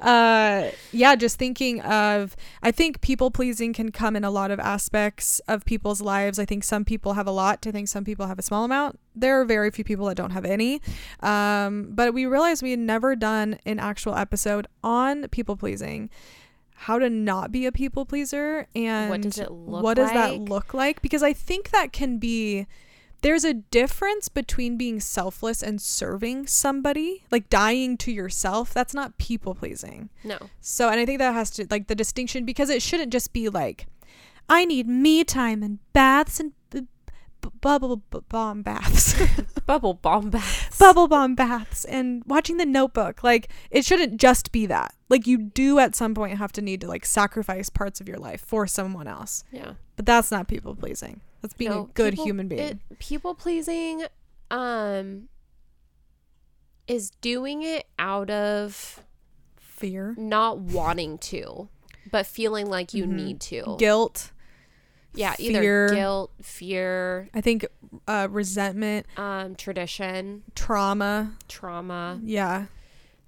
uh 0.00 0.70
yeah, 0.92 1.16
just 1.16 1.36
thinking 1.36 1.80
of 1.80 2.36
I 2.62 2.70
think 2.70 3.00
people 3.00 3.30
pleasing 3.30 3.72
can 3.72 3.90
come 3.90 4.14
in 4.14 4.22
a 4.22 4.30
lot 4.30 4.50
of 4.52 4.60
aspects 4.60 5.40
of 5.48 5.64
people's 5.64 6.00
lives. 6.00 6.38
I 6.38 6.44
think 6.44 6.62
some 6.62 6.84
people 6.84 7.14
have 7.14 7.26
a 7.26 7.32
lot. 7.32 7.66
I 7.66 7.72
think 7.72 7.88
some 7.88 8.04
people 8.04 8.26
have 8.26 8.38
a 8.38 8.42
small 8.42 8.64
amount. 8.64 9.00
There 9.16 9.40
are 9.40 9.44
very 9.44 9.70
few 9.72 9.84
people 9.84 10.06
that 10.06 10.16
don't 10.16 10.30
have 10.30 10.44
any. 10.44 10.80
Um, 11.20 11.88
but 11.90 12.14
we 12.14 12.24
realized 12.24 12.62
we 12.62 12.70
had 12.70 12.78
never 12.78 13.16
done 13.16 13.58
an 13.66 13.80
actual 13.80 14.14
episode 14.14 14.68
on 14.84 15.26
people 15.28 15.56
pleasing. 15.56 16.08
How 16.82 17.00
to 17.00 17.10
not 17.10 17.50
be 17.50 17.66
a 17.66 17.72
people 17.72 18.06
pleaser 18.06 18.68
and 18.76 19.10
What 19.10 19.22
does 19.22 19.38
it 19.38 19.50
look 19.50 19.82
what 19.82 19.96
does 19.96 20.12
that 20.12 20.38
look 20.38 20.72
like? 20.72 21.02
Because 21.02 21.24
I 21.24 21.32
think 21.32 21.70
that 21.70 21.92
can 21.92 22.18
be 22.18 22.68
there's 23.22 23.44
a 23.44 23.54
difference 23.54 24.28
between 24.28 24.76
being 24.76 25.00
selfless 25.00 25.62
and 25.62 25.80
serving 25.80 26.46
somebody, 26.46 27.24
like 27.30 27.48
dying 27.50 27.96
to 27.98 28.12
yourself. 28.12 28.72
That's 28.72 28.94
not 28.94 29.18
people 29.18 29.54
pleasing. 29.54 30.10
No. 30.24 30.38
So, 30.60 30.88
and 30.88 31.00
I 31.00 31.06
think 31.06 31.18
that 31.18 31.34
has 31.34 31.50
to 31.52 31.66
like 31.70 31.88
the 31.88 31.94
distinction 31.94 32.44
because 32.44 32.70
it 32.70 32.82
shouldn't 32.82 33.12
just 33.12 33.32
be 33.32 33.48
like, 33.48 33.86
I 34.48 34.64
need 34.64 34.86
me 34.88 35.24
time 35.24 35.62
and 35.62 35.78
baths 35.92 36.38
and 36.40 36.52
b- 36.70 36.86
b- 37.42 37.48
bubble 37.60 37.96
b- 37.96 38.20
bomb 38.28 38.62
baths, 38.62 39.14
Bubble 39.66 39.94
bomb 39.94 40.30
baths. 40.30 40.78
bubble 40.78 41.08
bomb 41.08 41.34
baths, 41.34 41.84
and 41.84 42.22
watching 42.26 42.56
the 42.56 42.64
Notebook. 42.64 43.22
Like, 43.22 43.48
it 43.70 43.84
shouldn't 43.84 44.18
just 44.18 44.50
be 44.52 44.64
that. 44.66 44.94
Like, 45.10 45.26
you 45.26 45.36
do 45.38 45.78
at 45.78 45.94
some 45.94 46.14
point 46.14 46.38
have 46.38 46.52
to 46.52 46.62
need 46.62 46.80
to 46.82 46.86
like 46.88 47.04
sacrifice 47.04 47.68
parts 47.68 48.00
of 48.00 48.08
your 48.08 48.16
life 48.18 48.42
for 48.46 48.66
someone 48.66 49.06
else, 49.08 49.44
Yeah. 49.52 49.72
but 49.96 50.06
that's 50.06 50.30
not 50.30 50.48
people 50.48 50.74
pleasing. 50.74 51.20
That's 51.42 51.54
being 51.54 51.70
No, 51.70 51.82
a 51.84 51.86
good 51.94 52.12
people- 52.14 52.24
human 52.26 52.48
being. 52.48 52.60
It, 52.90 52.98
people 52.98 53.34
pleasing 53.34 54.04
um 54.50 55.28
is 56.86 57.10
doing 57.20 57.62
it 57.62 57.86
out 57.98 58.30
of 58.30 59.04
Fear, 59.56 60.14
not 60.18 60.58
wanting 60.58 61.18
to, 61.18 61.68
but 62.10 62.26
feeling 62.26 62.66
like 62.68 62.94
you 62.94 63.04
Mhm. 63.04 63.08
need 63.10 63.40
to. 63.42 63.76
guilt. 63.78 64.32
yeah, 65.14 65.32
fear. 65.34 65.50
either 65.50 65.88
guilt, 65.94 66.30
fear, 66.42 67.28
I 67.34 67.40
think 67.40 67.66
uh, 68.06 68.28
resentment, 68.30 69.06
um, 69.16 69.54
tradition, 69.56 70.44
trauma. 70.54 71.36
trauma. 71.48 72.20
Yeah. 72.24 72.66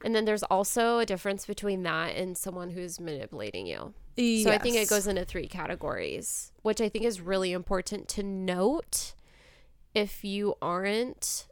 And 0.05 0.14
then 0.14 0.25
there's 0.25 0.42
also 0.44 0.99
a 0.99 1.07
difference 1.07 1.46
between 1.46 1.83
that 1.85 2.14
and 2.16 2.37
someone 2.37 2.70
who's 2.70 2.99
manipulating 3.01 3.66
you. 3.66 3.92
So 4.44 4.50
I 4.50 4.59
think 4.59 4.76
it 4.76 4.88
goes 4.88 5.06
into 5.06 5.24
three 5.24 5.46
categories, 5.46 6.52
which 6.62 6.80
I 6.80 6.88
think 6.88 7.04
is 7.04 7.20
really 7.20 7.52
important 7.52 8.09
to 8.09 8.22
note 8.22 9.14
if 9.94 10.24
you 10.24 10.54
aren't 10.62 11.46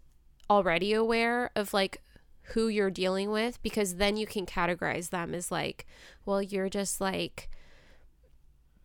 already 0.51 0.93
aware 0.93 1.51
of 1.57 1.75
like 1.75 2.03
who 2.53 2.69
you're 2.69 2.91
dealing 2.91 3.31
with 3.31 3.63
because 3.63 3.97
then 3.97 4.17
you 4.17 4.27
can 4.27 4.47
categorize 4.47 5.11
them 5.11 5.35
as 5.35 5.51
like, 5.51 5.87
well, 6.25 6.43
you're 6.43 6.71
just 6.71 7.01
like 7.01 7.51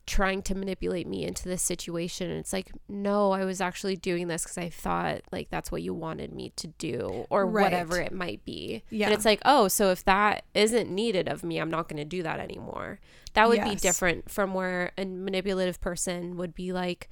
trying 0.05 0.41
to 0.41 0.53
manipulate 0.53 1.07
me 1.07 1.23
into 1.23 1.47
this 1.47 1.61
situation 1.61 2.29
and 2.29 2.37
it's 2.37 2.51
like 2.51 2.71
no 2.89 3.31
i 3.31 3.45
was 3.45 3.61
actually 3.61 3.95
doing 3.95 4.27
this 4.27 4.43
because 4.43 4.57
i 4.57 4.67
thought 4.67 5.21
like 5.31 5.49
that's 5.49 5.71
what 5.71 5.81
you 5.81 5.93
wanted 5.93 6.33
me 6.33 6.51
to 6.57 6.67
do 6.67 7.25
or 7.29 7.45
Right. 7.47 7.63
whatever 7.63 8.01
it 8.01 8.11
might 8.11 8.43
be 8.43 8.83
Yeah. 8.89 9.05
and 9.05 9.13
it's 9.15 9.23
like 9.23 9.41
oh 9.45 9.69
so 9.69 9.91
if 9.91 10.03
that 10.03 10.43
isn't 10.53 10.89
needed 10.89 11.29
of 11.29 11.41
me 11.43 11.57
i'm 11.57 11.69
not 11.71 11.87
going 11.87 11.97
to 11.97 12.05
do 12.05 12.21
that 12.23 12.39
anymore 12.41 12.99
that 13.33 13.47
would 13.47 13.63
be 13.63 13.75
different 13.75 14.29
from 14.29 14.53
where 14.53 14.91
a 14.97 15.05
manipulative 15.05 15.79
person 15.79 16.35
would 16.35 16.53
be 16.53 16.73
like 16.73 17.09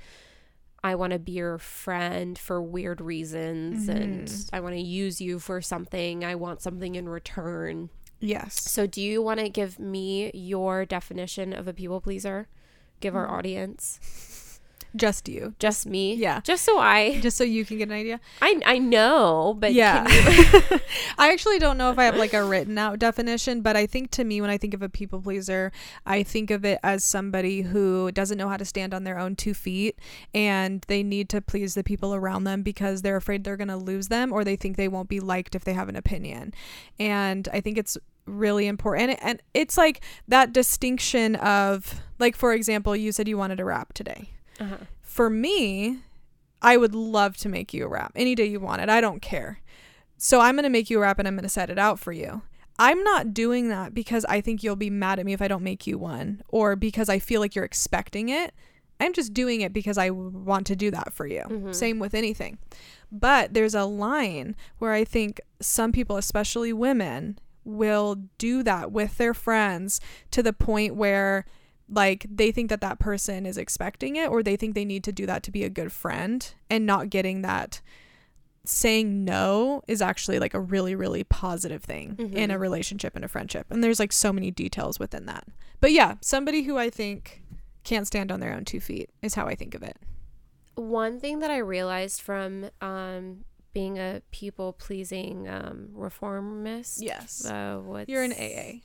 i 0.84 0.94
want 0.94 1.14
to 1.14 1.20
be 1.20 1.32
your 1.32 1.58
friend 1.60 2.38
for 2.38 2.62
weird 2.62 3.00
reasons 3.00 3.88
and 3.88 4.28
Mhm. 4.28 4.50
i 4.52 4.60
want 4.60 4.76
to 4.76 4.82
use 4.82 5.22
you 5.22 5.40
for 5.40 5.62
something 5.62 6.26
i 6.26 6.36
want 6.36 6.62
something 6.62 6.96
in 6.96 7.08
return 7.08 7.90
Yes. 8.20 8.62
so 8.70 8.86
do 8.86 9.02
you 9.02 9.22
want 9.22 9.40
to 9.40 9.48
give 9.50 9.80
me 9.80 10.30
your 10.34 10.86
definition 10.86 11.54
of 11.54 11.68
a 11.70 11.74
people 11.74 12.02
pleaser 12.02 12.48
give 13.02 13.16
our 13.16 13.28
Mm. 13.28 13.32
audience 13.32 14.00
Just 14.94 15.30
you. 15.30 15.56
just 15.58 15.86
me 15.86 16.16
Yeah. 16.16 16.42
just 16.42 16.66
so 16.66 16.78
i 16.78 17.18
Just 17.22 17.38
so 17.38 17.46
you 17.46 17.64
can 17.64 17.78
get 17.78 17.88
an 17.88 17.96
idea. 17.96 18.20
i, 18.42 18.60
I 18.66 18.78
know 18.78 19.56
but 19.58 19.74
yeah. 19.74 20.06
you- 20.10 20.80
I 21.18 21.32
actually 21.32 21.60
don't 21.60 21.78
know 21.78 21.92
if 21.92 22.00
I 22.00 22.06
have 22.06 22.16
like 22.18 22.34
a 22.34 22.44
written 22.44 22.78
out 22.78 22.98
definition, 23.00 23.62
but 23.62 23.76
I 23.78 23.86
think 23.86 24.10
to 24.12 24.24
me, 24.24 24.42
when 24.42 24.50
I 24.50 24.58
think 24.58 24.74
of 24.74 24.82
a 24.82 24.90
people 24.90 25.22
pleaser, 25.22 25.72
I 26.06 26.24
think 26.24 26.50
of 26.52 26.66
it 26.66 26.80
as 26.84 27.04
somebody 27.04 27.62
who 27.62 28.12
doesn't 28.12 28.38
know 28.38 28.50
how 28.50 28.58
to 28.58 28.66
stand 28.66 28.94
on 28.94 29.04
their 29.04 29.20
own 29.20 29.36
two 29.36 29.54
feet 29.54 30.00
and 30.34 30.84
they 30.88 31.04
need 31.04 31.30
to 31.30 31.42
please 31.42 31.76
the 31.76 31.84
people 31.84 32.14
around 32.16 32.44
them 32.46 32.64
because 32.64 33.02
they're 33.02 33.18
afraid 33.18 33.44
they're 33.44 33.58
going 33.58 33.68
to 33.68 33.78
lose 33.78 34.08
them 34.08 34.34
or 34.34 34.44
they 34.44 34.56
think 34.56 34.78
they 34.78 34.88
won't 34.88 35.10
be 35.10 35.20
liked 35.20 35.54
if 35.56 35.64
they 35.64 35.74
have 35.74 35.90
an 35.90 35.96
opinion. 35.96 36.54
And 37.00 37.48
I 37.54 37.62
think 37.62 37.78
it's 37.78 37.98
really 38.26 38.68
important. 38.68 39.10
And, 39.12 39.20
and 39.24 39.42
it's 39.54 39.78
like 39.78 40.02
that 40.28 40.54
distinction 40.54 41.36
of, 41.38 42.02
like, 42.20 42.36
for 42.36 42.54
example, 42.54 42.96
you 42.96 43.12
said 43.12 43.28
you 43.28 43.38
wanted 43.38 43.60
a 43.60 43.66
wrap 43.66 43.94
today. 43.94 44.30
uh-huh. 44.60 44.78
for 45.02 45.30
me, 45.30 46.00
I 46.62 46.78
would 46.78 46.94
love 46.96 47.36
to 47.38 47.50
make 47.50 47.74
you 47.74 47.86
a 47.86 47.88
wrap 47.88 48.12
any 48.16 48.36
day 48.36 48.46
you 48.46 48.60
want 48.60 48.82
it. 48.82 48.90
I 48.90 49.02
don't 49.02 49.22
care. 49.22 49.60
So 50.18 50.40
I'm 50.40 50.56
going 50.56 50.64
to 50.64 50.70
make 50.70 50.90
you 50.90 51.00
a 51.00 51.02
wrap 51.02 51.18
and 51.20 51.28
I'm 51.28 51.34
going 51.36 51.44
to 51.44 51.50
set 51.50 51.70
it 51.72 51.80
out 51.80 52.00
for 52.00 52.12
you. 52.12 52.44
I'm 52.78 53.04
not 53.04 53.34
doing 53.34 53.70
that 53.70 53.94
because 53.94 54.24
I 54.26 54.42
think 54.42 54.62
you'll 54.64 54.76
be 54.76 54.90
mad 54.92 55.18
at 55.20 55.26
me 55.26 55.34
if 55.34 55.42
I 55.42 55.48
don't 55.48 55.64
make 55.64 55.86
you 55.88 55.98
one 55.98 56.42
or 56.48 56.76
because 56.76 57.10
I 57.10 57.18
feel 57.20 57.42
like 57.42 57.56
you're 57.56 57.66
expecting 57.66 58.30
it. 58.30 58.54
I'm 59.00 59.14
just 59.14 59.34
doing 59.34 59.62
it 59.62 59.74
because 59.74 59.98
I 59.98 60.12
want 60.12 60.68
to 60.68 60.76
do 60.76 60.92
that 60.92 61.12
for 61.12 61.26
you. 61.26 61.42
Mhm. 61.50 61.74
Same 61.76 61.98
with 61.98 62.14
anything. 62.14 62.60
But 63.12 63.54
there's 63.56 63.74
a 63.74 63.86
line 63.86 64.56
where 64.78 64.94
I 64.94 65.04
think 65.04 65.42
some 65.60 65.92
people, 65.92 66.18
especially 66.18 66.72
women, 66.72 67.40
will 67.64 68.16
do 68.38 68.64
that 68.64 68.92
with 68.92 69.18
their 69.18 69.34
friends 69.34 70.00
to 70.32 70.42
the 70.42 70.54
point 70.54 70.96
where 70.96 71.46
like 71.90 72.26
they 72.34 72.52
think 72.52 72.70
that 72.70 72.82
that 72.82 73.00
person 73.00 73.46
is 73.46 73.58
expecting 73.58 74.16
it 74.16 74.30
or 74.30 74.42
they 74.42 74.56
think 74.56 74.74
they 74.76 74.86
need 74.86 75.04
to 75.04 75.12
do 75.12 75.26
that 75.26 75.44
to 75.44 75.52
be 75.52 75.64
a 75.64 75.70
good 75.70 75.92
friend 75.92 76.54
and 76.70 76.86
not 76.86 77.10
getting 77.10 77.42
that 77.42 77.82
saying 78.64 79.26
no 79.26 79.82
is 79.88 80.02
actually 80.02 80.40
like 80.40 80.54
a 80.54 80.60
really 80.60 80.96
really 80.96 81.24
positive 81.24 81.84
thing 81.84 82.16
in 82.34 82.52
a 82.52 82.58
relationship 82.60 83.16
and 83.16 83.26
a 83.26 83.28
friendship. 83.28 83.66
And 83.70 83.84
there's 83.84 84.00
like 84.00 84.14
so 84.14 84.32
many 84.32 84.52
details 84.52 85.00
within 85.00 85.26
that. 85.26 85.46
But 85.80 85.92
yeah 85.92 86.16
somebody 86.22 86.64
who 86.64 86.78
i 86.78 86.90
think 86.90 87.42
can't 87.84 88.08
stand 88.08 88.32
on 88.32 88.40
their 88.40 88.54
own 88.54 88.64
two 88.64 88.80
feet 88.80 89.10
is 89.22 89.34
how 89.34 89.48
i 89.48 89.56
think 89.56 89.76
of 89.76 89.84
it. 89.84 89.98
One 90.76 91.20
thing 91.20 91.40
that 91.40 91.52
i 91.52 91.58
realized 91.58 92.22
from 92.22 92.70
um 92.80 93.44
being 93.74 93.98
a 94.00 94.22
people 94.32 94.74
pleasing 94.74 95.48
um 95.48 95.90
reformist 95.94 97.02
yes 97.02 97.46
uh 97.46 97.80
what's, 97.84 98.10
you're 98.10 98.24
an 98.24 98.34
aa 98.34 98.80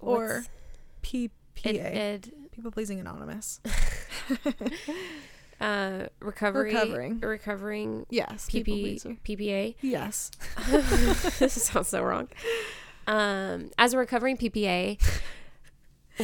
or 0.00 0.44
ppa 1.02 1.30
ed, 1.64 1.76
ed, 1.76 2.32
people 2.52 2.70
pleasing 2.70 3.00
anonymous 3.00 3.60
uh 5.60 6.06
recovery 6.20 6.72
Recovering. 6.74 7.20
recovering 7.20 8.06
yes 8.10 8.48
PP, 8.48 9.18
PPA. 9.24 9.74
yes 9.82 10.30
this 11.38 11.52
sounds 11.64 11.88
so 11.88 12.02
wrong. 12.02 12.28
Um, 13.06 13.70
as 13.76 13.92
a 13.92 13.98
recovering 13.98 14.36
PPA, 14.36 15.02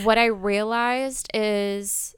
what 0.05 0.19
I 0.19 0.27
realized 0.27 1.29
is 1.35 2.15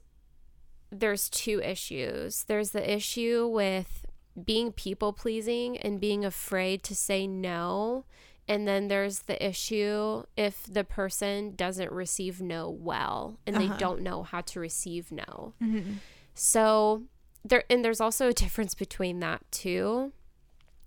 there's 0.91 1.27
two 1.29 1.59
issues. 1.61 2.43
There's 2.43 2.69
the 2.71 2.93
issue 2.95 3.47
with 3.47 4.05
being 4.45 4.71
people 4.71 5.13
pleasing 5.13 5.77
and 5.77 5.99
being 5.99 6.23
afraid 6.25 6.83
to 6.83 6.95
say 6.95 7.27
no. 7.27 8.05
And 8.47 8.67
then 8.67 8.87
there's 8.87 9.19
the 9.19 9.43
issue 9.45 10.23
if 10.35 10.63
the 10.63 10.83
person 10.83 11.55
doesn't 11.55 11.91
receive 11.91 12.41
no 12.41 12.69
well 12.69 13.37
and 13.45 13.55
Uh-huh. 13.55 13.67
they 13.73 13.77
don't 13.77 14.01
know 14.01 14.23
how 14.23 14.41
to 14.41 14.59
receive 14.59 15.11
no. 15.11 15.53
mm-hmm. 15.61 15.93
So 16.33 17.03
there 17.45 17.63
and 17.69 17.83
there's 17.85 18.01
also 18.01 18.29
a 18.29 18.33
difference 18.33 18.73
between 18.75 19.19
that 19.19 19.41
too. 19.51 20.11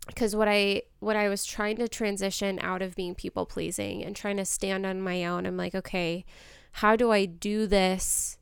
because 0.08 0.34
what 0.34 0.48
I 0.48 0.82
what 0.98 1.14
I 1.14 1.28
was 1.28 1.44
trying 1.44 1.76
to 1.76 1.86
transition 1.88 2.58
out 2.60 2.82
of 2.82 2.96
being 2.96 3.14
people 3.14 3.46
pleasing 3.46 4.02
and 4.04 4.16
trying 4.16 4.38
to 4.38 4.44
stand 4.44 4.84
on 4.84 5.00
my 5.00 5.24
own, 5.24 5.46
I'm 5.46 5.56
like, 5.56 5.74
okay, 5.76 6.24
how 6.72 6.96
do 6.96 7.12
I 7.12 7.26
do 7.26 7.66
this 7.68 8.38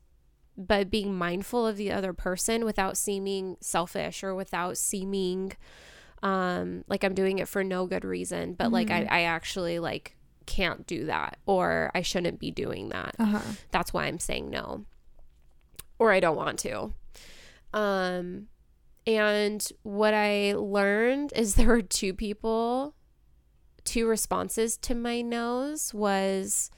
but 0.67 0.89
being 0.89 1.13
mindful 1.15 1.65
of 1.65 1.77
the 1.77 1.91
other 1.91 2.13
person 2.13 2.65
without 2.65 2.97
seeming 2.97 3.57
selfish 3.61 4.23
or 4.23 4.35
without 4.35 4.77
seeming 4.77 5.53
um 6.23 6.83
like 6.87 7.03
I'm 7.03 7.15
doing 7.15 7.39
it 7.39 7.47
for 7.47 7.63
no 7.63 7.87
good 7.87 8.05
reason, 8.05 8.53
but 8.53 8.71
like 8.71 8.91
I, 8.91 9.07
I 9.09 9.21
actually 9.23 9.79
like 9.79 10.15
can't 10.45 10.85
do 10.85 11.05
that 11.05 11.37
or 11.45 11.91
I 11.95 12.01
shouldn't 12.01 12.39
be 12.39 12.51
doing 12.51 12.89
that. 12.89 13.15
Uh-huh. 13.17 13.39
That's 13.71 13.93
why 13.93 14.05
I'm 14.05 14.19
saying 14.19 14.49
no. 14.49 14.85
Or 15.97 16.11
I 16.11 16.19
don't 16.19 16.35
want 16.35 16.59
to. 16.59 16.93
Um 17.73 18.47
and 19.07 19.67
what 19.81 20.13
I 20.13 20.53
learned 20.53 21.33
is 21.35 21.55
there 21.55 21.67
were 21.67 21.81
two 21.81 22.13
people, 22.13 22.93
two 23.83 24.07
responses 24.07 24.77
to 24.77 24.95
my 24.95 25.21
no's 25.21 25.93
was 25.93 26.69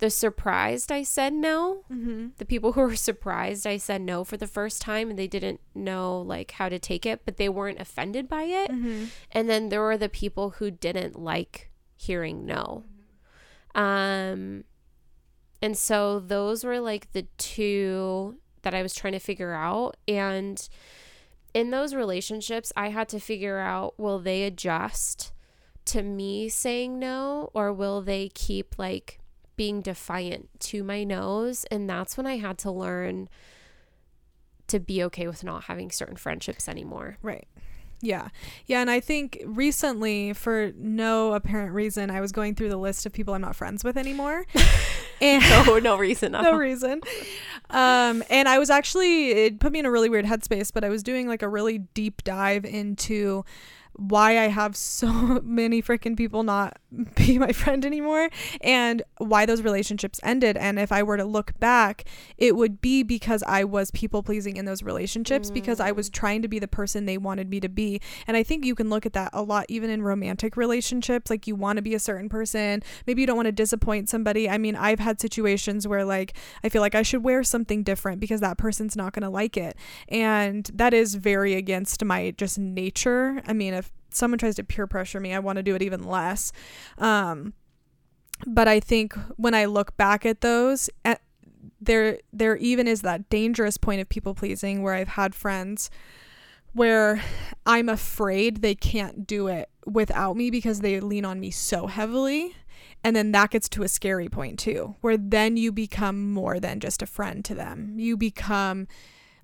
the 0.00 0.10
surprised 0.10 0.90
I 0.90 1.02
said 1.02 1.34
no. 1.34 1.84
Mm-hmm. 1.92 2.28
The 2.38 2.46
people 2.46 2.72
who 2.72 2.80
were 2.80 2.96
surprised 2.96 3.66
I 3.66 3.76
said 3.76 4.00
no 4.00 4.24
for 4.24 4.38
the 4.38 4.46
first 4.46 4.80
time 4.82 5.10
and 5.10 5.18
they 5.18 5.28
didn't 5.28 5.60
know 5.74 6.20
like 6.20 6.52
how 6.52 6.68
to 6.70 6.78
take 6.78 7.04
it, 7.06 7.20
but 7.24 7.36
they 7.36 7.48
weren't 7.48 7.80
offended 7.80 8.26
by 8.28 8.44
it. 8.44 8.70
Mm-hmm. 8.70 9.04
And 9.30 9.48
then 9.48 9.68
there 9.68 9.82
were 9.82 9.98
the 9.98 10.08
people 10.08 10.50
who 10.50 10.70
didn't 10.70 11.18
like 11.18 11.70
hearing 11.96 12.46
no. 12.46 12.84
Um 13.74 14.64
and 15.62 15.76
so 15.76 16.18
those 16.18 16.64
were 16.64 16.80
like 16.80 17.12
the 17.12 17.26
two 17.36 18.38
that 18.62 18.74
I 18.74 18.82
was 18.82 18.94
trying 18.94 19.12
to 19.12 19.18
figure 19.18 19.52
out 19.52 19.98
and 20.08 20.66
in 21.52 21.70
those 21.70 21.94
relationships 21.94 22.72
I 22.74 22.88
had 22.88 23.08
to 23.10 23.20
figure 23.20 23.58
out 23.58 23.98
will 23.98 24.18
they 24.18 24.44
adjust 24.44 25.32
to 25.86 26.02
me 26.02 26.48
saying 26.48 26.98
no 26.98 27.50
or 27.52 27.70
will 27.70 28.00
they 28.00 28.30
keep 28.30 28.78
like 28.78 29.19
being 29.60 29.82
defiant 29.82 30.48
to 30.58 30.82
my 30.82 31.04
nose. 31.04 31.66
and 31.70 31.86
that's 31.86 32.16
when 32.16 32.26
I 32.26 32.38
had 32.38 32.56
to 32.60 32.70
learn 32.70 33.28
to 34.68 34.80
be 34.80 35.02
okay 35.02 35.26
with 35.26 35.44
not 35.44 35.64
having 35.64 35.90
certain 35.90 36.16
friendships 36.16 36.66
anymore. 36.66 37.18
Right. 37.20 37.46
Yeah. 38.00 38.28
Yeah. 38.64 38.80
And 38.80 38.90
I 38.90 39.00
think 39.00 39.42
recently, 39.44 40.32
for 40.32 40.72
no 40.78 41.34
apparent 41.34 41.74
reason, 41.74 42.10
I 42.10 42.22
was 42.22 42.32
going 42.32 42.54
through 42.54 42.70
the 42.70 42.78
list 42.78 43.04
of 43.04 43.12
people 43.12 43.34
I'm 43.34 43.42
not 43.42 43.54
friends 43.54 43.84
with 43.84 43.98
anymore. 43.98 44.46
and 45.20 45.42
no, 45.50 45.78
no 45.78 45.98
reason. 45.98 46.32
no 46.40 46.54
reason. 46.54 47.02
Um, 47.68 48.24
and 48.30 48.48
I 48.48 48.58
was 48.58 48.70
actually, 48.70 49.32
it 49.32 49.60
put 49.60 49.72
me 49.72 49.80
in 49.80 49.84
a 49.84 49.90
really 49.90 50.08
weird 50.08 50.24
headspace, 50.24 50.72
but 50.72 50.84
I 50.84 50.88
was 50.88 51.02
doing 51.02 51.28
like 51.28 51.42
a 51.42 51.48
really 51.50 51.76
deep 51.92 52.24
dive 52.24 52.64
into 52.64 53.44
why 53.94 54.38
I 54.38 54.48
have 54.48 54.76
so 54.76 55.08
many 55.44 55.82
freaking 55.82 56.16
people 56.16 56.42
not 56.42 56.78
be 57.14 57.38
my 57.38 57.52
friend 57.52 57.84
anymore 57.84 58.30
and 58.60 59.02
why 59.18 59.46
those 59.46 59.62
relationships 59.62 60.20
ended. 60.22 60.56
And 60.56 60.78
if 60.78 60.90
I 60.92 61.02
were 61.02 61.16
to 61.16 61.24
look 61.24 61.58
back, 61.60 62.04
it 62.38 62.56
would 62.56 62.80
be 62.80 63.02
because 63.02 63.42
I 63.46 63.64
was 63.64 63.90
people 63.90 64.22
pleasing 64.22 64.56
in 64.56 64.64
those 64.64 64.82
relationships 64.82 65.50
because 65.50 65.80
I 65.80 65.92
was 65.92 66.08
mm. 66.08 66.14
trying 66.14 66.42
to 66.42 66.48
be 66.48 66.58
the 66.58 66.68
person 66.68 67.06
they 67.06 67.18
wanted 67.18 67.50
me 67.50 67.60
to 67.60 67.68
be. 67.68 68.00
And 68.26 68.36
I 68.36 68.42
think 68.42 68.64
you 68.64 68.74
can 68.74 68.90
look 68.90 69.06
at 69.06 69.12
that 69.12 69.30
a 69.32 69.42
lot 69.42 69.66
even 69.68 69.90
in 69.90 70.02
romantic 70.02 70.56
relationships. 70.56 71.30
Like 71.30 71.46
you 71.46 71.54
want 71.54 71.76
to 71.76 71.82
be 71.82 71.94
a 71.94 71.98
certain 71.98 72.28
person, 72.28 72.82
maybe 73.06 73.20
you 73.20 73.26
don't 73.26 73.36
want 73.36 73.46
to 73.46 73.52
disappoint 73.52 74.08
somebody. 74.08 74.48
I 74.48 74.58
mean, 74.58 74.76
I've 74.76 75.00
had 75.00 75.20
situations 75.20 75.86
where 75.86 76.04
like 76.04 76.34
I 76.64 76.68
feel 76.68 76.82
like 76.82 76.94
I 76.94 77.02
should 77.02 77.22
wear 77.22 77.42
something 77.44 77.82
different 77.82 78.20
because 78.20 78.40
that 78.40 78.58
person's 78.58 78.96
not 78.96 79.12
going 79.12 79.22
to 79.22 79.30
like 79.30 79.56
it. 79.56 79.76
And 80.08 80.70
that 80.74 80.94
is 80.94 81.16
very 81.16 81.54
against 81.54 82.04
my 82.04 82.32
just 82.36 82.58
nature. 82.58 83.42
I 83.46 83.52
mean, 83.52 83.74
if 83.74 83.89
someone 84.12 84.38
tries 84.38 84.56
to 84.56 84.64
peer 84.64 84.86
pressure 84.86 85.20
me, 85.20 85.32
I 85.32 85.38
want 85.38 85.56
to 85.56 85.62
do 85.62 85.74
it 85.74 85.82
even 85.82 86.04
less. 86.04 86.52
Um, 86.98 87.54
but 88.46 88.68
I 88.68 88.80
think 88.80 89.14
when 89.36 89.54
I 89.54 89.66
look 89.66 89.96
back 89.96 90.24
at 90.24 90.40
those, 90.40 90.88
at, 91.04 91.20
there 91.80 92.18
there 92.32 92.56
even 92.56 92.86
is 92.86 93.02
that 93.02 93.28
dangerous 93.28 93.76
point 93.76 94.00
of 94.00 94.08
people 94.08 94.34
pleasing 94.34 94.82
where 94.82 94.94
I've 94.94 95.08
had 95.08 95.34
friends 95.34 95.90
where 96.72 97.22
I'm 97.66 97.88
afraid 97.88 98.58
they 98.62 98.74
can't 98.74 99.26
do 99.26 99.48
it 99.48 99.68
without 99.86 100.36
me 100.36 100.50
because 100.50 100.80
they 100.80 101.00
lean 101.00 101.24
on 101.24 101.40
me 101.40 101.50
so 101.50 101.86
heavily. 101.86 102.54
And 103.02 103.16
then 103.16 103.32
that 103.32 103.50
gets 103.50 103.68
to 103.70 103.82
a 103.82 103.88
scary 103.88 104.28
point 104.28 104.58
too, 104.58 104.94
where 105.00 105.16
then 105.16 105.56
you 105.56 105.72
become 105.72 106.32
more 106.32 106.60
than 106.60 106.80
just 106.80 107.02
a 107.02 107.06
friend 107.06 107.44
to 107.46 107.54
them. 107.54 107.94
You 107.98 108.16
become 108.16 108.86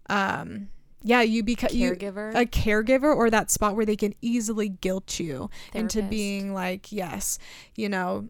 um 0.09 0.69
yeah, 1.03 1.23
you 1.23 1.43
become 1.43 1.71
you 1.73 1.93
a 1.93 2.47
caregiver 2.47 3.15
or 3.15 3.31
that 3.31 3.51
spot 3.51 3.77
where 3.77 3.87
they 3.87 3.97
can 3.97 4.15
easily 4.21 4.69
guilt 4.69 5.21
you 5.21 5.51
into 5.75 6.03
being 6.03 6.53
like, 6.53 6.91
yes, 6.91 7.39
you 7.75 7.89
know, 7.89 8.29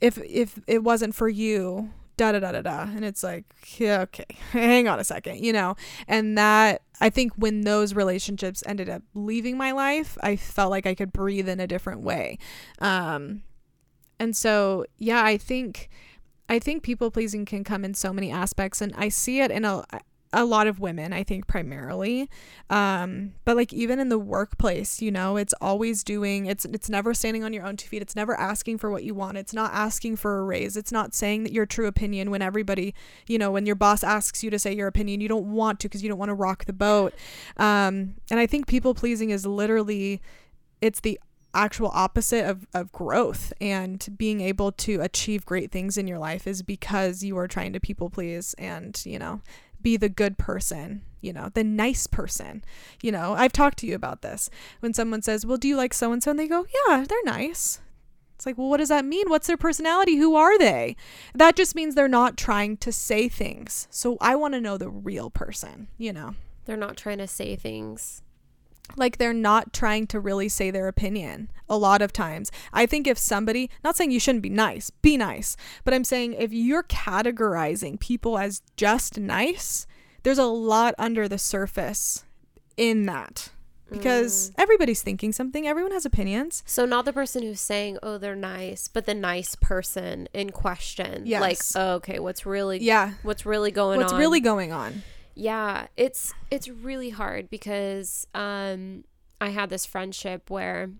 if 0.00 0.18
if 0.18 0.58
it 0.66 0.82
wasn't 0.82 1.14
for 1.14 1.28
you, 1.28 1.90
da 2.16 2.32
da 2.32 2.40
da 2.40 2.52
da 2.52 2.62
da, 2.62 2.82
and 2.82 3.04
it's 3.04 3.22
like, 3.22 3.44
yeah, 3.78 4.00
okay, 4.02 4.26
hang 4.52 4.88
on 4.88 5.00
a 5.00 5.04
second, 5.04 5.42
you 5.42 5.52
know, 5.52 5.76
and 6.06 6.36
that 6.36 6.82
I 7.00 7.10
think 7.10 7.32
when 7.36 7.62
those 7.62 7.94
relationships 7.94 8.62
ended 8.66 8.88
up 8.88 9.02
leaving 9.14 9.56
my 9.56 9.72
life, 9.72 10.18
I 10.22 10.36
felt 10.36 10.70
like 10.70 10.86
I 10.86 10.94
could 10.94 11.12
breathe 11.12 11.48
in 11.48 11.60
a 11.60 11.66
different 11.66 12.02
way, 12.02 12.38
um, 12.80 13.42
and 14.18 14.36
so 14.36 14.84
yeah, 14.98 15.24
I 15.24 15.36
think. 15.36 15.88
I 16.46 16.58
think 16.58 16.82
people 16.82 17.10
pleasing 17.10 17.46
can 17.46 17.64
come 17.64 17.86
in 17.86 17.94
so 17.94 18.12
many 18.12 18.30
aspects, 18.30 18.82
and 18.82 18.92
I 18.98 19.08
see 19.08 19.40
it 19.40 19.50
in 19.50 19.64
a 19.64 19.82
a 20.34 20.44
lot 20.44 20.66
of 20.66 20.80
women 20.80 21.12
i 21.12 21.22
think 21.22 21.46
primarily. 21.46 22.28
Um 22.70 23.34
but 23.44 23.56
like 23.56 23.72
even 23.72 23.98
in 23.98 24.08
the 24.08 24.18
workplace 24.18 25.00
you 25.00 25.10
know 25.10 25.36
it's 25.36 25.54
always 25.60 26.02
doing 26.02 26.46
it's 26.46 26.64
it's 26.64 26.88
never 26.88 27.14
standing 27.14 27.44
on 27.44 27.52
your 27.52 27.64
own 27.64 27.76
two 27.76 27.88
feet. 27.88 28.02
It's 28.02 28.16
never 28.16 28.38
asking 28.38 28.78
for 28.78 28.90
what 28.90 29.04
you 29.04 29.14
want. 29.14 29.38
It's 29.38 29.54
not 29.54 29.72
asking 29.72 30.16
for 30.16 30.38
a 30.38 30.44
raise. 30.44 30.76
It's 30.76 30.92
not 30.92 31.14
saying 31.14 31.44
that 31.44 31.52
your 31.52 31.66
true 31.66 31.86
opinion 31.86 32.30
when 32.30 32.42
everybody 32.42 32.94
you 33.26 33.38
know 33.38 33.50
when 33.50 33.66
your 33.66 33.76
boss 33.76 34.02
asks 34.02 34.42
you 34.42 34.50
to 34.50 34.58
say 34.58 34.74
your 34.74 34.88
opinion 34.88 35.20
you 35.20 35.28
don't 35.28 35.52
want 35.52 35.80
to 35.80 35.88
because 35.88 36.02
you 36.02 36.08
don't 36.08 36.18
want 36.18 36.30
to 36.30 36.34
rock 36.34 36.64
the 36.64 36.72
boat. 36.72 37.14
Um 37.56 38.14
and 38.30 38.40
i 38.40 38.46
think 38.46 38.66
people 38.66 38.94
pleasing 38.94 39.30
is 39.30 39.46
literally 39.46 40.20
it's 40.80 41.00
the 41.00 41.18
actual 41.54 41.90
opposite 41.94 42.44
of, 42.44 42.66
of 42.74 42.92
growth. 42.92 43.52
And 43.60 44.06
being 44.16 44.40
able 44.40 44.72
to 44.72 45.00
achieve 45.00 45.46
great 45.46 45.70
things 45.70 45.96
in 45.96 46.06
your 46.06 46.18
life 46.18 46.46
is 46.46 46.62
because 46.62 47.22
you 47.22 47.38
are 47.38 47.48
trying 47.48 47.72
to 47.72 47.80
people 47.80 48.10
please 48.10 48.54
and 48.58 49.00
you 49.06 49.18
know 49.18 49.40
be 49.84 49.96
the 49.96 50.08
good 50.08 50.36
person, 50.36 51.02
you 51.20 51.32
know, 51.32 51.50
the 51.54 51.62
nice 51.62 52.08
person. 52.08 52.64
You 53.00 53.12
know, 53.12 53.34
I've 53.34 53.52
talked 53.52 53.78
to 53.78 53.86
you 53.86 53.94
about 53.94 54.22
this. 54.22 54.50
When 54.80 54.92
someone 54.92 55.22
says, 55.22 55.46
Well, 55.46 55.58
do 55.58 55.68
you 55.68 55.76
like 55.76 55.94
so 55.94 56.10
and 56.10 56.20
so? 56.20 56.32
And 56.32 56.40
they 56.40 56.48
go, 56.48 56.66
Yeah, 56.88 57.04
they're 57.08 57.18
nice. 57.24 57.78
It's 58.34 58.46
like, 58.46 58.58
Well, 58.58 58.68
what 58.68 58.78
does 58.78 58.88
that 58.88 59.04
mean? 59.04 59.30
What's 59.30 59.46
their 59.46 59.56
personality? 59.56 60.16
Who 60.16 60.34
are 60.34 60.58
they? 60.58 60.96
That 61.34 61.54
just 61.54 61.76
means 61.76 61.94
they're 61.94 62.08
not 62.08 62.36
trying 62.36 62.78
to 62.78 62.90
say 62.90 63.28
things. 63.28 63.86
So 63.90 64.16
I 64.20 64.34
want 64.34 64.54
to 64.54 64.60
know 64.60 64.76
the 64.76 64.90
real 64.90 65.30
person, 65.30 65.86
you 65.96 66.12
know, 66.12 66.34
They're 66.64 66.76
not 66.76 66.96
trying 66.96 67.18
to 67.18 67.28
say 67.28 67.54
things. 67.54 68.22
Like 68.96 69.18
they're 69.18 69.32
not 69.32 69.72
trying 69.72 70.06
to 70.08 70.20
really 70.20 70.48
say 70.48 70.70
their 70.70 70.88
opinion 70.88 71.50
a 71.68 71.76
lot 71.76 72.02
of 72.02 72.12
times. 72.12 72.50
I 72.72 72.86
think 72.86 73.06
if 73.06 73.18
somebody, 73.18 73.70
not 73.82 73.96
saying 73.96 74.10
you 74.10 74.20
shouldn't 74.20 74.42
be 74.42 74.50
nice, 74.50 74.90
be 74.90 75.16
nice, 75.16 75.56
but 75.84 75.94
I'm 75.94 76.04
saying 76.04 76.34
if 76.34 76.52
you're 76.52 76.82
categorizing 76.82 77.98
people 77.98 78.38
as 78.38 78.62
just 78.76 79.18
nice, 79.18 79.86
there's 80.22 80.38
a 80.38 80.44
lot 80.44 80.94
under 80.98 81.28
the 81.28 81.38
surface 81.38 82.24
in 82.76 83.06
that 83.06 83.50
because 83.90 84.50
mm. 84.50 84.54
everybody's 84.58 85.02
thinking 85.02 85.32
something, 85.32 85.66
everyone 85.66 85.92
has 85.92 86.04
opinions. 86.04 86.62
So 86.66 86.84
not 86.84 87.04
the 87.04 87.12
person 87.12 87.42
who's 87.42 87.60
saying, 87.60 87.98
"Oh, 88.02 88.18
they're 88.18 88.34
nice," 88.34 88.88
but 88.88 89.06
the 89.06 89.14
nice 89.14 89.54
person 89.56 90.28
in 90.32 90.50
question. 90.50 91.22
Yes. 91.26 91.40
Like, 91.40 91.82
oh, 91.82 91.94
okay, 91.96 92.18
what's 92.18 92.46
really 92.46 92.78
Yeah. 92.82 93.12
what's 93.22 93.46
really 93.46 93.70
going 93.70 94.00
What's 94.00 94.12
on? 94.12 94.18
really 94.18 94.40
going 94.40 94.72
on? 94.72 95.02
Yeah 95.34 95.86
it's 95.96 96.32
it's 96.50 96.68
really 96.68 97.10
hard 97.10 97.50
because 97.50 98.26
um 98.34 99.04
i 99.40 99.48
had 99.48 99.68
this 99.70 99.84
friendship 99.84 100.48
where 100.50 100.90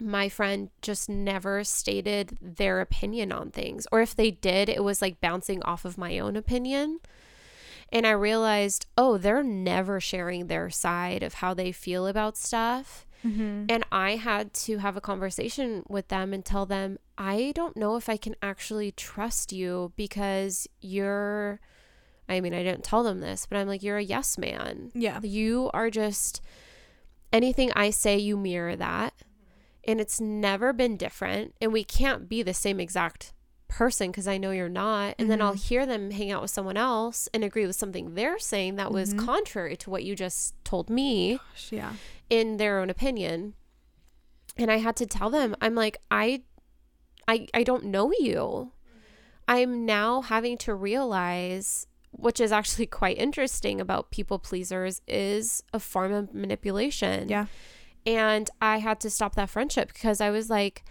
my 0.00 0.28
friend 0.28 0.70
just 0.82 1.08
never 1.08 1.64
stated 1.64 2.36
their 2.40 2.80
opinion 2.80 3.32
on 3.32 3.50
things 3.50 3.86
or 3.90 4.00
if 4.00 4.14
they 4.14 4.30
did 4.30 4.68
it 4.68 4.84
was 4.84 5.00
like 5.00 5.20
bouncing 5.20 5.62
off 5.62 5.84
of 5.84 5.96
my 5.98 6.18
own 6.18 6.36
opinion. 6.36 7.00
And 7.92 8.06
i 8.06 8.10
realized 8.10 8.86
oh 8.98 9.16
they're 9.16 9.42
never 9.42 10.00
sharing 10.00 10.48
their 10.48 10.68
side 10.70 11.22
of 11.22 11.34
how 11.34 11.54
they 11.54 11.72
feel 11.72 12.06
about 12.06 12.36
stuff. 12.36 13.06
And 13.70 13.84
I 13.90 14.16
had 14.16 14.52
to 14.54 14.78
have 14.78 14.96
a 14.96 15.00
conversation 15.00 15.82
with 15.88 16.08
them 16.08 16.32
and 16.32 16.44
tell 16.44 16.66
them, 16.66 16.98
I 17.18 17.52
don't 17.56 17.76
know 17.76 17.96
if 17.96 18.08
I 18.08 18.16
can 18.16 18.36
actually 18.42 18.92
trust 18.92 19.52
you 19.52 19.92
because 19.96 20.68
you're, 20.80 21.58
I 22.28 22.40
mean, 22.40 22.54
I 22.54 22.62
didn't 22.62 22.84
tell 22.84 23.02
them 23.02 23.20
this, 23.20 23.46
but 23.46 23.56
I'm 23.56 23.68
like, 23.68 23.82
you're 23.82 23.98
a 23.98 24.02
yes 24.02 24.36
man. 24.38 24.90
Yeah. 24.94 25.20
You 25.22 25.70
are 25.72 25.90
just, 25.90 26.40
anything 27.32 27.70
I 27.76 27.90
say, 27.90 28.18
you 28.18 28.36
mirror 28.36 28.76
that. 28.76 29.14
And 29.86 30.00
it's 30.00 30.20
never 30.20 30.72
been 30.72 30.96
different. 30.96 31.54
And 31.60 31.72
we 31.72 31.84
can't 31.84 32.28
be 32.28 32.42
the 32.42 32.54
same 32.54 32.80
exact 32.80 33.32
person 33.68 34.10
because 34.10 34.26
I 34.26 34.38
know 34.38 34.50
you're 34.50 34.68
not. 34.68 35.14
And 35.18 35.30
then 35.30 35.40
I'll 35.40 35.52
mm-hmm. 35.52 35.58
hear 35.58 35.86
them 35.86 36.10
hang 36.10 36.30
out 36.30 36.42
with 36.42 36.50
someone 36.50 36.76
else 36.76 37.28
and 37.32 37.44
agree 37.44 37.66
with 37.66 37.76
something 37.76 38.14
they're 38.14 38.38
saying 38.38 38.76
that 38.76 38.92
was 38.92 39.14
mm-hmm. 39.14 39.24
contrary 39.26 39.76
to 39.78 39.90
what 39.90 40.04
you 40.04 40.14
just 40.16 40.54
told 40.64 40.88
me 40.90 41.40
Yeah. 41.70 41.92
in 42.30 42.56
their 42.56 42.80
own 42.80 42.90
opinion 42.90 43.54
And 44.56 44.70
I 44.70 44.78
had 44.78 44.96
to 44.96 45.06
tell 45.06 45.30
them, 45.30 45.54
I'm 45.60 45.74
like, 45.74 45.98
I 46.10 46.42
I 47.28 47.46
I 47.52 47.62
don't 47.62 47.84
know 47.84 48.12
you. 48.18 48.72
I'm 49.48 49.84
now 49.84 50.22
having 50.22 50.56
to 50.58 50.74
realize 50.74 51.86
which 52.16 52.40
is 52.40 52.52
actually 52.52 52.86
quite 53.00 53.18
interesting 53.18 53.80
about 53.80 54.10
people 54.10 54.38
pleasers 54.38 55.00
is 55.06 55.62
a 55.72 55.80
form 55.80 56.12
of 56.12 56.34
manipulation. 56.34 57.28
Yeah. 57.28 57.46
And 58.04 58.48
I 58.60 58.78
had 58.78 59.00
to 59.00 59.10
stop 59.10 59.34
that 59.34 59.50
friendship 59.50 59.92
because 59.92 60.20
I 60.20 60.30
was 60.30 60.48
like, 60.48 60.84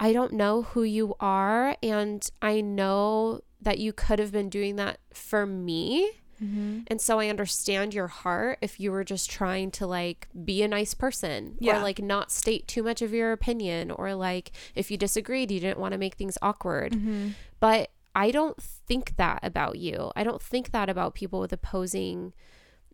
I 0.00 0.12
don't 0.12 0.32
know 0.32 0.62
who 0.62 0.82
you 0.82 1.14
are. 1.20 1.76
And 1.82 2.28
I 2.42 2.60
know 2.60 3.40
that 3.62 3.78
you 3.78 3.92
could 3.92 4.18
have 4.18 4.32
been 4.32 4.48
doing 4.48 4.76
that 4.76 4.98
for 5.14 5.46
me. 5.46 6.10
Mm-hmm. 6.42 6.80
And 6.88 7.00
so 7.00 7.18
I 7.18 7.28
understand 7.28 7.94
your 7.94 8.08
heart 8.08 8.58
if 8.60 8.78
you 8.78 8.92
were 8.92 9.04
just 9.04 9.30
trying 9.30 9.70
to 9.72 9.86
like 9.86 10.28
be 10.44 10.62
a 10.62 10.68
nice 10.68 10.92
person 10.92 11.56
Yeah. 11.60 11.78
or 11.78 11.82
like 11.82 12.02
not 12.02 12.30
state 12.30 12.68
too 12.68 12.82
much 12.82 13.00
of 13.00 13.14
your 13.14 13.32
opinion 13.32 13.90
or 13.90 14.14
like 14.14 14.52
if 14.74 14.90
you 14.90 14.98
disagreed, 14.98 15.50
you 15.50 15.60
didn't 15.60 15.78
want 15.78 15.92
to 15.92 15.98
make 15.98 16.16
things 16.16 16.36
awkward. 16.42 16.92
Mm-hmm. 16.92 17.28
But 17.58 17.90
I 18.16 18.30
don't 18.32 18.60
think 18.60 19.16
that 19.16 19.40
about 19.42 19.78
you. 19.78 20.10
I 20.16 20.24
don't 20.24 20.40
think 20.42 20.70
that 20.72 20.88
about 20.88 21.14
people 21.14 21.38
with 21.38 21.52
opposing 21.52 22.32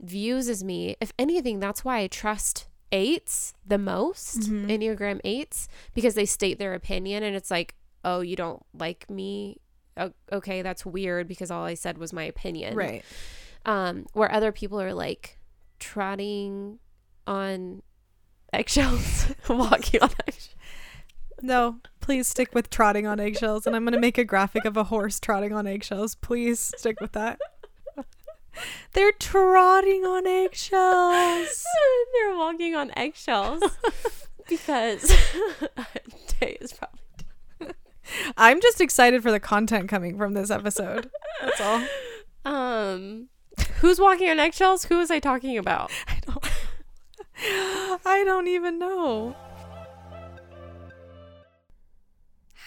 views 0.00 0.48
as 0.48 0.64
me. 0.64 0.96
If 1.00 1.12
anything, 1.18 1.60
that's 1.60 1.84
why 1.84 2.00
I 2.00 2.08
trust 2.08 2.66
eights 2.90 3.54
the 3.64 3.78
most, 3.78 4.40
Mhm. 4.40 4.66
Enneagram 4.68 5.20
eights, 5.24 5.68
because 5.94 6.14
they 6.14 6.26
state 6.26 6.58
their 6.58 6.74
opinion 6.74 7.22
and 7.22 7.34
it's 7.36 7.50
like, 7.50 7.76
oh, 8.04 8.20
you 8.20 8.34
don't 8.36 8.62
like 8.74 9.08
me. 9.08 9.58
Okay, 10.32 10.60
that's 10.62 10.84
weird 10.84 11.28
because 11.28 11.50
all 11.50 11.64
I 11.64 11.74
said 11.74 11.98
was 11.98 12.12
my 12.12 12.24
opinion. 12.24 12.74
Right. 12.74 13.04
Um, 13.64 14.06
where 14.14 14.30
other 14.32 14.50
people 14.50 14.80
are 14.80 14.92
like 14.92 15.38
trotting 15.78 16.80
on 17.26 17.82
eggshells, 18.52 19.32
walking 19.48 20.02
on 20.02 20.10
eggshells. 20.26 20.56
No, 21.42 21.78
please 22.02 22.28
stick 22.28 22.54
with 22.54 22.68
trotting 22.68 23.06
on 23.06 23.18
eggshells. 23.18 23.66
And 23.66 23.74
I'm 23.74 23.84
going 23.84 23.94
to 23.94 24.00
make 24.00 24.18
a 24.18 24.24
graphic 24.24 24.66
of 24.66 24.76
a 24.76 24.84
horse 24.84 25.18
trotting 25.18 25.52
on 25.52 25.66
eggshells. 25.66 26.14
Please 26.16 26.60
stick 26.76 27.00
with 27.00 27.12
that. 27.12 27.38
They're 28.92 29.12
trotting 29.12 30.04
on 30.04 30.26
eggshells. 30.26 31.64
They're 32.12 32.36
walking 32.36 32.74
on 32.74 32.90
eggshells 32.96 33.62
because 34.48 35.08
Tay 36.26 36.58
is 36.60 36.74
probably. 36.74 36.98
I'm 38.36 38.60
just 38.60 38.80
excited 38.80 39.22
for 39.22 39.30
the 39.30 39.40
content 39.40 39.88
coming 39.88 40.18
from 40.18 40.34
this 40.34 40.50
episode. 40.50 41.08
That's 41.40 41.60
all. 41.60 41.82
Um, 42.44 43.28
who's 43.80 43.98
walking 44.00 44.28
on 44.28 44.38
eggshells? 44.40 44.84
Who 44.86 44.98
was 44.98 45.10
I 45.10 45.20
talking 45.20 45.56
about? 45.56 45.90
I 46.08 46.18
don't, 46.26 46.46
I 48.04 48.24
don't 48.24 48.48
even 48.48 48.78
know. 48.78 49.36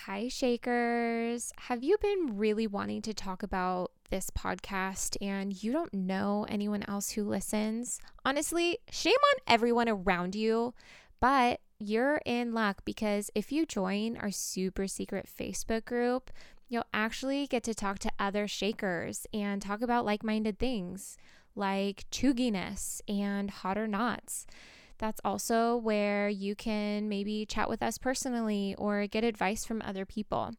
Hi, 0.06 0.28
Shakers. 0.28 1.52
Have 1.62 1.84
you 1.84 1.98
been 1.98 2.38
really 2.38 2.68
wanting 2.68 3.02
to 3.02 3.14
talk 3.16 3.42
about 3.42 3.92
this 4.12 4.30
podcast 4.30 5.18
and 5.20 5.64
you 5.64 5.72
don't 5.72 5.96
know 5.96 6.46
anyone 6.48 6.84
else 6.88 7.10
who 7.10 7.24
listens? 7.24 8.00
Honestly, 8.24 8.78
shame 8.92 9.16
on 9.16 9.40
everyone 9.48 9.90
around 9.90 10.36
you, 10.36 10.76
but 11.20 11.60
you're 11.80 12.22
in 12.24 12.54
luck 12.54 12.84
because 12.86 13.32
if 13.34 13.52
you 13.52 13.66
join 13.66 14.16
our 14.18 14.30
super 14.30 14.86
secret 14.86 15.28
Facebook 15.28 15.86
group, 15.86 16.30
you'll 16.70 16.86
actually 16.94 17.48
get 17.48 17.64
to 17.64 17.74
talk 17.74 17.98
to 17.98 18.12
other 18.20 18.48
Shakers 18.48 19.26
and 19.34 19.60
talk 19.60 19.82
about 19.82 20.06
like 20.06 20.24
minded 20.24 20.60
things 20.60 21.18
like 21.56 22.06
chugginess 22.12 23.02
and 23.08 23.50
hotter 23.50 23.88
knots. 23.88 24.46
nots. 24.46 24.58
That's 24.98 25.22
also 25.26 25.76
where 25.76 26.30
you 26.30 26.56
can 26.56 27.10
maybe 27.10 27.46
chat 27.46 27.70
with 27.70 27.84
us 27.84 27.98
personally 27.98 28.76
or 28.78 29.08
get 29.08 29.24
advice 29.24 29.66
from 29.66 29.82
other 29.84 30.06
people. 30.06 30.52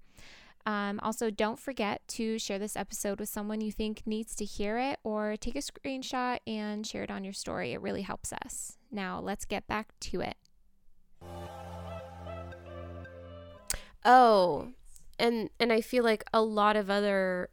Um, 0.66 0.98
also, 1.00 1.30
don't 1.30 1.60
forget 1.60 2.02
to 2.08 2.38
share 2.40 2.58
this 2.58 2.76
episode 2.76 3.20
with 3.20 3.28
someone 3.28 3.60
you 3.60 3.70
think 3.70 4.02
needs 4.04 4.34
to 4.34 4.44
hear 4.44 4.78
it 4.78 4.98
or 5.04 5.36
take 5.36 5.54
a 5.54 5.60
screenshot 5.60 6.38
and 6.44 6.84
share 6.84 7.04
it 7.04 7.10
on 7.10 7.22
your 7.22 7.32
story. 7.32 7.72
It 7.72 7.80
really 7.80 8.02
helps 8.02 8.32
us. 8.32 8.76
Now, 8.90 9.20
let's 9.20 9.44
get 9.44 9.68
back 9.68 9.92
to 10.00 10.22
it. 10.22 10.36
Oh, 14.04 14.68
and 15.18 15.50
and 15.58 15.72
I 15.72 15.80
feel 15.80 16.02
like 16.02 16.24
a 16.32 16.42
lot 16.42 16.76
of 16.76 16.90
other 16.90 17.50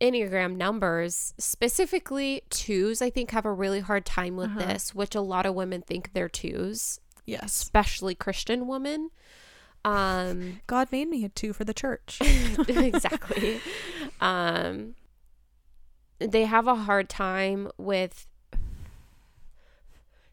Enneagram 0.00 0.56
numbers, 0.56 1.34
specifically 1.38 2.42
twos, 2.50 3.00
I 3.00 3.10
think 3.10 3.30
have 3.30 3.44
a 3.46 3.52
really 3.52 3.80
hard 3.80 4.04
time 4.04 4.36
with 4.36 4.50
Uh-huh. 4.50 4.58
this, 4.66 4.94
which 4.94 5.14
a 5.14 5.20
lot 5.20 5.46
of 5.46 5.54
women 5.54 5.82
think 5.82 6.12
they're 6.12 6.28
twos, 6.28 7.00
Yes. 7.26 7.44
especially 7.62 8.14
Christian 8.14 8.66
women. 8.66 9.10
Um, 9.84 10.60
God 10.66 10.90
made 10.90 11.08
me 11.08 11.24
a 11.24 11.28
two 11.28 11.52
for 11.52 11.64
the 11.64 11.74
church. 11.74 12.18
exactly. 12.68 13.60
Um, 14.20 14.94
they 16.18 16.44
have 16.44 16.66
a 16.66 16.74
hard 16.74 17.08
time 17.08 17.70
with 17.76 18.26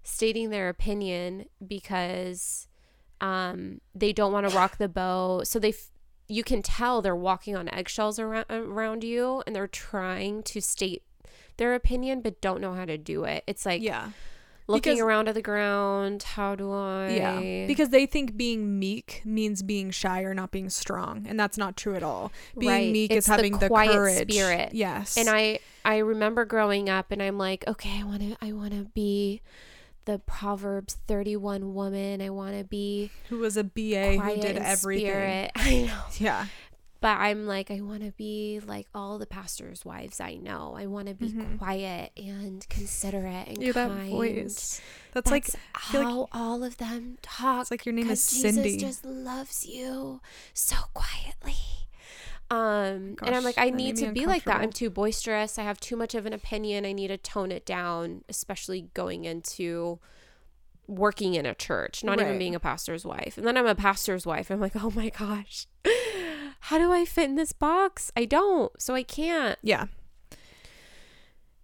stating 0.04 0.50
their 0.50 0.70
opinion 0.70 1.46
because 1.66 2.68
um, 3.20 3.82
they 3.94 4.12
don't 4.14 4.32
want 4.34 4.50
to 4.50 4.56
rock 4.56 4.78
the 4.78 4.90
boat. 4.90 5.48
So 5.48 5.60
they, 5.60 5.70
f- 5.70 5.91
you 6.32 6.44
can 6.44 6.62
tell 6.62 7.02
they're 7.02 7.16
walking 7.16 7.56
on 7.56 7.68
eggshells 7.70 8.18
around 8.20 8.46
around 8.50 9.04
you, 9.04 9.44
and 9.46 9.56
they're 9.56 9.68
trying 9.68 10.44
to 10.44 10.62
state 10.62 11.04
their 11.58 11.76
opinion, 11.76 12.22
but 12.22 12.42
don't 12.42 12.62
know 12.62 12.74
how 12.74 12.86
to 12.86 12.98
do 12.98 13.24
it. 13.26 13.44
It's 13.46 13.66
like 13.66 13.82
yeah. 13.82 14.12
looking 14.68 14.94
because- 14.94 15.00
around 15.02 15.28
at 15.28 15.36
the 15.36 15.42
ground. 15.42 16.24
How 16.24 16.56
do 16.56 16.72
I? 16.72 17.10
Yeah. 17.10 17.68
Because 17.68 17.90
they 17.90 18.06
think 18.06 18.38
being 18.38 18.80
meek 18.80 19.22
means 19.26 19.62
being 19.62 19.92
shy 19.92 20.22
or 20.24 20.34
not 20.34 20.52
being 20.52 20.70
strong. 20.70 21.26
And 21.28 21.40
that's 21.40 21.58
not 21.58 21.76
true 21.78 21.96
at 21.96 22.04
all. 22.04 22.32
Being 22.58 22.72
Right. 22.72 22.92
meek 22.92 23.12
It's 23.12 23.20
is 23.20 23.26
the 23.26 23.32
having 23.34 23.58
the, 23.58 23.68
quiet 23.68 23.92
courage. 23.92 24.32
spirit. 24.32 24.74
Yes. 24.74 25.18
and 25.18 25.30
i 25.30 25.60
i 25.84 25.98
remember 25.98 26.46
growing 26.46 26.90
up 26.90 27.12
and 27.12 27.24
i'm 27.24 27.38
like 27.40 27.68
okay 27.68 28.00
i 28.00 28.04
want 28.04 28.22
to 28.22 28.38
i 28.40 28.52
want 28.52 28.72
to 28.72 28.84
be 28.94 29.42
the 30.06 30.20
proverbs 30.20 30.98
31 31.08 31.74
woman 31.74 32.22
i 32.22 32.30
want 32.30 32.58
to 32.58 32.64
be 32.64 33.12
who 33.30 33.38
was 33.40 33.56
a 33.58 33.64
BA 33.64 34.16
quiet 34.18 34.36
who 34.36 34.42
did 34.42 34.58
in 34.58 34.64
everything. 34.64 35.06
spirit. 35.08 35.52
i 35.56 35.82
know 35.86 36.02
Yeah. 36.18 36.46
but 37.02 37.18
i'm 37.20 37.46
like 37.46 37.70
i 37.72 37.82
want 37.82 38.04
to 38.04 38.12
be 38.12 38.60
like 38.66 38.88
all 38.96 39.18
the 39.20 39.26
pastors 39.28 39.86
wives 39.86 40.20
i 40.20 40.36
know 40.36 40.76
i 40.78 40.86
want 40.88 41.08
to 41.08 41.14
be 41.14 41.30
Mhm. 41.30 41.58
quiet 41.60 42.12
and 42.18 42.68
considerate 42.70 43.48
and 43.48 43.62
You 43.62 43.74
that 43.74 43.90
kind 43.90 44.10
voice. 44.12 44.82
That's, 45.14 45.30
like 45.30 45.46
That's 45.46 45.94
like- 45.94 46.04
how 46.04 46.28
all 46.32 46.64
of 46.64 46.78
them 46.78 47.18
talk 47.22 47.62
it's 47.64 47.72
like 47.72 47.86
your 47.86 47.94
name 47.94 48.10
is 48.10 48.24
Cindy. 48.24 48.78
Jesus 48.78 48.82
just 49.02 49.06
loves 49.06 49.66
you 49.66 50.22
so 50.54 50.78
quietly. 50.94 51.21
Um, 52.52 53.16
and 53.24 53.34
I'm 53.34 53.46
like, 53.46 53.58
I 53.58 53.70
need 53.70 53.96
to 53.98 54.12
be 54.12 54.26
like 54.26 54.44
that. 54.44 54.60
I'm 54.60 54.74
too 54.74 54.90
boisterous. 54.90 55.58
I 55.58 55.64
have 55.64 55.80
too 55.80 55.96
much 55.96 56.14
of 56.14 56.26
an 56.26 56.34
opinion. 56.34 56.86
I 56.86 56.92
need 56.92 57.08
to 57.08 57.18
tone 57.18 57.50
it 57.50 57.66
down, 57.66 58.26
especially 58.28 58.90
going 58.94 59.24
into 59.24 60.00
working 60.88 61.36
in 61.36 61.46
a 61.46 61.56
church, 61.56 62.04
not 62.04 62.20
even 62.20 62.38
being 62.38 62.54
a 62.54 62.60
pastor's 62.60 63.06
wife. 63.06 63.38
And 63.38 63.48
then 63.48 63.56
I'm 63.56 63.66
a 63.68 63.74
pastor's 63.74 64.26
wife. 64.26 64.52
I'm 64.52 64.60
like, 64.60 64.76
oh 64.84 64.92
my 64.94 65.08
gosh, 65.08 65.66
how 66.60 66.78
do 66.78 66.92
I 66.92 67.06
fit 67.06 67.30
in 67.30 67.36
this 67.36 67.54
box? 67.54 68.12
I 68.18 68.26
don't, 68.26 68.80
so 68.82 68.96
I 68.96 69.04
can't. 69.04 69.58
yeah. 69.62 69.86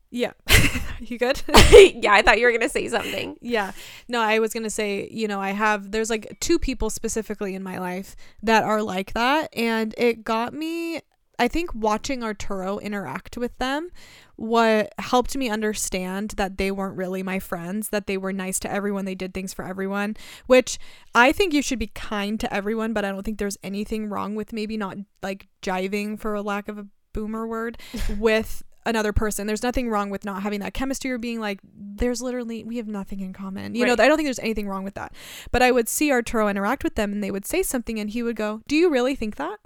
Yeah. 0.09 0.33
you 0.99 1.17
good? 1.17 1.41
yeah, 1.71 2.13
I 2.13 2.21
thought 2.21 2.39
you 2.39 2.45
were 2.45 2.51
gonna 2.51 2.69
say 2.69 2.87
something. 2.87 3.37
Yeah. 3.41 3.71
No, 4.07 4.21
I 4.21 4.39
was 4.39 4.53
going 4.53 4.63
to 4.63 4.69
say, 4.69 5.09
you 5.11 5.27
know, 5.27 5.39
I 5.39 5.51
have, 5.51 5.91
there's 5.91 6.09
like 6.09 6.37
two 6.39 6.59
people 6.59 6.89
specifically 6.89 7.55
in 7.55 7.63
my 7.63 7.77
life 7.77 8.15
that 8.41 8.63
are 8.63 8.81
like 8.81 9.13
that. 9.13 9.49
And 9.55 9.93
it 9.97 10.23
got 10.23 10.53
me, 10.53 11.01
I 11.39 11.47
think, 11.47 11.73
watching 11.73 12.23
Arturo 12.23 12.77
interact 12.79 13.37
with 13.37 13.57
them, 13.57 13.89
what 14.37 14.93
helped 14.99 15.35
me 15.35 15.49
understand 15.49 16.35
that 16.37 16.57
they 16.57 16.71
weren't 16.71 16.95
really 16.95 17.23
my 17.23 17.39
friends, 17.39 17.89
that 17.89 18.07
they 18.07 18.17
were 18.17 18.31
nice 18.31 18.59
to 18.59 18.71
everyone, 18.71 19.05
they 19.05 19.15
did 19.15 19.33
things 19.33 19.53
for 19.53 19.65
everyone, 19.65 20.15
which 20.45 20.77
I 21.15 21.31
think 21.31 21.53
you 21.53 21.61
should 21.61 21.79
be 21.79 21.87
kind 21.87 22.39
to 22.39 22.53
everyone, 22.53 22.93
but 22.93 23.03
I 23.03 23.09
don't 23.09 23.23
think 23.23 23.39
there's 23.39 23.57
anything 23.63 24.09
wrong 24.09 24.35
with 24.35 24.53
maybe 24.53 24.77
not 24.77 24.97
like 25.21 25.47
jiving, 25.61 26.19
for 26.19 26.35
a 26.35 26.41
lack 26.41 26.67
of 26.67 26.77
a 26.77 26.87
boomer 27.13 27.47
word, 27.47 27.79
with 28.17 28.63
another 28.87 29.13
person. 29.13 29.45
There's 29.47 29.63
nothing 29.63 29.89
wrong 29.89 30.09
with 30.09 30.25
not 30.25 30.41
having 30.43 30.59
that 30.61 30.73
chemistry 30.73 31.11
or 31.11 31.17
being 31.17 31.39
like, 31.39 31.59
there's 31.63 32.21
literally, 32.21 32.63
we 32.63 32.77
have 32.77 32.87
nothing 32.87 33.19
in 33.19 33.33
common. 33.33 33.75
You 33.75 33.83
Right. 33.83 33.97
know, 33.97 34.03
I 34.03 34.07
don't 34.07 34.17
think 34.17 34.27
there's 34.27 34.39
anything 34.39 34.67
wrong 34.67 34.83
with 34.83 34.95
that. 34.95 35.13
But 35.51 35.61
I 35.61 35.71
would 35.71 35.87
see 35.89 36.11
Arturo 36.11 36.47
interact 36.47 36.83
with 36.83 36.95
them 36.95 37.11
and 37.11 37.23
they 37.23 37.31
would 37.31 37.45
say 37.45 37.61
something 37.63 37.99
and 37.99 38.09
he 38.09 38.23
would 38.23 38.35
go, 38.35 38.61
Do 38.67 38.75
you 38.75 38.89
really 38.89 39.15
think 39.15 39.35
that? 39.35 39.59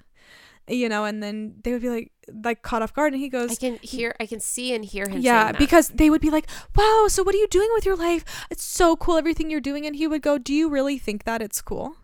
You 0.67 0.87
know, 0.89 1.05
and 1.05 1.21
then 1.23 1.55
they 1.63 1.71
would 1.73 1.81
be 1.81 1.89
like, 1.89 2.11
like 2.45 2.61
caught 2.61 2.81
off 2.81 2.93
guard 2.93 3.13
and 3.13 3.21
he 3.21 3.29
goes, 3.29 3.51
I 3.51 3.55
can 3.55 3.77
hear, 3.81 4.15
I 4.19 4.25
can 4.25 4.39
see 4.39 4.73
and 4.73 4.85
hear 4.85 5.09
him. 5.09 5.21
yeah, 5.21 5.51
because 5.51 5.89
they 5.89 6.09
would 6.09 6.21
be 6.21 6.29
like, 6.29 6.47
"Wow, 6.75 7.07
so 7.09 7.23
what 7.23 7.33
are 7.35 7.37
you 7.39 7.47
doing 7.47 7.69
with 7.73 7.85
your 7.85 7.95
life? 7.97 8.23
It's 8.49 8.63
so 8.63 8.95
cool 8.95 9.17
everything 9.17 9.49
you're 9.49 9.59
doing." 9.59 9.85
And 9.85 9.95
he 9.95 10.07
would 10.07 10.21
go, 10.21 10.37
"Do 10.37 10.53
you 10.53 10.69
really 10.69 10.97
think 10.97 11.23
that 11.25 11.41
it's 11.41 11.61
cool?" 11.61 11.97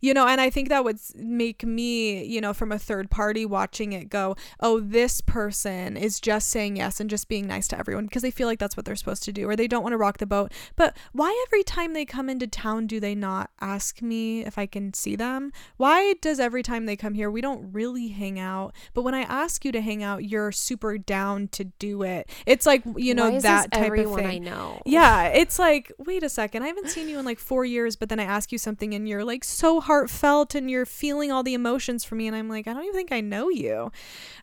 You 0.00 0.14
know 0.14 0.26
and 0.26 0.40
i 0.40 0.50
think 0.50 0.68
that 0.68 0.84
would 0.84 0.98
make 1.16 1.64
me 1.64 2.24
you 2.24 2.40
know 2.40 2.52
from 2.52 2.72
a 2.72 2.78
third 2.78 3.10
party 3.10 3.44
watching 3.44 3.92
it 3.92 4.08
go 4.08 4.36
oh 4.60 4.80
this 4.80 5.20
person 5.20 5.96
is 5.96 6.20
just 6.20 6.48
saying 6.48 6.76
yes 6.76 7.00
and 7.00 7.10
just 7.10 7.28
being 7.28 7.46
nice 7.46 7.68
to 7.68 7.78
everyone 7.78 8.04
because 8.04 8.22
they 8.22 8.30
feel 8.30 8.46
like 8.46 8.58
that's 8.58 8.76
what 8.76 8.84
they're 8.86 8.96
supposed 8.96 9.22
to 9.22 9.32
do 9.32 9.48
or 9.48 9.56
they 9.56 9.68
don't 9.68 9.82
want 9.82 9.92
to 9.92 9.96
rock 9.96 10.18
the 10.18 10.26
boat. 10.26 10.52
But 10.76 10.96
why 11.12 11.44
every 11.46 11.62
time 11.62 11.92
they 11.92 12.04
come 12.04 12.28
into 12.28 12.46
town 12.46 12.86
do 12.86 13.00
they 13.00 13.14
not 13.14 13.50
ask 13.60 14.02
me 14.02 14.44
if 14.44 14.58
i 14.58 14.66
can 14.66 14.94
see 14.94 15.16
them? 15.16 15.52
Why 15.76 16.14
does 16.20 16.40
every 16.40 16.62
time 16.62 16.86
they 16.86 16.96
come 16.96 17.14
here 17.14 17.30
we 17.30 17.40
don't 17.40 17.72
really 17.72 18.08
hang 18.08 18.38
out? 18.38 18.74
But 18.94 19.02
when 19.02 19.14
i 19.14 19.22
ask 19.22 19.64
you 19.64 19.72
to 19.72 19.80
hang 19.80 20.02
out 20.02 20.24
you're 20.24 20.52
super 20.52 20.98
down 20.98 21.48
to 21.48 21.64
do 21.64 22.02
it. 22.02 22.28
It's 22.46 22.66
like 22.66 22.82
you 22.96 23.14
know 23.14 23.40
that 23.40 23.72
type 23.72 23.92
of 23.92 24.14
thing 24.14 24.26
I 24.26 24.38
know. 24.38 24.82
yeah, 24.84 25.28
it's 25.28 25.58
like, 25.58 25.92
wait 25.98 26.22
a 26.22 26.28
second, 26.28 26.62
I 26.62 26.66
haven't 26.68 26.88
seen 26.88 27.08
you 27.08 27.18
in 27.18 27.24
like 27.24 27.38
four 27.38 27.64
years, 27.64 27.96
but 27.96 28.08
then 28.08 28.20
I 28.20 28.24
ask 28.24 28.52
you 28.52 28.58
something 28.58 28.94
and 28.94 29.08
you're 29.08 29.24
like 29.24 29.44
so 29.44 29.80
heartfelt 29.88 30.54
and 30.54 30.70
you're 30.70 30.86
feeling 30.86 31.32
all 31.32 31.42
the 31.42 31.54
emotions 31.54 32.04
for 32.04 32.14
me, 32.14 32.26
and 32.26 32.36
I'm 32.36 32.48
like, 32.48 32.68
I 32.68 32.72
don't 32.72 32.84
even 32.84 32.94
think 32.94 33.12
I 33.12 33.20
know 33.20 33.48
you. 33.48 33.90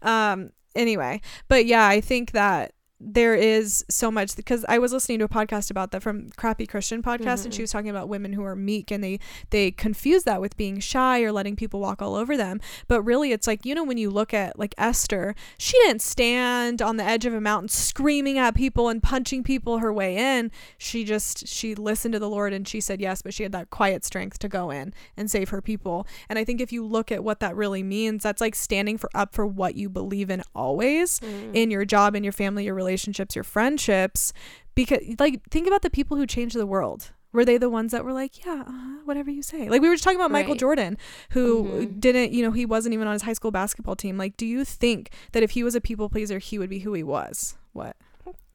Um, 0.02 0.52
anyway, 0.76 1.22
but 1.48 1.66
yeah, 1.66 1.88
I 1.88 2.02
think 2.02 2.32
that 2.32 2.74
there 3.02 3.36
is 3.36 3.84
so 3.90 4.10
much 4.10 4.38
because 4.38 4.64
I 4.70 4.80
was 4.80 4.94
listening 4.94 5.20
to 5.20 5.26
a 5.26 5.30
podcast 5.30 5.70
about 5.70 5.92
that 5.92 6.02
from 6.02 6.30
Crappy 6.38 6.66
Christian 6.66 7.04
podcast 7.04 7.44
and 7.44 7.54
she 7.54 7.60
Mhm. 7.60 7.64
was 7.64 7.72
talking 7.72 7.90
about 7.90 8.08
women 8.08 8.32
who 8.32 8.44
are 8.46 8.56
meek 8.56 8.90
and 8.90 9.04
they 9.04 9.20
they 9.50 9.70
confuse 9.72 10.24
that 10.24 10.40
with 10.40 10.56
being 10.56 10.80
shy 10.80 11.20
or 11.22 11.34
letting 11.34 11.58
people 11.58 11.82
walk 11.82 12.02
all 12.02 12.16
over 12.16 12.38
them 12.38 12.62
but 12.88 13.02
really 13.02 13.34
it's 13.34 13.48
like 13.48 13.66
you 13.66 13.76
know 13.76 13.84
when 13.84 13.98
you 13.98 14.10
look 14.10 14.34
at 14.34 14.58
like 14.58 14.74
Esther 14.78 15.36
she 15.58 15.78
didn't 15.80 16.02
stand 16.02 16.82
on 16.82 16.96
the 16.96 17.04
edge 17.04 17.26
of 17.26 17.34
a 17.34 17.42
mountain 17.42 17.68
screaming 17.68 18.38
at 18.38 18.56
people 18.56 18.88
and 18.88 19.04
punching 19.04 19.44
people 19.44 19.80
her 19.80 19.92
way 19.92 20.16
in 20.16 20.50
she 20.78 21.04
just 21.04 21.48
she 21.50 21.76
listened 21.76 22.14
to 22.14 22.20
the 22.20 22.30
Lord 22.30 22.54
and 22.54 22.66
she 22.66 22.80
said 22.80 23.02
yes 23.02 23.22
but 23.22 23.34
she 23.34 23.44
had 23.44 23.52
that 23.52 23.70
quiet 23.70 24.06
strength 24.06 24.40
to 24.40 24.48
go 24.48 24.70
in 24.72 24.94
and 25.18 25.30
save 25.30 25.50
her 25.50 25.62
people 25.62 26.08
and 26.30 26.40
I 26.40 26.46
think 26.46 26.62
if 26.62 26.72
you 26.72 26.86
look 26.86 27.12
at 27.12 27.26
what 27.26 27.42
that 27.42 27.58
really 27.58 27.84
means 27.84 28.24
that's 28.24 28.40
like 28.40 28.56
standing 28.56 28.98
for 28.98 29.10
up 29.14 29.34
for 29.36 29.46
what 29.46 29.76
you 29.76 29.90
believe 29.90 30.30
in 30.30 30.42
always 30.56 31.20
Mm. 31.20 31.54
in 31.54 31.72
your 31.72 31.84
job 31.84 32.16
in 32.16 32.24
your 32.24 32.32
family 32.34 32.64
your 32.64 32.85
relationships 32.86 33.36
your 33.36 33.44
friendships 33.44 34.32
because 34.76 35.00
like 35.20 35.42
think 35.50 35.68
about 35.68 35.82
the 35.82 35.90
people 35.90 36.18
who 36.18 36.26
changed 36.28 36.56
the 36.56 36.68
world. 36.68 37.12
Were 37.34 37.44
they 37.44 37.58
the 37.58 37.70
ones 37.70 37.92
that 37.92 38.06
were 38.06 38.14
like 38.14 38.46
yeah 38.46 38.64
uh, 38.66 39.02
whatever 39.04 39.30
you 39.30 39.42
say. 39.42 39.68
Like 39.68 39.82
we 39.82 39.90
were 39.90 39.96
just 39.96 40.04
talking 40.06 40.20
about 40.20 40.32
michael 40.32 40.56
jordan 40.56 40.98
who 41.32 41.64
Mhm. 41.66 42.00
didn't 42.00 42.32
you 42.32 42.42
know 42.44 42.52
he 42.52 42.66
wasn't 42.66 42.94
even 42.94 43.08
on 43.08 43.14
his 43.14 43.24
high 43.24 43.34
school 43.34 43.52
basketball 43.52 43.96
team. 43.98 44.18
Like 44.18 44.38
do 44.38 44.46
you 44.46 44.64
think 44.64 45.10
that 45.34 45.44
if 45.44 45.52
he 45.52 45.62
was 45.64 45.76
a 45.76 45.82
people 45.82 46.08
pleaser 46.10 46.38
he 46.40 46.58
would 46.60 46.70
be 46.70 46.80
who 46.80 46.94
he 46.94 47.04
was? 47.04 47.58
What? 47.74 47.98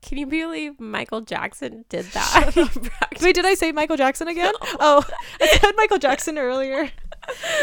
Can 0.03 0.17
you 0.17 0.27
believe 0.27 0.81
Michael 0.81 1.21
Jackson 1.21 1.85
did 1.91 2.07
that? 2.17 2.53
wait 3.21 3.35
did 3.35 3.45
i 3.45 3.53
say 3.55 3.71
michael 3.71 3.99
jackson 3.99 4.29
again? 4.29 4.55
Oh 4.89 5.05
i 5.43 5.47
said 5.59 5.73
michael 5.77 5.99
jackson 5.99 6.39
earlier 6.39 6.91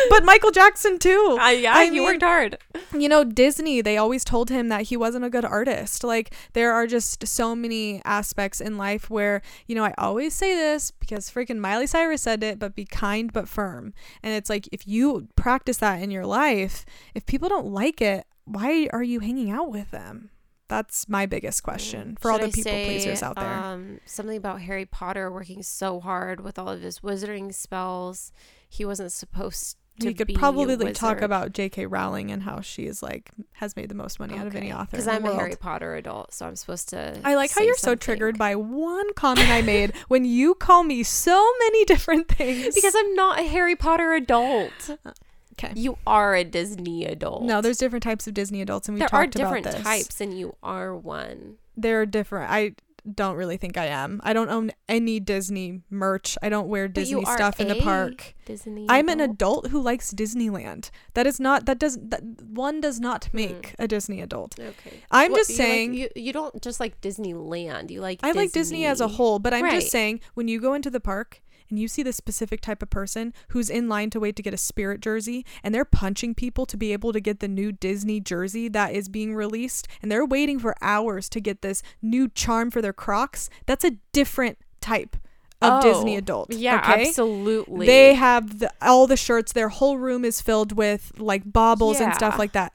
but 0.10 0.24
michael 0.24 0.52
jackson 0.52 1.00
too. 1.00 1.38
Uh, 1.42 1.50
yeah, 1.50 1.74
I 1.76 1.84
you 1.84 1.92
mean- 1.94 2.04
worked 2.04 2.24
hard. 2.24 2.58
you 2.94 3.10
know 3.10 3.24
disney 3.24 3.82
they 3.82 3.98
always 3.98 4.24
told 4.24 4.50
him 4.50 4.70
that 4.70 4.84
he 4.84 4.98
wasn't 4.98 5.26
a 5.26 5.30
good 5.30 5.46
artist. 5.46 6.04
Like 6.04 6.34
there 6.54 6.72
are 6.74 6.88
just 6.88 7.28
so 7.28 7.56
many 7.56 8.02
aspects 8.06 8.62
in 8.62 8.78
life 8.78 9.10
where 9.10 9.42
you 9.66 9.76
know 9.76 9.84
i 9.84 9.94
always 9.98 10.34
say 10.34 10.56
this 10.56 10.92
because 10.92 11.30
freaking 11.30 11.58
miley 11.58 11.88
cyrus 11.88 12.22
said 12.22 12.44
it 12.44 12.60
but 12.60 12.76
be 12.76 12.86
kind 12.86 13.34
but 13.34 13.48
firm. 13.50 13.94
And 14.24 14.34
it's 14.34 14.50
like 14.50 14.68
if 14.72 14.88
you 14.88 15.28
practice 15.36 15.78
that 15.78 16.02
in 16.02 16.12
your 16.12 16.26
life 16.26 16.86
if 17.16 17.26
people 17.26 17.50
don't 17.50 17.68
like 17.68 18.02
it 18.02 18.26
why 18.46 18.88
are 18.94 19.04
you 19.04 19.20
hanging 19.20 19.52
out 19.52 19.70
with 19.70 19.92
them? 19.92 20.30
That's 20.70 21.08
my 21.10 21.26
biggest 21.26 21.64
question 21.64 22.18
for 22.20 22.32
all 22.32 22.40
the 22.40 22.46
I 22.48 22.52
people 22.52 22.72
say, 22.72 22.86
pleasers 22.86 23.24
out 23.24 23.36
there. 23.36 23.54
Um, 23.54 24.00
something 24.06 24.36
about 24.38 24.62
Harry 24.62 24.86
Potter 24.86 25.32
working 25.32 25.64
so 25.64 26.00
hard 26.00 26.42
with 26.42 26.58
all 26.60 26.70
of 26.70 26.82
his 26.82 27.00
wizarding 27.00 27.54
spells. 27.54 28.32
He 28.70 28.86
wasn't 28.86 29.12
supposed 29.12 29.78
to 30.00 30.08
we 30.08 30.14
could 30.14 30.34
probably 30.36 30.76
like, 30.76 30.96
talk 30.96 31.22
about 31.22 31.54
J.K. 31.54 31.88
Rowling 31.88 32.32
and 32.32 32.44
how 32.44 32.62
she 32.62 32.86
is 32.86 33.02
like 33.02 33.32
has 33.54 33.76
made 33.76 33.90
the 33.90 33.96
most 33.96 34.20
money 34.20 34.38
out 34.38 34.46
of 34.46 34.56
any 34.56 34.72
author. 34.72 34.92
Because 34.92 35.08
I'm 35.08 35.26
a. 35.26 35.34
Harry 35.34 35.56
Potter 35.56 35.96
adult, 35.96 36.34
so 36.34 36.46
I'm 36.48 36.56
supposed 36.56 36.90
to. 36.90 37.20
I 37.24 37.36
like 37.36 37.52
how 37.52 37.64
you're 37.64 37.76
so 37.76 37.96
triggered 37.96 38.38
by 38.38 38.56
one 38.56 39.14
comment 39.14 39.50
I 39.50 39.62
made 39.62 39.96
when 40.08 40.26
you 40.26 40.54
call 40.56 40.84
me 40.84 41.04
so 41.04 41.52
many 41.60 41.86
different 41.86 42.28
things. 42.28 42.76
Because 42.76 42.94
I'm 42.96 43.16
not 43.16 43.40
a 43.40 43.44
Harry 43.44 43.76
Potter 43.76 44.14
adult. 44.14 44.98
Uh, 45.04 45.12
okay. 45.54 45.74
You 45.76 45.98
are 46.06 46.36
a 46.36 46.44
Disney 46.44 47.06
adult. 47.06 47.44
No, 47.44 47.62
there's 47.62 47.78
different 47.78 48.04
types 48.04 48.28
of 48.28 48.34
Disney 48.34 48.62
adults, 48.62 48.88
and 48.88 48.96
we 48.96 49.00
there 49.00 49.10
talked 49.10 49.36
about 49.36 49.64
this. 49.64 49.64
There 49.64 49.72
are 49.72 49.76
different 49.76 49.84
types, 49.84 50.22
and 50.22 50.38
you 50.38 50.56
are 50.62 50.96
one. 50.96 51.56
They're 51.76 52.06
different. 52.06 52.52
I 52.52 52.76
don't 53.16 53.36
really 53.36 53.58
think 53.58 53.78
I 53.78 53.86
am. 53.86 54.22
I 54.24 54.34
don't 54.34 54.50
own 54.50 54.72
any 54.88 55.20
Disney 55.20 55.82
merch. 55.90 56.38
I 56.42 56.50
don't 56.50 56.68
wear 56.68 56.88
Disney 56.88 57.24
stuff 57.26 57.60
in 57.60 57.68
the 57.68 57.76
park. 57.76 58.36
Disney. 58.46 58.86
I'm 58.90 59.10
an 59.10 59.20
adult. 59.20 59.66
adult 59.66 59.72
who 59.72 59.82
likes 59.82 60.14
Disneyland. 60.14 60.90
That 61.14 61.28
is 61.28 61.40
not. 61.40 61.66
That 61.66 61.80
does. 61.80 61.98
That 62.02 62.22
one 62.50 62.82
does 62.82 63.00
not 63.00 63.26
hmm. 63.26 63.38
make 63.38 63.76
a 63.80 63.88
Disney 63.88 64.22
adult. 64.22 64.60
Okay. 64.60 65.02
I'm 65.12 65.32
What, 65.32 65.40
just 65.40 65.52
you 65.52 65.58
like- 65.58 65.68
saying. 65.68 65.94
you, 65.94 66.10
you 66.16 66.34
don't 66.34 66.62
just 66.62 66.80
like 66.80 67.00
Disneyland. 67.02 67.92
You 67.92 68.02
like 68.02 68.20
I 68.24 68.32
like 68.32 68.52
Disney 68.52 68.86
as 68.86 69.02
a 69.02 69.08
whole, 69.08 69.40
but 69.40 69.54
I'm 69.54 69.64
Right. 69.64 69.80
just 69.80 69.92
saying 69.92 70.22
when 70.34 70.48
you 70.48 70.60
go 70.60 70.74
into 70.74 70.90
the 70.90 71.00
park 71.00 71.42
and 71.70 71.80
you 71.80 71.88
see 71.88 72.04
the 72.04 72.14
specific 72.14 72.62
type 72.62 72.82
of 72.82 72.90
person 72.90 73.34
who's 73.50 73.70
in 73.70 73.90
line 73.90 74.10
to 74.12 74.20
wait 74.20 74.36
to 74.36 74.44
get 74.44 74.54
a 74.54 74.58
spirit 74.58 75.02
jersey 75.02 75.46
and 75.64 75.74
they're 75.74 75.86
punching 75.86 76.36
people 76.36 76.66
to 76.66 76.78
be 76.78 76.94
able 76.94 77.14
to 77.14 77.20
get 77.20 77.40
the 77.40 77.48
new 77.48 77.72
Disney 77.72 78.20
jersey 78.20 78.68
that 78.70 78.94
is 78.94 79.10
being 79.10 79.36
released 79.36 79.88
and 80.02 80.12
they're 80.12 80.26
waiting 80.26 80.60
for 80.60 80.76
hours 80.82 81.30
to 81.30 81.40
get 81.40 81.62
this 81.62 81.84
new 82.02 82.28
charm 82.28 82.72
for 82.72 82.82
their 82.82 82.94
Crocs, 82.94 83.50
that's 83.66 83.84
a 83.84 83.92
different 84.12 84.58
type 84.82 85.16
of 85.62 85.84
oh, 85.84 85.94
Disney 85.94 86.16
Oh, 86.16 86.20
adult. 86.20 86.54
Yeah, 86.54 86.80
okay? 86.80 87.08
absolutely. 87.08 87.88
They 87.88 88.14
have 88.14 88.60
the, 88.60 88.72
all 88.82 89.08
the 89.08 89.18
shirts, 89.18 89.54
their 89.54 89.70
whole 89.70 89.98
room 89.98 90.24
is 90.24 90.42
filled 90.42 90.72
with 90.72 91.14
like 91.18 91.52
baubles 91.52 92.00
and 92.00 92.14
stuff 92.14 92.38
like 92.38 92.54
that. 92.54 92.74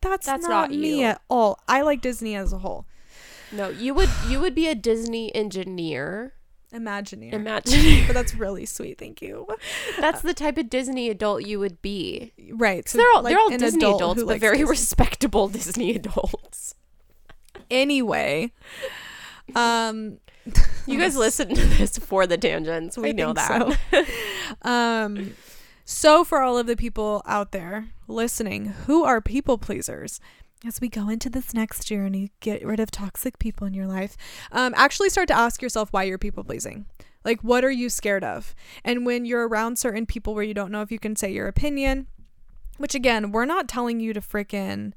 That's, 0.00 0.26
That's 0.26 0.42
not, 0.44 0.70
not 0.70 0.78
me 0.78 1.04
at 1.04 1.20
all. 1.28 1.58
I 1.68 1.82
like 1.82 2.00
Disney 2.00 2.34
as 2.34 2.52
a 2.52 2.58
whole. 2.58 2.86
no, 3.52 3.68
you 3.68 3.92
would 3.94 4.08
you 4.28 4.40
would 4.40 4.54
be 4.54 4.66
a 4.68 4.74
Disney 4.74 5.34
engineer. 5.34 6.34
Imagineer. 6.74 7.32
Imagine 7.32 8.06
but 8.06 8.12
that's 8.14 8.34
really 8.34 8.64
sweet. 8.64 8.98
Thank 8.98 9.20
you. 9.20 9.46
that's 9.98 10.22
the 10.22 10.34
type 10.34 10.56
of 10.56 10.70
Disney 10.70 11.08
adult 11.10 11.44
you 11.44 11.58
would 11.58 11.82
be. 11.82 12.32
Right. 12.52 12.88
So 12.88 12.98
they're 12.98 13.10
all 13.14 13.22
like 13.22 13.32
they're 13.32 13.40
all 13.40 13.50
Disney 13.50 13.78
adult 13.84 14.00
adults, 14.00 14.22
but 14.24 14.40
very 14.40 14.58
Disney. 14.58 14.70
respectable 14.70 15.48
Disney 15.58 15.96
adults. 15.96 16.74
anyway. 17.70 18.52
Um, 19.54 20.18
You 20.86 20.98
guys 20.98 21.16
listen 21.26 21.48
to 21.54 21.66
this 21.66 21.98
for 21.98 22.26
the 22.26 22.38
tangents. 22.38 22.96
We 22.96 23.08
I 23.10 23.12
know 23.12 23.32
that. 23.32 23.78
so. 23.90 24.04
um, 24.68 25.34
so 25.84 26.22
for 26.24 26.40
all 26.40 26.56
of 26.56 26.66
the 26.66 26.76
people 26.76 27.22
out 27.26 27.50
there 27.52 27.88
listening 28.06 28.66
who 28.86 29.02
are 29.04 29.20
people 29.20 29.58
pleasers, 29.58 30.20
as 30.66 30.80
we 30.80 30.88
go 30.88 31.08
into 31.08 31.30
this 31.30 31.54
next 31.54 31.90
year 31.90 32.04
and 32.04 32.14
you 32.14 32.28
get 32.40 32.64
rid 32.64 32.80
of 32.80 32.90
toxic 32.90 33.38
people 33.38 33.66
in 33.66 33.74
your 33.74 33.86
life, 33.86 34.16
um, 34.52 34.74
actually 34.76 35.08
start 35.08 35.28
to 35.28 35.36
ask 35.36 35.62
yourself 35.62 35.92
why 35.92 36.02
you're 36.02 36.18
people 36.18 36.44
pleasing. 36.44 36.86
Like, 37.24 37.42
what 37.42 37.64
are 37.64 37.70
you 37.70 37.88
scared 37.88 38.24
of? 38.24 38.54
And 38.84 39.04
when 39.04 39.24
you're 39.24 39.46
around 39.46 39.78
certain 39.78 40.06
people 40.06 40.34
where 40.34 40.44
you 40.44 40.54
don't 40.54 40.72
know 40.72 40.82
if 40.82 40.92
you 40.92 40.98
can 40.98 41.16
say 41.16 41.32
your 41.32 41.48
opinion, 41.48 42.06
which 42.78 42.94
again, 42.94 43.30
we're 43.30 43.44
not 43.44 43.68
telling 43.68 44.00
you 44.00 44.12
to 44.12 44.20
frickin' 44.20 44.92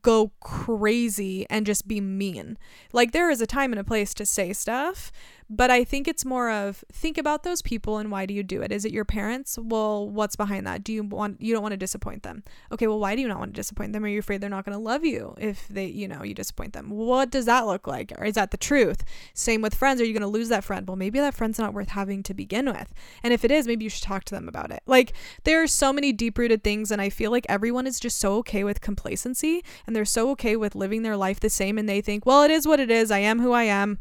go 0.00 0.30
crazy 0.40 1.46
and 1.50 1.66
just 1.66 1.88
be 1.88 2.00
mean. 2.00 2.56
Like 2.92 3.12
there 3.12 3.30
is 3.30 3.40
a 3.40 3.46
time 3.46 3.72
and 3.72 3.80
a 3.80 3.84
place 3.84 4.14
to 4.14 4.26
say 4.26 4.52
stuff, 4.52 5.10
but 5.54 5.70
I 5.70 5.84
think 5.84 6.08
it's 6.08 6.24
more 6.24 6.50
of 6.50 6.82
think 6.90 7.18
about 7.18 7.42
those 7.42 7.60
people 7.60 7.98
and 7.98 8.10
why 8.10 8.24
do 8.24 8.32
you 8.32 8.42
do 8.42 8.62
it? 8.62 8.72
Is 8.72 8.86
it 8.86 8.92
your 8.92 9.04
parents? 9.04 9.58
Well, 9.60 10.08
what's 10.08 10.34
behind 10.34 10.66
that? 10.66 10.82
Do 10.82 10.94
you 10.94 11.02
want 11.02 11.42
you 11.42 11.52
don't 11.52 11.62
want 11.62 11.72
to 11.72 11.76
disappoint 11.76 12.22
them? 12.22 12.42
Okay, 12.72 12.86
well 12.86 12.98
why 12.98 13.14
do 13.14 13.20
you 13.20 13.28
not 13.28 13.38
want 13.38 13.52
to 13.52 13.60
disappoint 13.60 13.92
them? 13.92 14.02
Are 14.02 14.08
you 14.08 14.18
afraid 14.18 14.40
they're 14.40 14.48
not 14.48 14.64
going 14.64 14.76
to 14.76 14.82
love 14.82 15.04
you 15.04 15.34
if 15.38 15.68
they, 15.68 15.84
you 15.84 16.08
know, 16.08 16.22
you 16.22 16.32
disappoint 16.32 16.72
them? 16.72 16.88
What 16.88 17.30
does 17.30 17.44
that 17.44 17.66
look 17.66 17.86
like? 17.86 18.12
Or 18.16 18.24
is 18.24 18.34
that 18.36 18.50
the 18.50 18.56
truth? 18.56 19.04
Same 19.34 19.60
with 19.60 19.74
friends. 19.74 20.00
Are 20.00 20.06
you 20.06 20.14
going 20.14 20.22
to 20.22 20.26
lose 20.26 20.48
that 20.48 20.64
friend? 20.64 20.88
Well, 20.88 20.96
maybe 20.96 21.18
that 21.18 21.34
friend's 21.34 21.58
not 21.58 21.74
worth 21.74 21.88
having 21.88 22.22
to 22.22 22.32
begin 22.32 22.64
with. 22.64 22.94
And 23.22 23.34
if 23.34 23.44
it 23.44 23.50
is, 23.50 23.66
maybe 23.66 23.84
you 23.84 23.90
should 23.90 24.04
talk 24.04 24.24
to 24.24 24.34
them 24.34 24.48
about 24.48 24.70
it. 24.70 24.82
Like 24.86 25.12
there 25.44 25.62
are 25.62 25.66
so 25.66 25.92
many 25.92 26.14
deep-rooted 26.14 26.64
things 26.64 26.90
and 26.90 27.02
I 27.02 27.10
feel 27.10 27.30
like 27.30 27.44
everyone 27.50 27.86
is 27.86 28.00
just 28.00 28.16
so 28.16 28.36
okay 28.36 28.64
with 28.64 28.80
complacency 28.80 29.62
and 29.86 29.94
they're 29.94 30.06
so 30.06 30.30
okay 30.30 30.56
with 30.56 30.74
living 30.74 31.02
their 31.02 31.16
life 31.16 31.40
the 31.40 31.50
same 31.50 31.76
and 31.76 31.86
they 31.88 32.00
think, 32.00 32.24
"Well, 32.24 32.42
it 32.42 32.50
is 32.50 32.66
what 32.66 32.80
it 32.80 32.90
is. 32.90 33.10
I 33.10 33.18
am 33.18 33.40
who 33.40 33.52
I 33.52 33.64
am." 33.64 33.98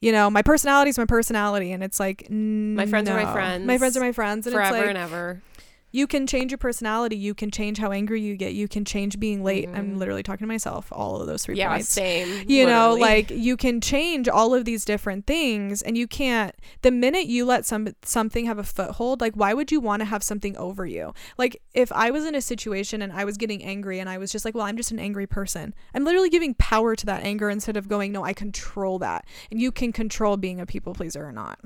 You 0.00 0.12
know, 0.12 0.30
my 0.30 0.40
personality 0.42 0.90
is 0.90 0.98
my 0.98 1.04
personality 1.04 1.72
and 1.72 1.82
it's 1.82 2.00
like 2.00 2.30
My 2.30 2.86
friends 2.86 3.08
are 3.08 3.22
my 3.22 3.30
friends. 3.32 3.66
My 3.66 3.76
friends 3.76 3.96
are 3.96 4.00
my 4.00 4.12
friends 4.12 4.46
and 4.46 4.54
Forever 4.54 4.76
it's 4.76 4.80
like 4.80 4.88
and 4.88 4.98
ever. 4.98 5.42
You 5.92 6.06
can 6.06 6.26
change 6.26 6.50
your 6.52 6.58
personality, 6.58 7.16
you 7.16 7.34
can 7.34 7.50
change 7.50 7.78
how 7.78 7.90
angry 7.92 8.20
you 8.20 8.36
get, 8.36 8.52
you 8.54 8.68
can 8.68 8.84
change 8.84 9.18
being 9.18 9.42
late. 9.42 9.68
I'm 9.72 9.94
Mhm. 9.94 9.98
literally 9.98 10.22
talking 10.22 10.46
to 10.46 10.52
myself 10.52 10.88
all 10.92 11.20
of 11.20 11.26
those 11.26 11.44
three 11.44 11.56
Yeah, 11.56 11.68
points 11.70 11.88
same. 11.88 12.44
you 12.46 12.66
know 12.66 12.94
like 12.94 13.30
you 13.30 13.56
can 13.56 13.80
change 13.80 14.28
all 14.28 14.54
of 14.54 14.64
these 14.64 14.84
different 14.84 15.26
things 15.26 15.82
and 15.82 15.96
you 15.96 16.06
can't 16.06 16.54
the 16.82 16.90
minute 16.90 17.26
you 17.26 17.44
let 17.44 17.66
some 17.66 17.88
something 18.04 18.44
have 18.46 18.58
a 18.58 18.64
foothold 18.64 19.20
like 19.20 19.34
why 19.34 19.52
would 19.54 19.70
you 19.72 19.80
want 19.80 20.00
to 20.00 20.04
have 20.06 20.22
something 20.22 20.56
over 20.56 20.86
you 20.86 21.12
like 21.38 21.60
if 21.74 21.90
i 21.92 22.10
was 22.10 22.24
in 22.24 22.34
a 22.34 22.40
situation 22.40 23.02
and 23.02 23.12
i 23.12 23.24
was 23.24 23.36
getting 23.36 23.62
angry 23.64 23.98
and 23.98 24.08
i 24.08 24.16
was 24.18 24.30
just 24.32 24.44
like 24.44 24.54
well 24.54 24.64
i'm 24.64 24.76
just 24.76 24.90
an 24.90 24.98
angry 24.98 25.26
person 25.26 25.74
i'm 25.94 26.04
literally 26.04 26.30
giving 26.30 26.54
power 26.54 26.94
to 26.96 27.06
that 27.06 27.22
anger 27.22 27.50
instead 27.50 27.76
of 27.76 27.88
going 27.88 28.12
no 28.12 28.24
i 28.24 28.32
control 28.32 28.98
that 28.98 29.24
and 29.50 29.60
you 29.60 29.70
can 29.72 29.92
control 29.92 30.36
being 30.36 30.60
a 30.60 30.66
people 30.66 30.94
pleaser 30.94 31.24
or 31.26 31.32
not 31.32 31.58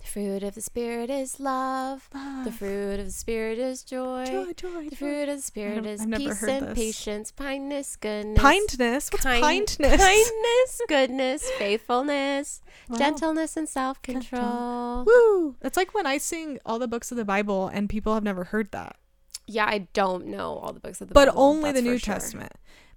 The 0.00 0.06
fruit 0.06 0.42
of 0.42 0.54
the 0.54 0.60
Spirit 0.62 1.10
is 1.10 1.38
love. 1.38 2.08
love. 2.14 2.44
The 2.44 2.52
fruit 2.52 2.98
of 2.98 3.06
the 3.06 3.12
Spirit 3.12 3.58
is 3.58 3.84
joy. 3.84 4.24
Joy, 4.26 4.52
joy, 4.54 4.88
The 4.88 4.96
fruit 4.96 5.28
of 5.28 5.36
the 5.36 5.42
Spirit 5.42 5.84
is 5.86 6.06
peace 6.06 6.42
and 6.42 6.68
this. 6.68 6.74
patience, 6.74 7.30
kindness, 7.30 7.96
goodness. 7.96 8.40
Kindness. 8.40 9.10
What's 9.12 9.22
kind- 9.24 9.42
kindness? 9.42 9.78
Kindness, 10.00 10.80
goodness, 10.88 11.50
faithfulness, 11.58 12.62
Wow. 12.88 12.96
gentleness, 12.98 13.56
and 13.56 13.68
self 13.68 14.00
control. 14.02 15.04
Woo! 15.06 15.56
It's 15.62 15.76
like 15.76 15.92
when 15.94 16.06
I 16.06 16.16
sing 16.18 16.58
all 16.64 16.78
the 16.78 16.88
books 16.88 17.10
of 17.10 17.16
the 17.18 17.24
Bible 17.24 17.68
and 17.68 17.88
people 17.88 18.14
have 18.14 18.24
never 18.24 18.44
heard 18.44 18.72
that. 18.72 18.96
Yeah, 19.46 19.66
I 19.66 19.88
don't 19.92 20.26
know 20.26 20.54
all 20.58 20.72
the 20.72 20.80
books 20.80 21.00
of 21.00 21.08
the 21.08 21.14
but 21.14 21.26
Bible. 21.26 21.32
But 21.36 21.40
only 21.40 21.72
the 21.72 21.82
New 21.82 21.98
sure. 21.98 22.14
Testament. 22.14 22.52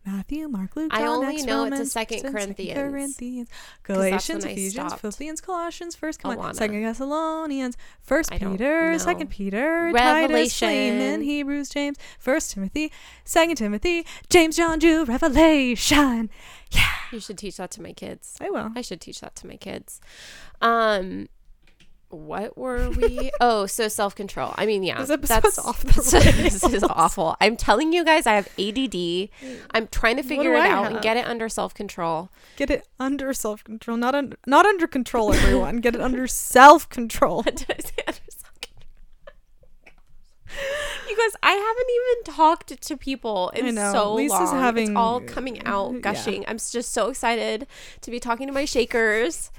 Matthew, 0.05 0.47
Mark, 0.49 0.75
Luke, 0.75 0.91
I 0.93 0.99
John, 0.99 1.07
only 1.07 1.35
Acts, 1.35 1.45
know 1.45 1.63
it's 1.63 1.71
a 1.71 1.73
Romans, 1.75 1.91
Second 1.91 2.17
Second 2.19 2.33
Corinthians. 2.33 2.79
Corinthians, 2.79 3.49
Galatians, 3.83 4.43
Ephesians, 4.45 4.73
stopped. 4.73 5.01
Philippians, 5.01 5.41
Colossians, 5.41 5.95
First. 5.95 6.19
Colossians, 6.21 6.57
Second 6.57 6.83
Thessalonians, 6.83 7.77
First 8.01 8.31
Peter, 8.31 8.99
Second. 8.99 9.29
Peter, 9.29 9.91
Titus, 9.93 10.59
Philemon, 10.59 10.91
Revelation. 10.91 11.21
Hebrews, 11.21 11.69
James, 11.69 11.97
First 12.19 12.51
Timothy, 12.51 12.91
Second 13.23 13.55
Timothy, 13.55 14.05
James, 14.29 14.57
John, 14.57 14.79
Jude, 14.79 15.07
Revelation. 15.07 16.29
Yeah, 16.71 16.89
you 17.11 17.19
should 17.19 17.37
teach 17.37 17.57
that 17.57 17.71
to 17.71 17.81
my 17.81 17.93
kids. 17.93 18.37
I 18.41 18.49
will. 18.49 18.71
I 18.75 18.81
should 18.81 18.99
teach 18.99 19.21
that 19.21 19.35
to 19.37 19.47
my 19.47 19.55
kids. 19.57 20.01
Um, 20.61 21.29
what 22.13 22.57
were 22.57 22.89
we? 22.89 23.31
oh, 23.41 23.65
so 23.65 23.87
self 23.87 24.15
control. 24.15 24.53
I 24.57 24.65
mean, 24.65 24.83
yeah, 24.83 24.99
This 24.99 25.09
episode's 25.09 25.41
that's 25.41 25.59
off 25.59 25.81
the 25.81 25.93
this 26.43 26.63
is 26.63 26.83
awful. 26.83 27.35
I'm 27.41 27.57
telling 27.57 27.91
you 27.93 28.05
guys, 28.05 28.25
I 28.25 28.33
have 28.33 28.47
ADD. 28.59 29.29
I'm 29.71 29.87
trying 29.87 30.17
to 30.17 30.23
figure 30.23 30.53
it 30.53 30.59
I 30.59 30.69
out 30.69 30.91
and 30.91 31.01
get 31.01 31.17
it 31.17 31.25
under 31.25 31.49
self 31.49 31.73
control. 31.73 32.29
Get 32.55 32.69
it 32.69 32.87
under 32.99 33.33
self 33.33 33.63
control, 33.63 33.97
not 33.97 34.15
under 34.15 34.37
not 34.45 34.65
under 34.65 34.87
control. 34.87 35.33
Everyone, 35.33 35.77
get 35.77 35.95
it 35.95 36.01
under 36.01 36.27
self 36.27 36.87
control. 36.89 37.41
Did 37.43 37.65
I 37.69 37.81
say 37.81 38.03
under 38.07 38.19
self-control? 38.29 38.43
You 41.09 41.17
guys, 41.17 41.35
I 41.41 41.51
haven't 41.51 42.31
even 42.31 42.35
talked 42.35 42.81
to 42.81 42.97
people 42.97 43.49
in 43.49 43.75
so 43.75 44.13
Lisa's 44.13 44.51
long. 44.51 44.59
having- 44.59 44.89
it's 44.89 44.95
all 44.97 45.19
coming 45.21 45.63
out, 45.65 45.93
yeah. 45.93 45.99
gushing. 45.99 46.45
I'm 46.47 46.57
just 46.57 46.91
so 46.91 47.09
excited 47.09 47.67
to 48.01 48.11
be 48.11 48.19
talking 48.19 48.47
to 48.47 48.53
my 48.53 48.65
shakers. 48.65 49.51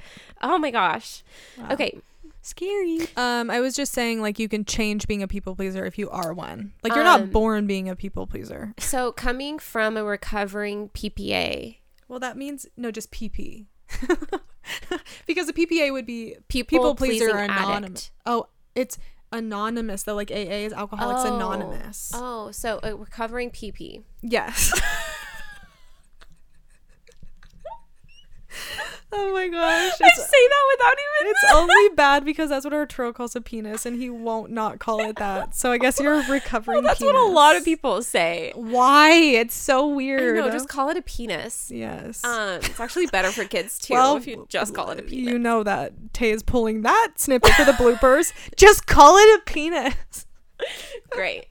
Oh 0.42 0.58
my 0.58 0.70
gosh. 0.70 1.22
Okay, 1.70 1.98
Scary. 2.46 3.00
Um, 3.16 3.48
I 3.50 3.60
was 3.60 3.74
just 3.74 3.92
saying, 3.92 4.20
like, 4.20 4.38
you 4.38 4.50
can 4.50 4.66
change 4.66 5.06
being 5.08 5.22
a 5.22 5.26
people 5.28 5.56
pleaser 5.56 5.86
if 5.86 5.96
you 5.98 6.10
are 6.10 6.34
one. 6.34 6.74
Like, 6.82 6.94
you're 6.94 7.02
not 7.02 7.22
Um, 7.22 7.30
born 7.30 7.66
being 7.66 7.88
a 7.88 7.96
people 7.96 8.26
pleaser. 8.26 8.74
so 8.78 9.12
coming 9.12 9.58
from 9.58 9.96
a 9.96 10.04
recovering 10.04 10.90
PPA, 10.90 11.78
Well, 12.06 12.20
that 12.20 12.36
means 12.36 12.66
no, 12.76 12.90
just 12.90 13.10
PP. 13.10 13.64
because 15.26 15.48
a 15.48 15.54
PPA 15.54 15.90
would 15.90 16.04
be 16.04 16.36
people, 16.48 16.78
people 16.78 16.94
pleaser 16.94 17.30
pleasing 17.30 17.44
anonymous. 17.50 17.76
addict. 17.76 18.10
Oh, 18.26 18.48
it's 18.74 18.98
anonymous 19.32 20.02
though. 20.02 20.14
Like 20.14 20.30
AA 20.30 20.66
is 20.66 20.72
Alcoholics 20.74 21.22
Oh. 21.24 21.34
Anonymous. 21.36 22.12
Oh, 22.14 22.50
so 22.50 22.78
a 22.82 22.94
recovering 22.94 23.50
PP. 23.50 24.02
Yes. 24.22 24.70
oh 29.12 29.32
my 29.32 29.48
gosh. 29.48 29.92
It's, 30.00 30.16
say 30.30 30.48
that 30.48 30.76
without 30.76 30.92
even. 30.92 31.30
it's 31.30 31.44
only 31.54 31.94
bad 31.94 32.24
because 32.24 32.50
that's 32.50 32.64
what 32.64 32.74
Arturo 32.74 33.12
calls 33.12 33.36
a 33.36 33.40
penis, 33.40 33.86
and 33.86 33.96
he 33.96 34.10
won't 34.10 34.50
not 34.50 34.78
call 34.78 35.00
it 35.00 35.16
that. 35.16 35.54
So 35.54 35.70
I 35.72 35.78
guess 35.78 36.00
you're 36.00 36.22
recovering. 36.28 36.82
that's 36.82 37.00
what 37.00 37.14
a 37.14 37.24
lot 37.24 37.56
of 37.56 37.64
people 37.64 38.02
say. 38.02 38.52
Why? 38.54 39.12
It's 39.12 39.54
so 39.54 39.86
weird. 39.86 40.36
know, 40.36 40.50
just 40.50 40.68
call 40.68 40.88
it 40.88 40.96
a 40.96 41.02
penis. 41.02 41.70
yes. 41.72 42.24
Um, 42.24 42.56
it's 42.62 42.80
actually 42.80 43.06
better 43.06 43.30
for 43.30 43.44
kids 43.44 43.78
too 43.78 43.94
Well, 43.94 44.16
if 44.16 44.26
you 44.26 44.46
just 44.48 44.74
call 44.74 44.90
it 44.90 44.98
a 44.98 45.02
penis. 45.02 45.30
You 45.30 45.38
know 45.38 45.62
that 45.62 46.12
Tay 46.12 46.30
is 46.30 46.42
pulling 46.42 46.82
that 46.82 47.12
snippet 47.16 47.52
for 47.52 47.64
the 47.64 47.72
bloopers. 47.72 48.32
Just 48.56 48.86
call 48.86 49.16
it 49.16 49.38
a 49.38 49.42
penis. 49.44 50.26
Great. 51.10 51.46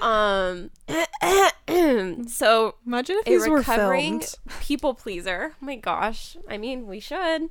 Um, 0.00 0.70
so 2.28 2.74
Imagine 2.86 3.16
if 3.18 3.26
a 3.26 3.30
these 3.30 3.48
were 3.48 3.56
recovering 3.58 4.22
people 4.60 4.94
pleaser. 4.94 5.52
Oh 5.54 5.64
my 5.64 5.76
gosh. 5.76 6.36
I 6.48 6.58
mean, 6.58 6.86
we 6.86 7.00
should. 7.00 7.48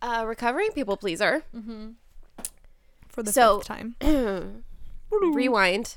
Uh, 0.00 0.24
recovering 0.26 0.70
people 0.72 0.96
pleaser. 0.96 1.44
for 3.08 3.22
the 3.22 3.32
so- 3.32 3.58
fifth 3.58 3.68
time. 3.68 3.96
Rewind. 5.10 5.96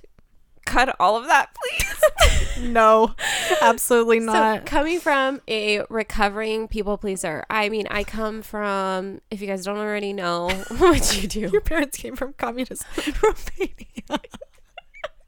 Cut 0.66 0.95
all 0.99 1.16
of 1.18 1.28
that, 1.28 1.55
please. 1.55 2.68
No, 2.68 3.13
absolutely 3.61 4.20
So 4.20 4.26
not. 4.26 4.66
coming 4.66 4.99
from 4.99 5.41
a 5.47 5.82
recovering 5.89 6.68
people 6.68 6.97
pleaser, 6.97 7.45
I 7.49 7.70
mean, 7.70 7.88
I 7.91 8.03
come 8.03 8.41
from. 8.41 9.22
If 9.30 9.41
you 9.41 9.47
guys 9.47 9.63
don't 9.66 9.78
already 9.78 10.11
know 10.13 10.49
what 10.78 11.22
you 11.22 11.28
do, 11.28 11.41
Your 11.51 11.61
parents 11.61 11.97
came 11.97 12.16
from 12.16 12.34
communist 12.34 12.84
Romania. 13.24 14.20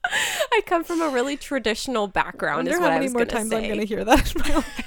I 0.09 0.61
come 0.65 0.83
from 0.83 1.01
a 1.01 1.09
really 1.09 1.35
traditional 1.38 2.05
I 2.07 2.11
background. 2.11 2.57
wonder 2.59 2.71
Is 2.71 2.77
how 2.77 2.83
what 2.83 2.91
I 2.91 2.95
many 2.95 3.05
was 3.07 3.13
more 3.13 3.25
gonna 3.25 3.38
times 3.38 3.49
say. 3.49 3.57
I'm 3.57 3.63
going 3.67 3.79
to 3.79 3.85
hear 3.85 4.03
that 4.05 4.35
in 4.35 4.41
my 4.41 4.55
life. 4.55 4.83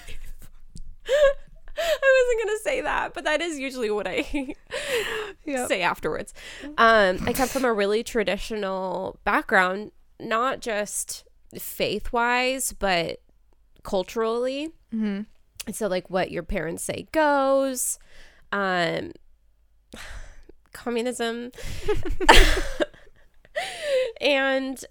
I 1.83 2.27
wasn't 2.29 2.47
gonna 2.49 2.59
say 2.63 2.81
that, 2.83 3.15
but 3.15 3.25
that 3.25 3.41
is 3.41 3.59
usually 3.59 3.91
what 3.91 4.07
I 4.07 4.25
Yep. 5.45 5.69
say 5.69 5.83
afterwards. 5.83 6.35
Um, 6.79 7.19
I 7.27 7.33
come 7.33 7.49
from 7.49 7.65
a 7.65 7.73
really 7.73 8.03
traditional 8.03 9.19
background, 9.25 9.93
not 10.23 10.61
just 10.61 11.25
faith 11.59 12.13
wise, 12.13 12.73
but 12.73 13.21
culturally. 13.83 14.73
Mm-hmm. 14.95 15.23
And 15.67 15.77
so, 15.77 15.87
like, 15.87 16.11
what 16.11 16.31
your 16.31 16.43
parents 16.43 16.83
say 16.83 17.07
goes. 17.13 17.99
Um, 18.53 19.13
communism, 20.73 21.53
and 24.21 24.85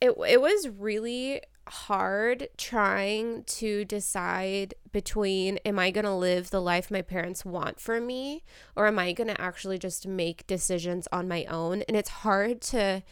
it 0.00 0.14
it 0.28 0.40
was 0.40 0.68
really 0.68 1.42
hard 1.68 2.48
trying 2.56 3.42
to 3.42 3.84
decide 3.84 4.74
between 4.92 5.56
am 5.58 5.80
I 5.80 5.90
going 5.90 6.04
to 6.04 6.14
live 6.14 6.50
the 6.50 6.60
life 6.60 6.92
my 6.92 7.02
parents 7.02 7.44
want 7.44 7.80
for 7.80 8.00
me 8.00 8.44
or 8.76 8.86
am 8.86 9.00
I 9.00 9.12
going 9.12 9.28
to 9.28 9.40
actually 9.40 9.76
just 9.76 10.06
make 10.06 10.46
decisions 10.46 11.08
on 11.10 11.26
my 11.26 11.44
own 11.46 11.82
and 11.82 11.96
it's 11.96 12.08
hard 12.08 12.60
to 12.62 13.02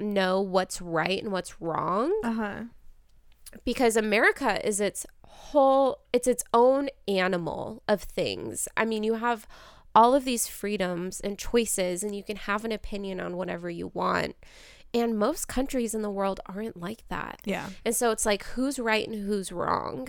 know 0.00 0.40
what's 0.40 0.80
right 0.80 1.22
and 1.22 1.32
what's 1.32 1.60
wrong 1.60 2.12
Uh 2.24 2.32
huh. 2.32 2.60
because 3.64 3.96
America 3.96 4.66
is 4.66 4.80
its 4.80 5.06
whole 5.24 6.00
it's 6.12 6.26
its 6.26 6.42
own 6.52 6.88
animal 7.08 7.82
of 7.88 8.02
things. 8.02 8.68
I 8.76 8.84
mean, 8.84 9.02
you 9.04 9.14
have 9.14 9.46
all 9.94 10.14
of 10.14 10.24
these 10.24 10.46
freedoms 10.46 11.20
and 11.20 11.38
choices 11.38 12.02
and 12.02 12.14
you 12.14 12.22
can 12.22 12.36
have 12.36 12.64
an 12.64 12.72
opinion 12.72 13.20
on 13.20 13.36
whatever 13.36 13.68
you 13.70 13.88
want. 13.88 14.36
And 14.92 15.16
most 15.18 15.46
countries 15.46 15.94
in 15.94 16.02
the 16.02 16.10
world 16.10 16.40
aren't 16.46 16.76
like 16.80 17.04
that. 17.08 17.40
Yeah, 17.44 17.70
And 17.84 17.94
so 17.94 18.10
it's 18.10 18.26
like 18.26 18.42
who's 18.44 18.78
right 18.78 19.06
and 19.06 19.24
who's 19.26 19.52
wrong 19.52 20.08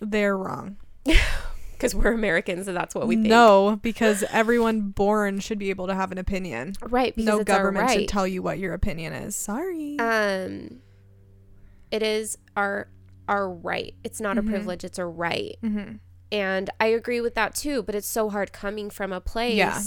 they're 0.00 0.36
wrong. 0.36 0.76
because 1.80 1.94
we're 1.94 2.12
Americans 2.12 2.68
and 2.68 2.76
that's 2.76 2.94
what 2.94 3.06
we 3.08 3.16
think. 3.16 3.28
No, 3.28 3.78
because 3.82 4.22
everyone 4.30 4.90
born 4.90 5.40
should 5.40 5.58
be 5.58 5.70
able 5.70 5.86
to 5.86 5.94
have 5.94 6.12
an 6.12 6.18
opinion. 6.18 6.74
Right, 6.82 7.14
because 7.16 7.26
No 7.26 7.42
government 7.42 7.86
right. 7.86 8.00
should 8.00 8.08
tell 8.08 8.26
you 8.26 8.42
what 8.42 8.58
your 8.58 8.74
opinion 8.74 9.12
is. 9.14 9.34
Sorry. 9.36 9.98
um 9.98 10.80
it 11.90 12.02
is 12.02 12.38
our 12.56 12.88
our 13.28 13.48
right. 13.50 13.94
It's 14.04 14.20
not 14.20 14.36
Mhm. 14.36 14.40
a 14.40 14.42
privilege, 14.50 14.84
it's 14.84 14.98
a 14.98 15.06
right. 15.06 15.56
mm-hmm. 15.62 15.96
And 16.32 16.70
I 16.78 16.86
agree 16.86 17.20
with 17.20 17.34
that 17.34 17.54
too, 17.54 17.82
but 17.82 17.94
it's 17.94 18.06
so 18.06 18.28
hard 18.30 18.52
coming 18.52 18.90
from 18.90 19.12
a 19.12 19.20
place 19.20 19.56
Yeah. 19.56 19.80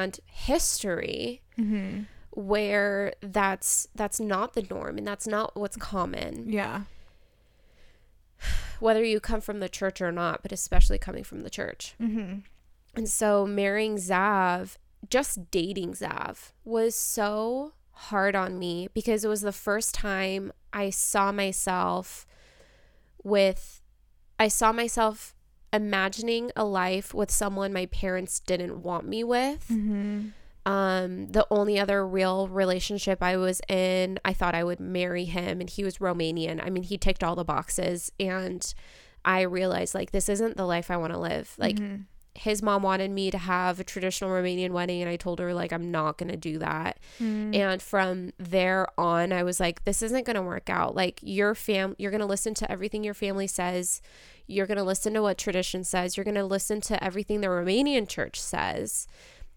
and 0.00 0.18
history 0.26 1.42
Mm-hmm. 1.58 2.02
where 2.30 3.12
that's 3.22 3.86
that's 3.94 4.18
not 4.20 4.54
the 4.54 4.66
norm 4.70 4.98
and 4.98 5.06
that's 5.06 5.26
not 5.26 5.54
what's 5.56 5.76
common. 5.76 6.50
Yeah. 6.50 6.82
Whether 8.80 9.04
you 9.04 9.20
come 9.20 9.40
from 9.40 9.60
the 9.60 9.68
church 9.68 10.00
or 10.00 10.12
not, 10.12 10.42
but 10.42 10.52
especially 10.52 10.98
coming 10.98 11.24
from 11.24 11.42
the 11.42 11.50
church. 11.50 11.94
Mm-hmm. 12.00 12.40
And 12.94 13.08
so 13.08 13.46
marrying 13.46 13.96
Zav, 13.96 14.76
just 15.08 15.50
dating 15.50 15.94
Zav 15.94 16.52
was 16.64 16.94
so 16.94 17.72
hard 17.92 18.34
on 18.34 18.58
me 18.58 18.88
because 18.94 19.24
it 19.24 19.28
was 19.28 19.42
the 19.42 19.52
first 19.52 19.94
time 19.94 20.52
I 20.72 20.90
saw 20.90 21.32
myself 21.32 22.26
with 23.22 23.80
I 24.38 24.48
saw 24.48 24.72
myself 24.72 25.34
imagining 25.72 26.50
a 26.56 26.64
life 26.64 27.14
with 27.14 27.30
someone 27.30 27.72
my 27.72 27.86
parents 27.86 28.40
didn't 28.40 28.82
want 28.82 29.06
me 29.06 29.24
with. 29.24 29.68
Mm-hmm. 29.70 30.28
Um, 30.64 31.26
the 31.28 31.46
only 31.50 31.78
other 31.80 32.06
real 32.06 32.46
relationship 32.48 33.22
I 33.22 33.36
was 33.36 33.60
in, 33.68 34.18
I 34.24 34.32
thought 34.32 34.54
I 34.54 34.62
would 34.64 34.78
marry 34.80 35.24
him, 35.24 35.60
and 35.60 35.68
he 35.68 35.82
was 35.82 35.98
Romanian. 35.98 36.64
I 36.64 36.70
mean, 36.70 36.84
he 36.84 36.96
ticked 36.96 37.24
all 37.24 37.34
the 37.34 37.44
boxes, 37.44 38.12
and 38.20 38.72
I 39.24 39.40
realized 39.42 39.94
like 39.94 40.12
this 40.12 40.28
isn't 40.28 40.56
the 40.56 40.66
life 40.66 40.90
I 40.90 40.96
want 40.96 41.12
to 41.12 41.18
live. 41.18 41.54
Like 41.58 41.76
Mm-hmm. 41.76 42.02
his 42.34 42.62
mom 42.62 42.82
wanted 42.82 43.10
me 43.10 43.30
to 43.30 43.38
have 43.38 43.78
a 43.80 43.84
traditional 43.84 44.30
Romanian 44.30 44.70
wedding, 44.70 45.00
and 45.02 45.10
I 45.10 45.16
told 45.16 45.40
her 45.40 45.52
like 45.52 45.72
I'm 45.72 45.90
not 45.90 46.16
gonna 46.16 46.36
do 46.36 46.58
that. 46.58 46.98
Mm-hmm. 47.20 47.54
And 47.54 47.82
from 47.82 48.30
there 48.38 48.86
on, 48.98 49.32
I 49.32 49.42
was 49.42 49.58
like, 49.58 49.84
this 49.84 50.00
isn't 50.00 50.26
gonna 50.26 50.42
work 50.42 50.70
out. 50.70 50.94
Like 50.94 51.18
your 51.22 51.54
fam, 51.56 51.96
you're 51.98 52.12
gonna 52.12 52.26
listen 52.26 52.54
to 52.54 52.70
everything 52.70 53.02
your 53.02 53.14
family 53.14 53.48
says. 53.48 54.00
You're 54.46 54.66
gonna 54.66 54.84
listen 54.84 55.12
to 55.14 55.22
what 55.22 55.38
tradition 55.38 55.82
says. 55.84 56.16
You're 56.16 56.24
gonna 56.24 56.46
listen 56.46 56.80
to 56.82 57.02
everything 57.02 57.40
the 57.40 57.48
Romanian 57.48 58.08
church 58.08 58.40
says. 58.40 59.06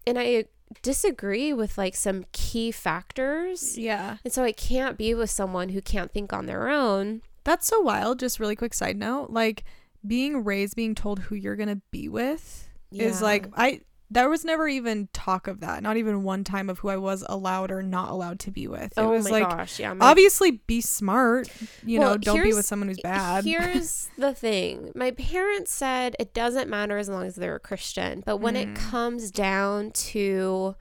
And 0.06 0.18
I 0.18 0.44
disagree 0.82 1.52
with 1.52 1.78
like 1.78 1.94
some 1.94 2.24
key 2.32 2.70
factors. 2.70 3.78
Yeah. 3.78 4.18
And 4.24 4.32
so 4.32 4.44
I 4.44 4.52
can't 4.52 4.98
be 4.98 5.14
with 5.14 5.30
someone 5.30 5.70
who 5.70 5.80
can't 5.80 6.12
think 6.12 6.32
on 6.32 6.46
their 6.46 6.68
own. 6.68 7.22
That's 7.44 7.66
so 7.66 7.80
wild. 7.80 8.18
Just 8.18 8.40
really 8.40 8.56
quick 8.56 8.74
side 8.74 8.96
note, 8.96 9.30
like 9.30 9.64
being 10.06 10.44
raised 10.44 10.76
being 10.76 10.94
told 10.94 11.20
who 11.20 11.34
you're 11.34 11.56
going 11.56 11.68
to 11.68 11.80
be 11.90 12.08
with 12.08 12.68
is 12.92 13.20
like 13.20 13.48
I 13.54 13.80
there 14.10 14.28
was 14.28 14.44
never 14.44 14.68
even 14.68 15.08
talk 15.12 15.48
of 15.48 15.60
that. 15.60 15.82
Not 15.82 15.96
even 15.96 16.22
one 16.22 16.44
time 16.44 16.70
of 16.70 16.78
who 16.78 16.88
I 16.88 16.96
was 16.96 17.24
allowed 17.28 17.70
or 17.72 17.82
not 17.82 18.10
allowed 18.10 18.38
to 18.40 18.50
be 18.52 18.68
with. 18.68 18.92
It 18.92 18.92
oh 18.98 19.10
was 19.10 19.24
my 19.24 19.30
like 19.40 19.50
gosh, 19.50 19.80
yeah. 19.80 19.92
my- 19.94 20.06
obviously 20.06 20.52
be 20.66 20.80
smart, 20.80 21.48
you 21.84 21.98
Well, 21.98 22.10
know, 22.12 22.16
don't 22.18 22.42
be 22.42 22.54
with 22.54 22.66
someone 22.66 22.88
who's 22.88 23.00
bad. 23.00 23.44
Here's 23.44 24.08
the 24.18 24.32
thing. 24.32 24.92
My 24.94 25.10
parents 25.10 25.72
said 25.72 26.14
it 26.20 26.32
doesn't 26.34 26.70
matter 26.70 26.96
as 26.98 27.08
long 27.08 27.24
as 27.26 27.34
they're 27.34 27.56
a 27.56 27.60
Christian. 27.60 28.22
But 28.24 28.36
when 28.36 28.54
it 28.54 28.68
Mm. 28.68 28.76
comes 28.76 29.30
down 29.32 29.90
to, 29.92 30.76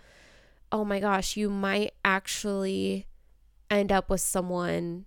oh 0.72 0.86
my 0.86 1.00
gosh, 1.00 1.36
you 1.36 1.50
might 1.50 1.94
actually 2.04 3.08
end 3.72 3.92
up 3.92 4.10
with 4.10 4.22
someone 4.22 5.06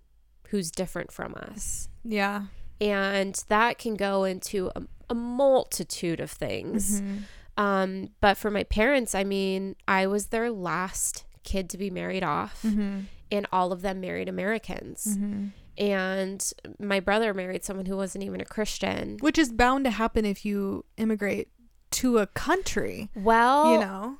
who's 0.49 0.71
different 0.71 1.11
from 1.11 1.35
us. 1.35 1.87
yeah. 2.03 2.45
And 2.81 3.35
that 3.49 3.77
can 3.77 3.95
go 3.95 4.23
into 4.23 4.71
a, 4.75 4.81
a 5.09 5.13
multitude 5.13 6.19
of 6.21 6.31
things. 6.31 7.01
Mhm. 7.01 7.23
Um, 7.59 8.09
but 8.21 8.37
for 8.37 8.49
my 8.49 8.63
parents, 8.63 9.13
I 9.13 9.23
mean, 9.23 9.75
I 9.87 10.07
was 10.07 10.27
their 10.27 10.49
last 10.49 11.25
kid 11.43 11.69
to 11.71 11.77
be 11.77 11.89
married 11.89 12.23
off, 12.23 12.63
Mhm. 12.63 13.05
and 13.31 13.45
all 13.51 13.71
of 13.73 13.81
them 13.81 13.99
married 13.99 14.29
Americans. 14.29 15.17
Mhm. 15.17 15.51
And 15.77 16.53
my 16.79 16.99
brother 16.99 17.33
married 17.33 17.63
someone 17.65 17.85
who 17.85 17.95
wasn't 17.97 18.23
even 18.23 18.39
a 18.41 18.45
Christian. 18.45 19.17
Which 19.19 19.37
is 19.37 19.51
bound 19.51 19.83
to 19.85 19.91
happen 19.91 20.25
if 20.25 20.45
you 20.45 20.85
immigrate 20.97 21.49
to 21.91 22.17
a 22.19 22.27
country, 22.27 23.09
Well, 23.15 23.73
you 23.73 23.79
know. 23.79 24.17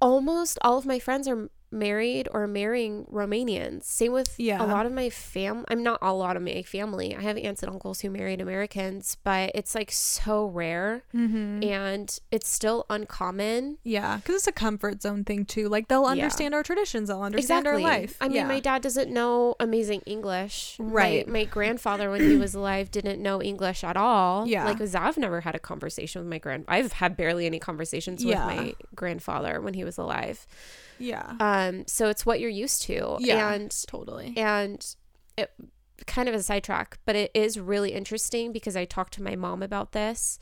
almost 0.00 0.58
all 0.62 0.78
of 0.78 0.86
my 0.86 0.98
friends 0.98 1.26
are 1.28 1.48
married 1.74 2.28
or 2.32 2.46
marrying 2.46 3.04
Romanians. 3.12 3.84
Same 3.84 4.12
with 4.12 4.34
Yeah. 4.38 4.62
a 4.62 4.66
lot 4.66 4.86
of 4.86 4.92
my 4.92 5.10
fam. 5.10 5.64
I'm 5.68 5.82
not 5.82 5.98
a 6.00 6.12
lot 6.14 6.36
of 6.36 6.42
my 6.42 6.62
family. 6.62 7.14
I 7.14 7.20
have 7.20 7.36
aunts 7.36 7.62
and 7.62 7.70
uncles 7.72 8.00
who 8.00 8.10
married 8.10 8.40
Americans, 8.40 9.16
but 9.24 9.50
it's 9.54 9.74
like 9.74 9.90
so 9.92 10.46
rare 10.46 11.02
Mhm. 11.14 11.64
and 11.64 12.18
it's 12.30 12.48
still 12.48 12.86
uncommon. 12.88 13.78
Yeah, 13.82 14.16
because 14.18 14.36
it's 14.36 14.46
a 14.46 14.52
comfort 14.52 15.02
zone 15.02 15.24
thing 15.24 15.44
too. 15.44 15.68
Like 15.68 15.88
they'll 15.88 16.04
Yeah. 16.04 16.10
understand 16.10 16.54
our 16.54 16.62
traditions, 16.62 17.08
they'll 17.08 17.22
understand 17.22 17.66
our 17.66 17.78
life. 17.78 18.16
I 18.20 18.28
mean, 18.28 18.36
yeah. 18.36 18.46
my 18.46 18.60
dad 18.60 18.82
doesn't 18.82 19.10
know 19.10 19.56
amazing 19.60 20.02
English. 20.06 20.76
Right. 20.78 21.26
My, 21.28 21.44
grandfather, 21.44 22.10
when 22.10 22.20
he 22.22 22.36
was 22.36 22.54
alive, 22.54 22.90
didn't 22.90 23.20
know 23.20 23.42
English 23.42 23.84
at 23.84 23.96
all. 23.96 24.46
Yeah. 24.46 24.64
Like, 24.64 24.80
I've 24.94 25.18
never 25.18 25.40
had 25.42 25.54
a 25.54 25.58
conversation 25.58 26.22
with 26.22 26.28
my 26.30 26.38
grand. 26.38 26.64
I've 26.68 26.92
had 26.94 27.16
barely 27.16 27.46
any 27.46 27.58
conversations 27.58 28.22
Yeah. 28.24 28.46
with 28.46 28.56
my 28.56 28.74
grandfather 28.94 29.60
when 29.60 29.74
he 29.74 29.84
was 29.84 29.98
alive. 29.98 30.46
Yeah, 30.98 31.34
Um. 31.40 31.86
So 31.86 32.08
it's 32.08 32.24
what 32.24 32.40
you're 32.40 32.50
used 32.50 32.82
to. 32.82 33.16
Yeah. 33.20 33.52
And 33.52 33.74
totally. 33.86 34.34
and 34.36 34.84
it 35.36 35.52
kind 36.06 36.28
of 36.28 36.34
a 36.34 36.42
sidetrack, 36.42 36.98
but 37.04 37.16
it 37.16 37.30
is 37.34 37.58
really 37.58 37.92
interesting 37.92 38.52
because 38.52 38.76
I 38.76 38.84
talked 38.84 39.14
to 39.14 39.22
my 39.22 39.36
mom 39.36 39.62
about 39.62 39.92
this. 39.92 40.38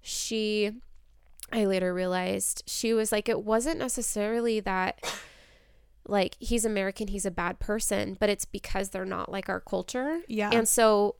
She, 0.00 0.70
I 1.52 1.64
later 1.64 1.92
realized 1.92 2.62
she 2.66 2.92
was 2.94 3.12
like, 3.12 3.28
it 3.28 3.42
wasn't 3.42 3.78
necessarily 3.78 4.60
that, 4.60 5.04
like, 6.06 6.36
he's 6.38 6.64
American, 6.64 7.08
he's 7.08 7.26
a 7.26 7.30
bad 7.30 7.58
person, 7.58 8.16
but 8.18 8.30
it's 8.30 8.44
because 8.44 8.90
they're 8.90 9.04
not 9.04 9.30
like 9.30 9.48
our 9.48 9.60
culture. 9.60 10.20
Yeah, 10.28 10.50
And 10.52 10.68
so 10.68 11.16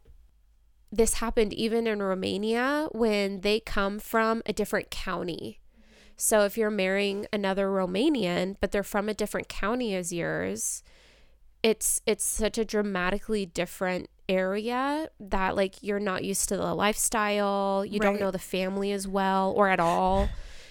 this 0.92 1.14
happened 1.14 1.52
even 1.52 1.86
in 1.86 2.02
Romania 2.02 2.88
when 2.92 3.40
they 3.40 3.60
come 3.60 3.98
from 3.98 4.42
a 4.46 4.52
different 4.52 4.90
county. 4.90 5.60
So 6.16 6.44
if 6.44 6.56
you're 6.56 6.70
marrying 6.70 7.26
another 7.32 7.68
Romanian, 7.68 8.56
but 8.60 8.72
they're 8.72 8.82
from 8.82 9.08
a 9.08 9.14
different 9.14 9.48
county 9.48 9.94
as 9.94 10.12
yours, 10.12 10.82
it's 11.62 12.00
it's 12.06 12.24
such 12.24 12.58
a 12.58 12.64
dramatically 12.64 13.44
different 13.46 14.08
area 14.28 15.08
that 15.20 15.54
like 15.56 15.82
you're 15.82 16.00
not 16.00 16.24
used 16.24 16.48
to 16.48 16.56
the 16.56 16.74
lifestyle, 16.74 17.84
you 17.84 18.00
don't 18.00 18.20
know 18.20 18.30
the 18.30 18.38
family 18.38 18.92
as 18.92 19.06
well 19.06 19.52
or 19.56 19.68
at 19.68 19.80
all. 19.80 20.28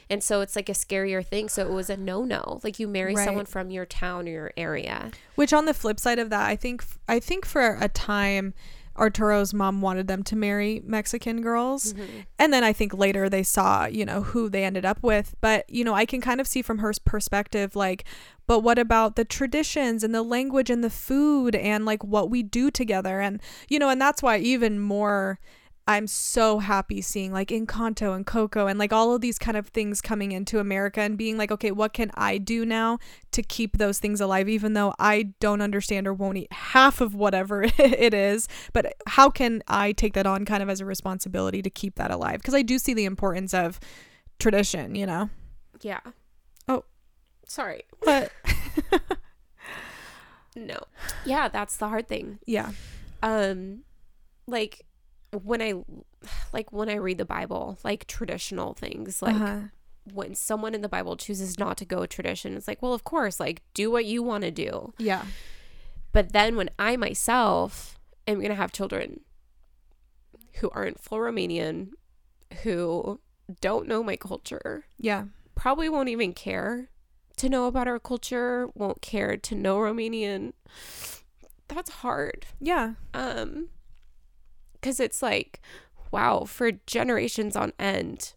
And 0.09 0.23
so 0.23 0.41
it's 0.41 0.55
like 0.55 0.69
a 0.69 0.73
scarier 0.73 1.25
thing. 1.25 1.49
So 1.49 1.65
it 1.65 1.71
was 1.71 1.89
a 1.89 1.97
no-no. 1.97 2.59
Like 2.63 2.79
you 2.79 2.87
marry 2.87 3.15
Right. 3.15 3.25
someone 3.25 3.45
from 3.45 3.71
your 3.71 3.85
town 3.85 4.27
or 4.27 4.31
your 4.31 4.51
area. 4.55 5.11
Which 5.35 5.51
on 5.51 5.65
the 5.65 5.73
flip 5.73 5.99
side 5.99 6.19
of 6.19 6.29
that, 6.29 6.47
I 6.47 6.55
think 6.55 6.83
I 7.07 7.19
think 7.19 7.45
for 7.45 7.77
a 7.81 7.87
time 7.87 8.53
Arturo's 8.95 9.53
mom 9.53 9.81
wanted 9.81 10.07
them 10.07 10.23
to 10.23 10.35
marry 10.35 10.81
Mexican 10.85 11.41
girls. 11.41 11.93
Mm-hmm. 11.93 12.19
And 12.39 12.53
then 12.53 12.63
I 12.63 12.73
think 12.73 12.93
later 12.93 13.29
they 13.29 13.43
saw, 13.43 13.85
you 13.85 14.05
know, 14.05 14.21
who 14.21 14.49
they 14.49 14.63
ended 14.63 14.85
up 14.85 15.03
with. 15.03 15.35
But, 15.41 15.69
you 15.69 15.83
know, 15.83 15.93
I 15.93 16.05
can 16.05 16.21
kind 16.21 16.39
of 16.39 16.47
see 16.47 16.61
from 16.61 16.79
her 16.79 16.93
perspective, 17.03 17.75
like, 17.75 18.05
but 18.47 18.59
what 18.59 18.79
about 18.79 19.15
the 19.15 19.25
traditions 19.25 20.03
and 20.03 20.13
the 20.13 20.23
language 20.23 20.69
and 20.69 20.83
the 20.83 20.89
food 20.89 21.55
and 21.55 21.85
like 21.85 22.03
what 22.03 22.29
we 22.29 22.43
do 22.43 22.71
together? 22.71 23.19
And, 23.19 23.41
you 23.67 23.79
know, 23.79 23.89
and 23.89 23.99
that's 23.99 24.23
why 24.23 24.37
even 24.37 24.79
more. 24.79 25.39
I'm 25.87 26.07
so 26.07 26.57
happy 26.59 26.99
seeing 27.01 27.31
like 27.31 27.49
Encanto 27.49 28.15
and 28.15 28.25
Coco 28.25 28.65
and 28.65 28.79
like 28.79 28.91
all 28.91 29.13
of 29.13 29.21
these 29.21 29.37
kind 29.37 29.55
of 29.55 29.67
things 29.67 30.01
coming 30.01 30.31
into 30.31 30.59
America 30.59 31.01
and 31.01 31.15
being 31.15 31.37
like, 31.37 31.51
okay, 31.51 31.69
what 31.71 31.93
can 31.93 32.09
I 32.15 32.39
do 32.39 32.65
now 32.65 32.97
to 33.33 33.43
keep 33.43 33.77
those 33.77 33.99
things 33.99 34.19
alive, 34.19 34.49
even 34.49 34.73
though 34.73 34.95
I 34.97 35.33
don't 35.39 35.61
understand 35.61 36.07
or 36.07 36.13
won't 36.13 36.37
eat 36.37 36.51
half 36.51 37.01
of 37.01 37.13
whatever 37.13 37.63
it 37.77 38.15
is. 38.15 38.47
But 38.73 38.95
how 39.05 39.29
can 39.29 39.61
I 39.67 39.91
take 39.91 40.13
that 40.13 40.25
on 40.25 40.43
kind 40.43 40.63
of 40.63 40.69
as 40.69 40.81
a 40.81 40.85
responsibility 40.85 41.61
to 41.61 41.69
keep 41.69 41.95
that 41.95 42.09
alive? 42.09 42.41
Because 42.41 42.55
I 42.55 42.63
do 42.63 42.79
see 42.79 42.95
the 42.95 43.05
importance 43.05 43.53
of 43.53 43.79
tradition, 44.39 44.95
you 44.95 45.05
know? 45.05 45.29
Yeah. 45.81 45.99
Oh. 46.67 46.83
Sorry. 47.45 47.83
But 48.03 48.31
No. 50.55 50.79
Yeah, 51.25 51.47
that's 51.49 51.75
the 51.77 51.89
hard 51.89 52.07
thing. 52.07 52.39
yeah. 52.47 52.71
Um 53.21 53.81
like 54.47 54.85
when 55.43 55.61
I 55.61 55.73
like 56.53 56.71
when 56.71 56.89
I 56.89 56.95
read 56.95 57.17
the 57.17 57.25
Bible, 57.25 57.77
like 57.83 58.07
traditional 58.07 58.73
things, 58.73 59.21
like 59.21 59.35
uh-huh. 59.35 59.59
when 60.13 60.35
someone 60.35 60.73
in 60.73 60.81
the 60.81 60.89
Bible 60.89 61.17
chooses 61.17 61.59
not 61.59 61.77
to 61.77 61.85
go 61.85 62.01
with 62.01 62.09
tradition, 62.09 62.55
it's 62.55 62.67
like, 62.67 62.81
well, 62.81 62.93
of 62.93 63.03
course, 63.03 63.39
like 63.39 63.61
do 63.73 63.91
what 63.91 64.05
you 64.05 64.23
want 64.23 64.43
to 64.43 64.51
do. 64.51 64.93
Yeah. 64.97 65.25
But 66.11 66.31
then 66.31 66.55
when 66.55 66.69
I 66.79 66.95
myself 66.95 67.99
am 68.27 68.35
going 68.35 68.49
to 68.49 68.55
have 68.55 68.71
children 68.71 69.21
who 70.55 70.69
aren't 70.71 70.99
full 70.99 71.19
Romanian, 71.19 71.89
who 72.63 73.19
don't 73.59 73.87
know 73.87 74.01
my 74.01 74.15
culture, 74.15 74.85
Yeah. 74.97 75.25
probably 75.55 75.89
won't 75.89 76.09
even 76.09 76.33
care 76.33 76.89
to 77.37 77.49
know 77.49 77.67
about 77.67 77.87
our 77.87 77.99
culture, 77.99 78.69
won't 78.73 79.01
care 79.01 79.35
to 79.35 79.55
know 79.55 79.77
Romanian. 79.77 80.53
That's 81.67 81.89
hard. 81.89 82.45
Yeah. 82.61 82.93
Um 83.13 83.69
cuz 84.85 84.99
it's 84.99 85.21
like 85.21 85.61
wow, 86.11 86.45
for 86.45 86.71
generations 86.85 87.55
on 87.55 87.73
end 87.77 88.33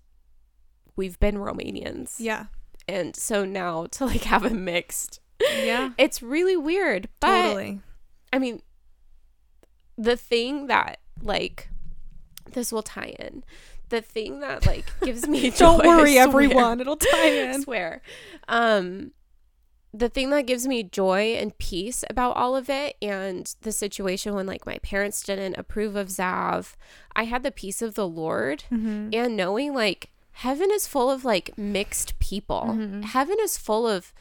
we've 0.97 1.19
been 1.21 1.37
Romanians. 1.37 2.17
Yeah. 2.19 2.47
And 2.89 3.15
so 3.15 3.45
now 3.45 3.87
to 3.93 4.07
like 4.07 4.25
have 4.25 4.45
a 4.45 4.51
mixed 4.51 5.21
Yeah. 5.63 5.91
it's 5.99 6.23
really 6.23 6.57
weird. 6.57 7.09
But 7.21 7.43
totally. 7.43 7.81
I 8.33 8.39
mean 8.39 8.63
the 9.97 10.17
thing 10.17 10.67
that 10.69 11.01
like 11.23 11.69
this 12.53 12.73
will 12.73 12.83
tie 12.83 13.15
in. 13.19 13.45
The 13.91 14.01
thing 14.01 14.41
that 14.41 14.67
like 14.67 14.87
gives 15.01 15.27
me 15.27 15.51
Don't 15.57 15.85
worry, 15.87 16.19
everyone. 16.19 16.81
It'll 16.81 16.97
tie 16.97 17.29
in. 17.43 17.51
I 17.51 17.61
swear. 17.61 18.03
Um, 18.49 19.13
the 19.99 20.09
thing 20.09 20.31
that 20.31 20.47
gives 20.47 20.67
me 20.67 20.83
joy 20.83 21.35
and 21.35 21.57
peace 21.59 22.05
about 22.11 22.37
all 22.37 22.55
of 22.57 22.71
it 22.71 22.97
and 23.03 23.55
the 23.63 23.73
situation 23.73 24.35
when 24.35 24.47
like 24.47 24.65
my 24.67 24.79
parents 24.79 25.23
didn't 25.23 25.57
approve 25.59 25.97
of 25.97 26.09
Zav, 26.09 26.75
I 27.17 27.25
had 27.25 27.43
the 27.43 27.51
peace 27.51 27.83
of 27.83 27.95
the 27.95 28.07
Lord 28.09 28.65
Mm-hmm. 28.71 29.11
and 29.13 29.37
knowing 29.37 29.75
like 29.75 30.11
heaven 30.33 30.71
is 30.73 30.87
full 30.87 31.11
of 31.11 31.25
like 31.25 31.57
mixed 31.59 32.19
people. 32.21 32.65
Mhm. 32.69 33.05
Heaven 33.05 33.37
is 33.41 33.57
full 33.59 33.87
of 33.89 34.13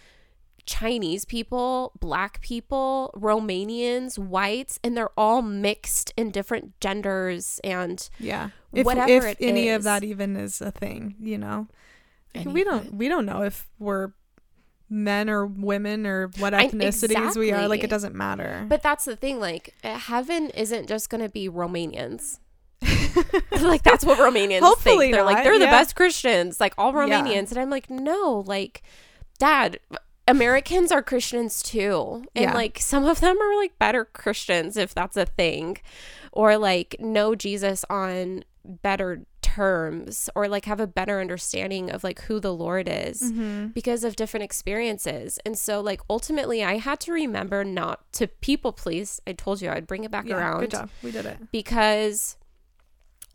Chinese 0.66 1.24
people, 1.24 1.94
black 2.00 2.42
people, 2.42 3.14
Romanians, 3.16 4.18
whites, 4.20 4.80
and 4.84 4.98
they're 4.98 5.12
all 5.18 5.42
mixed 5.42 6.12
in 6.18 6.30
different 6.32 6.78
genders 6.82 7.62
and 7.64 8.10
Yeah. 8.20 8.50
If, 8.74 8.86
whatever 8.86 9.28
if 9.28 9.38
any 9.40 9.70
of 9.70 9.84
that 9.84 10.04
even 10.04 10.36
is 10.36 10.60
a 10.60 10.72
thing, 10.72 11.16
you 11.22 11.38
know? 11.38 11.68
Like, 12.36 12.48
we 12.48 12.64
don't 12.66 12.94
we 12.96 13.08
don't 13.08 13.26
know 13.26 13.44
if 13.44 13.68
we're 13.80 14.12
men 14.90 15.30
or 15.30 15.46
women 15.46 16.06
or 16.08 16.28
what 16.40 16.54
I- 16.54 16.68
ethnicities 16.68 17.36
we 17.36 17.52
are. 17.52 17.68
Like 17.68 17.84
it 17.84 17.90
doesn't 17.90 18.16
matter. 18.16 18.66
But 18.68 18.82
that's 18.84 19.06
the 19.06 19.16
thing, 19.16 19.40
like 19.40 19.74
uh, 19.84 19.98
heaven 19.98 20.50
isn't 20.52 20.88
just 20.88 21.10
gonna 21.10 21.30
be 21.30 21.50
Romanians. 21.50 22.40
like 23.62 23.84
that's 23.84 24.06
what 24.06 24.20
Romanians 24.20 24.60
Hopefully 24.60 24.98
think. 25.06 25.14
They're 25.16 25.24
like 25.24 25.44
they're 25.44 25.60
the 25.60 25.66
best 25.66 25.96
Christians, 25.96 26.60
like 26.60 26.74
all 26.78 26.94
Yeah. 26.94 27.22
Romanians, 27.24 27.50
and 27.52 27.60
I'm 27.60 27.70
like, 27.70 27.90
no, 27.90 28.44
like, 28.46 28.84
Dad, 29.40 29.80
Americans 30.28 30.92
are 30.92 31.02
Christians 31.02 31.62
too, 31.64 32.24
and 32.36 32.46
Yeah. 32.46 32.54
like 32.54 32.80
some 32.80 33.06
of 33.06 33.20
them 33.20 33.38
are 33.42 33.56
like 33.58 33.78
better 33.80 34.06
Christians 34.06 34.78
if 34.78 34.94
that's 34.94 35.18
a 35.18 35.26
thing, 35.26 35.78
or 36.32 36.58
like 36.58 36.96
know 37.00 37.34
Jesus 37.36 37.84
on 37.90 38.44
better 38.68 39.26
terms 39.42 40.30
or 40.36 40.48
like 40.48 40.66
have 40.66 40.80
a 40.80 40.86
better 40.88 41.20
understanding 41.20 41.90
of 41.90 42.04
like 42.04 42.22
who 42.24 42.40
the 42.40 42.54
Lord 42.54 42.88
is 42.88 43.22
Mm-hmm. 43.22 43.68
because 43.68 44.04
of 44.04 44.16
different 44.16 44.44
experiences. 44.44 45.40
And 45.46 45.58
so 45.58 45.82
like 45.82 46.02
ultimately 46.10 46.64
I 46.64 46.78
had 46.78 47.00
to 47.02 47.12
remember 47.12 47.64
not 47.64 48.12
to 48.14 48.28
people 48.28 48.72
please. 48.74 49.20
I 49.26 49.34
told 49.34 49.62
you 49.62 49.70
I'd 49.70 49.88
bring 49.88 50.04
it 50.04 50.12
back 50.12 50.28
Yeah, 50.28 50.38
around 50.38 50.60
good 50.62 50.72
job. 50.72 50.90
We 51.02 51.12
did 51.12 51.26
it. 51.26 51.38
because 51.52 52.38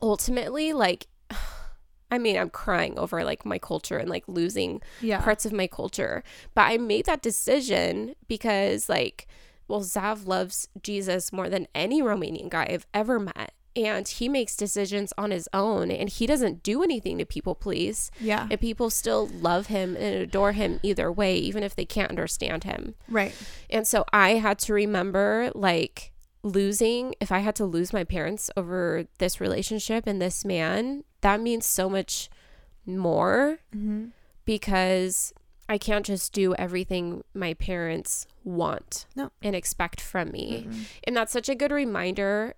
ultimately 0.00 0.72
like 0.72 1.06
I 2.10 2.18
mean, 2.18 2.36
I'm 2.36 2.50
crying 2.50 2.98
over 2.98 3.24
like 3.24 3.46
my 3.46 3.58
culture 3.58 3.96
and 3.96 4.10
like 4.10 4.24
losing 4.28 4.82
Yeah. 5.00 5.22
parts 5.22 5.46
of 5.46 5.52
my 5.52 5.66
culture. 5.66 6.22
But 6.54 6.62
I 6.70 6.76
made 6.76 7.06
that 7.06 7.22
decision 7.22 8.14
because, 8.28 8.86
like, 8.90 9.26
well, 9.66 9.80
Zav 9.80 10.26
loves 10.26 10.68
Jesus 10.82 11.32
more 11.32 11.48
than 11.48 11.68
any 11.74 12.02
Romanian 12.02 12.50
guy 12.50 12.66
I've 12.68 12.86
ever 12.92 13.18
met. 13.18 13.52
And 13.74 14.06
he 14.06 14.28
makes 14.28 14.54
decisions 14.56 15.12
on 15.16 15.30
his 15.30 15.48
own 15.54 15.90
and 15.90 16.08
he 16.10 16.26
doesn't 16.26 16.62
do 16.62 16.82
anything 16.82 17.16
to 17.18 17.24
people 17.24 17.54
please. 17.54 18.10
yeah. 18.20 18.46
And 18.50 18.60
people 18.60 18.90
still 18.90 19.26
love 19.28 19.68
him 19.68 19.96
and 19.96 20.14
adore 20.14 20.52
him 20.52 20.78
either 20.82 21.10
way, 21.10 21.36
even 21.36 21.62
if 21.62 21.74
they 21.74 21.84
can't 21.86 22.10
understand 22.10 22.64
him. 22.64 22.94
right. 23.08 23.34
And 23.70 23.86
so 23.86 24.04
I 24.12 24.30
had 24.34 24.58
to 24.60 24.74
remember, 24.74 25.50
like, 25.54 26.12
losing, 26.42 27.14
if 27.20 27.30
I 27.32 27.38
had 27.38 27.54
to 27.56 27.64
lose 27.64 27.92
my 27.92 28.04
parents 28.04 28.50
over 28.56 29.06
this 29.18 29.40
relationship 29.40 30.06
and 30.06 30.20
this 30.20 30.44
man, 30.44 31.04
that 31.22 31.40
means 31.40 31.64
so 31.64 31.88
much 31.88 32.28
more 32.84 33.58
Mm-hmm. 33.74 34.06
because 34.44 35.32
I 35.68 35.78
can't 35.78 36.04
just 36.04 36.32
do 36.32 36.54
everything 36.56 37.22
my 37.32 37.54
parents 37.54 38.26
want 38.44 39.06
No. 39.14 39.30
and 39.40 39.54
expect 39.56 40.00
from 40.00 40.30
me. 40.32 40.68
And 41.04 41.16
that's 41.16 41.32
such 41.32 41.48
a 41.48 41.54
good 41.54 41.70
reminder. 41.70 42.54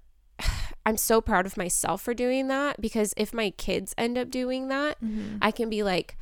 I'm 0.87 0.97
so 0.97 1.21
proud 1.21 1.47
of 1.47 1.57
myself 1.57 2.03
for 2.03 2.13
doing 2.15 2.49
that 2.49 2.81
because 2.81 3.15
if 3.17 3.33
my 3.33 3.51
kids 3.51 3.95
end 3.97 4.19
up 4.19 4.31
doing 4.31 4.69
that, 4.69 5.01
Mm-hmm. 5.03 5.39
I 5.41 5.51
can 5.51 5.71
be 5.71 5.83
like, 5.83 6.17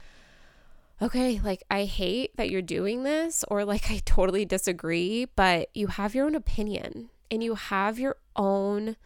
okay, 1.01 1.41
like 1.43 1.65
I 1.71 1.85
hate 1.85 2.37
that 2.37 2.49
you're 2.51 2.63
doing 2.63 3.03
this, 3.03 3.45
or 3.49 3.65
like 3.65 3.91
I 3.91 4.01
totally 4.05 4.45
disagree, 4.45 5.27
but 5.37 5.69
you 5.75 5.89
have 5.89 6.15
your 6.15 6.27
own 6.27 6.35
opinion 6.35 7.11
and 7.31 7.43
you 7.43 7.55
have 7.57 7.99
your 7.99 8.17
own 8.37 8.97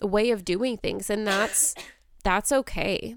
way 0.00 0.30
of 0.30 0.44
doing 0.44 0.76
things, 0.78 1.08
and 1.10 1.26
that's 1.26 1.74
that's 2.24 2.50
okay. 2.52 3.14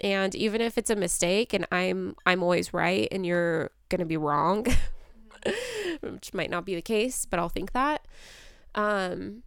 And 0.00 0.34
even 0.34 0.60
if 0.60 0.76
it's 0.76 0.90
a 0.90 0.96
mistake 0.96 1.52
and 1.54 1.66
I'm 1.70 2.16
I'm 2.26 2.42
always 2.42 2.74
right 2.74 3.06
and 3.12 3.24
you're 3.24 3.70
gonna 3.88 4.04
be 4.04 4.16
wrong, 4.16 4.66
which 6.00 6.34
might 6.34 6.50
not 6.50 6.64
be 6.64 6.74
the 6.74 6.82
case, 6.82 7.24
but 7.24 7.38
I'll 7.38 7.48
think 7.48 7.72
that. 7.72 8.06
Um 8.74 9.44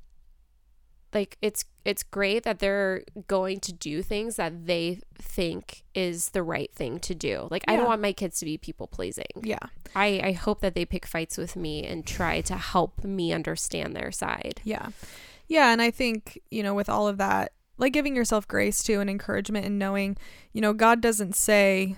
like 1.13 1.37
it's 1.41 1.65
it's 1.85 2.03
great 2.03 2.43
that 2.43 2.59
they're 2.59 3.03
going 3.27 3.59
to 3.61 3.73
do 3.73 4.01
things 4.01 4.35
that 4.35 4.65
they 4.65 4.99
think 5.15 5.83
is 5.95 6.29
the 6.29 6.43
right 6.43 6.71
thing 6.73 6.99
to 6.99 7.15
do. 7.15 7.47
Like 7.49 7.63
I 7.67 7.75
don't 7.75 7.87
want 7.87 8.01
my 8.01 8.13
kids 8.13 8.39
to 8.39 8.45
be 8.45 8.57
people 8.57 8.87
pleasing. 8.87 9.25
Yeah. 9.41 9.59
I 9.95 10.21
I 10.23 10.31
hope 10.33 10.61
that 10.61 10.75
they 10.75 10.85
pick 10.85 11.05
fights 11.05 11.37
with 11.37 11.55
me 11.55 11.85
and 11.85 12.05
try 12.05 12.41
to 12.41 12.55
help 12.55 13.03
me 13.03 13.31
understand 13.33 13.95
their 13.95 14.11
side. 14.11 14.61
Yeah. 14.63 14.89
Yeah. 15.47 15.71
And 15.71 15.81
I 15.81 15.91
think, 15.91 16.41
you 16.51 16.61
know, 16.61 16.73
with 16.73 16.89
all 16.89 17.07
of 17.07 17.17
that, 17.17 17.53
like 17.77 17.93
giving 17.93 18.15
yourself 18.15 18.47
grace 18.47 18.83
too 18.83 18.99
and 18.99 19.09
encouragement 19.09 19.65
and 19.65 19.79
knowing, 19.79 20.17
you 20.51 20.59
know, 20.59 20.73
God 20.73 20.99
doesn't 20.99 21.35
say, 21.35 21.95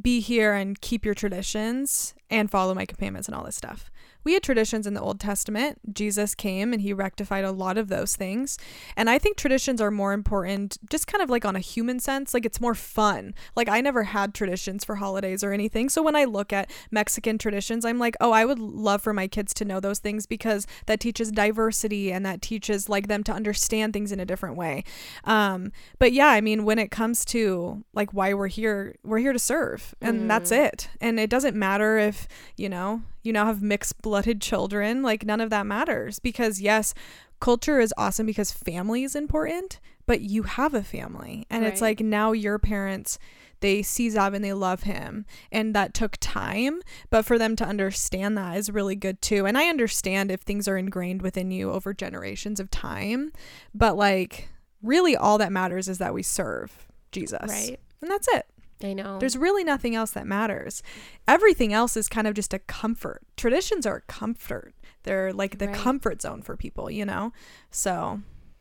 be 0.00 0.20
here 0.20 0.54
and 0.54 0.80
keep 0.80 1.04
your 1.04 1.14
traditions 1.14 2.14
and 2.30 2.50
follow 2.50 2.74
my 2.74 2.84
commandments 2.84 3.28
and 3.28 3.34
all 3.36 3.44
this 3.44 3.54
stuff. 3.54 3.90
We 4.24 4.32
had 4.32 4.42
traditions 4.42 4.86
in 4.86 4.94
the 4.94 5.00
Old 5.00 5.20
Testament. 5.20 5.94
Jesus 5.94 6.34
came 6.34 6.72
and 6.72 6.82
he 6.82 6.92
rectified 6.92 7.44
a 7.44 7.52
lot 7.52 7.78
of 7.78 7.88
those 7.88 8.16
things. 8.16 8.58
And 8.96 9.08
I 9.10 9.18
think 9.18 9.36
traditions 9.36 9.80
are 9.80 9.90
more 9.90 10.12
important, 10.12 10.78
just 10.90 11.06
kind 11.06 11.22
of 11.22 11.30
like 11.30 11.44
on 11.44 11.56
a 11.56 11.60
human 11.60 12.00
sense. 12.00 12.34
Like 12.34 12.46
it's 12.46 12.60
more 12.60 12.74
fun. 12.74 13.34
Like 13.54 13.68
I 13.68 13.80
never 13.80 14.04
had 14.04 14.34
traditions 14.34 14.84
for 14.84 14.96
holidays 14.96 15.44
or 15.44 15.52
anything. 15.52 15.88
So 15.88 16.02
when 16.02 16.16
I 16.16 16.24
look 16.24 16.52
at 16.52 16.70
Mexican 16.90 17.38
traditions, 17.38 17.84
I'm 17.84 17.98
like, 17.98 18.16
oh, 18.20 18.32
I 18.32 18.44
would 18.44 18.58
love 18.58 19.02
for 19.02 19.12
my 19.12 19.28
kids 19.28 19.52
to 19.54 19.64
know 19.64 19.80
those 19.80 19.98
things 19.98 20.26
because 20.26 20.66
that 20.86 21.00
teaches 21.00 21.30
diversity 21.30 22.12
and 22.12 22.24
that 22.24 22.42
teaches 22.42 22.88
like 22.88 23.08
them 23.08 23.22
to 23.24 23.32
understand 23.32 23.92
things 23.92 24.10
in 24.10 24.20
a 24.20 24.26
different 24.26 24.56
way. 24.56 24.84
Um, 25.24 25.72
but 25.98 26.12
yeah, 26.12 26.28
I 26.28 26.40
mean, 26.40 26.64
when 26.64 26.78
it 26.78 26.90
comes 26.90 27.24
to 27.26 27.84
like 27.92 28.12
why 28.12 28.32
we're 28.32 28.48
here, 28.48 28.96
we're 29.04 29.18
here 29.18 29.32
to 29.32 29.38
serve 29.38 29.94
and 30.00 30.30
that's 30.30 30.50
it. 30.50 30.88
And 31.00 31.20
it 31.20 31.30
doesn't 31.30 31.56
matter 31.56 31.98
if, 31.98 32.26
you 32.56 32.68
know, 32.68 33.02
you 33.24 33.32
now 33.32 33.46
have 33.46 33.62
mixed 33.62 34.00
blooded 34.02 34.40
children, 34.40 35.02
like 35.02 35.24
none 35.24 35.40
of 35.40 35.50
that 35.50 35.66
matters. 35.66 36.18
Because 36.18 36.60
yes, 36.60 36.94
culture 37.40 37.80
is 37.80 37.92
awesome 37.96 38.26
because 38.26 38.52
family 38.52 39.02
is 39.02 39.16
important, 39.16 39.80
but 40.06 40.20
you 40.20 40.44
have 40.44 40.74
a 40.74 40.82
family. 40.82 41.46
And 41.50 41.64
it's 41.64 41.80
like 41.80 42.00
now 42.00 42.32
your 42.32 42.58
parents 42.58 43.18
they 43.60 43.80
see 43.80 44.08
Zav 44.08 44.34
and 44.34 44.44
they 44.44 44.52
love 44.52 44.82
him. 44.82 45.24
And 45.50 45.74
that 45.74 45.94
took 45.94 46.18
time 46.20 46.82
but 47.08 47.24
for 47.24 47.38
them 47.38 47.56
to 47.56 47.64
understand 47.64 48.36
that 48.36 48.58
is 48.58 48.70
really 48.70 48.96
good 48.96 49.22
too. 49.22 49.46
And 49.46 49.56
I 49.56 49.68
understand 49.68 50.30
if 50.30 50.40
things 50.40 50.68
are 50.68 50.76
ingrained 50.76 51.22
within 51.22 51.50
you 51.50 51.72
over 51.72 51.94
generations 51.94 52.60
of 52.60 52.70
time 52.70 53.32
but 53.74 53.96
like 53.96 54.48
really 54.82 55.16
all 55.16 55.38
that 55.38 55.52
matters 55.52 55.88
is 55.88 55.98
that 55.98 56.12
we 56.12 56.22
serve 56.22 56.86
Jesus. 57.10 57.48
Right. 57.48 57.80
and 58.02 58.10
that's 58.10 58.28
it 58.28 58.46
I 58.84 58.92
know. 58.92 59.18
there's 59.18 59.36
really 59.36 59.64
nothing 59.64 59.94
else 59.94 60.10
that 60.12 60.26
matters. 60.26 60.82
Everything 61.26 61.72
else 61.72 61.96
is 61.96 62.08
kind 62.08 62.26
of 62.26 62.34
just 62.34 62.52
a 62.54 62.58
comfort. 62.60 63.22
Traditions 63.36 63.86
are 63.86 63.96
a 63.96 64.00
comfort. 64.02 64.74
They're 65.04 65.32
like 65.32 65.58
the 65.58 65.66
Right. 65.68 65.76
comfort 65.76 66.22
zone 66.22 66.42
for 66.42 66.56
people, 66.56 66.90
you 66.90 67.04
know? 67.04 67.32
So 67.70 68.20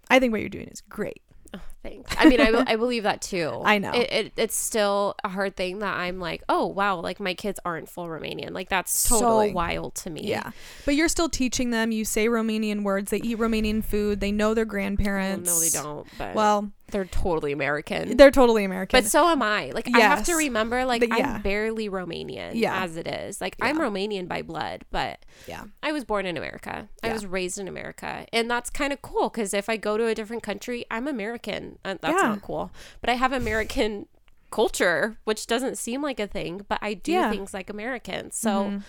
I 0.09 0.19
think 0.19 0.31
what 0.31 0.39
you're 0.41 0.49
doing 0.49 0.67
is 0.67 0.81
great. 0.81 1.21
Oh, 1.55 1.59
thanks. 1.83 2.11
I 2.17 2.25
mean, 2.25 2.41
I, 2.41 2.49
be- 2.51 2.57
I 2.65 2.75
believe 2.77 3.03
that 3.03 3.21
too. 3.21 3.61
I 3.63 3.77
know. 3.77 3.91
It, 3.91 4.11
it, 4.11 4.33
it's 4.37 4.55
still 4.55 5.13
a 5.23 5.29
hard 5.29 5.55
thing 5.55 5.79
that 5.79 5.95
I'm 5.95 6.19
like, 6.19 6.41
oh, 6.49 6.65
wow, 6.65 6.99
like 6.99 7.19
my 7.19 7.35
kids 7.35 7.59
aren't 7.63 7.87
full 7.87 8.07
Romanian. 8.07 8.51
Like 8.51 8.69
that's 8.69 9.07
Totally. 9.07 9.49
so 9.49 9.53
wild 9.53 9.93
to 9.95 10.09
me. 10.09 10.21
Yeah. 10.23 10.49
But 10.83 10.95
you're 10.95 11.07
still 11.09 11.29
teaching 11.29 11.69
them. 11.69 11.91
You 11.91 12.05
say 12.05 12.27
Romanian 12.27 12.81
words. 12.81 13.11
They 13.11 13.17
eat 13.17 13.37
Romanian 13.37 13.83
food. 13.83 14.19
They 14.19 14.31
know 14.31 14.55
their 14.55 14.65
Well, 14.65 14.71
grandparents. 14.71 15.47
no, 15.47 15.59
they 15.59 15.69
don't. 15.69 16.07
But 16.17 16.33
Well, 16.33 16.71
they're 16.93 17.03
totally 17.03 17.51
American. 17.51 18.15
they're 18.15 18.31
totally 18.31 18.63
American. 18.63 18.97
But 19.01 19.09
so 19.09 19.27
am 19.27 19.41
I. 19.41 19.71
Like 19.75 19.89
I 19.93 19.99
have 19.99 20.23
to 20.27 20.35
remember, 20.35 20.85
like 20.85 21.01
But 21.01 21.09
yeah. 21.17 21.33
I'm 21.35 21.41
barely 21.41 21.89
Romanian 21.89 22.51
Yeah. 22.53 22.81
as 22.81 22.95
it 22.95 23.07
is. 23.07 23.41
Like 23.41 23.57
I'm 23.61 23.77
Romanian 23.77 24.27
by 24.29 24.41
blood, 24.41 24.85
but 24.91 25.25
yeah. 25.47 25.65
I 25.83 25.91
was 25.91 26.05
born 26.05 26.25
in 26.25 26.37
America. 26.37 26.87
I 27.03 27.11
was 27.11 27.25
raised 27.25 27.59
in 27.59 27.67
America, 27.67 28.25
and 28.31 28.49
that's 28.49 28.69
kind 28.69 28.93
of 28.93 29.01
cool 29.01 29.29
because 29.29 29.53
if 29.53 29.67
I 29.67 29.75
go 29.75 29.97
to 29.97 30.07
a 30.07 30.15
different 30.15 30.43
country, 30.43 30.85
I'm 30.89 31.07
American. 31.07 31.79
Uh, 31.83 31.95
that's 32.01 32.21
Yeah. 32.21 32.29
not 32.29 32.41
cool, 32.41 32.71
but 33.01 33.09
I 33.09 33.15
have 33.15 33.33
American 33.33 34.07
culture, 34.51 35.17
which 35.23 35.47
doesn't 35.47 35.77
seem 35.77 36.01
like 36.01 36.19
a 36.19 36.27
thing, 36.27 36.65
but 36.69 36.79
I 36.81 36.93
do 36.93 37.11
Yeah. 37.11 37.29
things 37.31 37.53
like 37.53 37.69
Americans. 37.69 38.35
So 38.37 38.49
Mhm. 38.65 38.83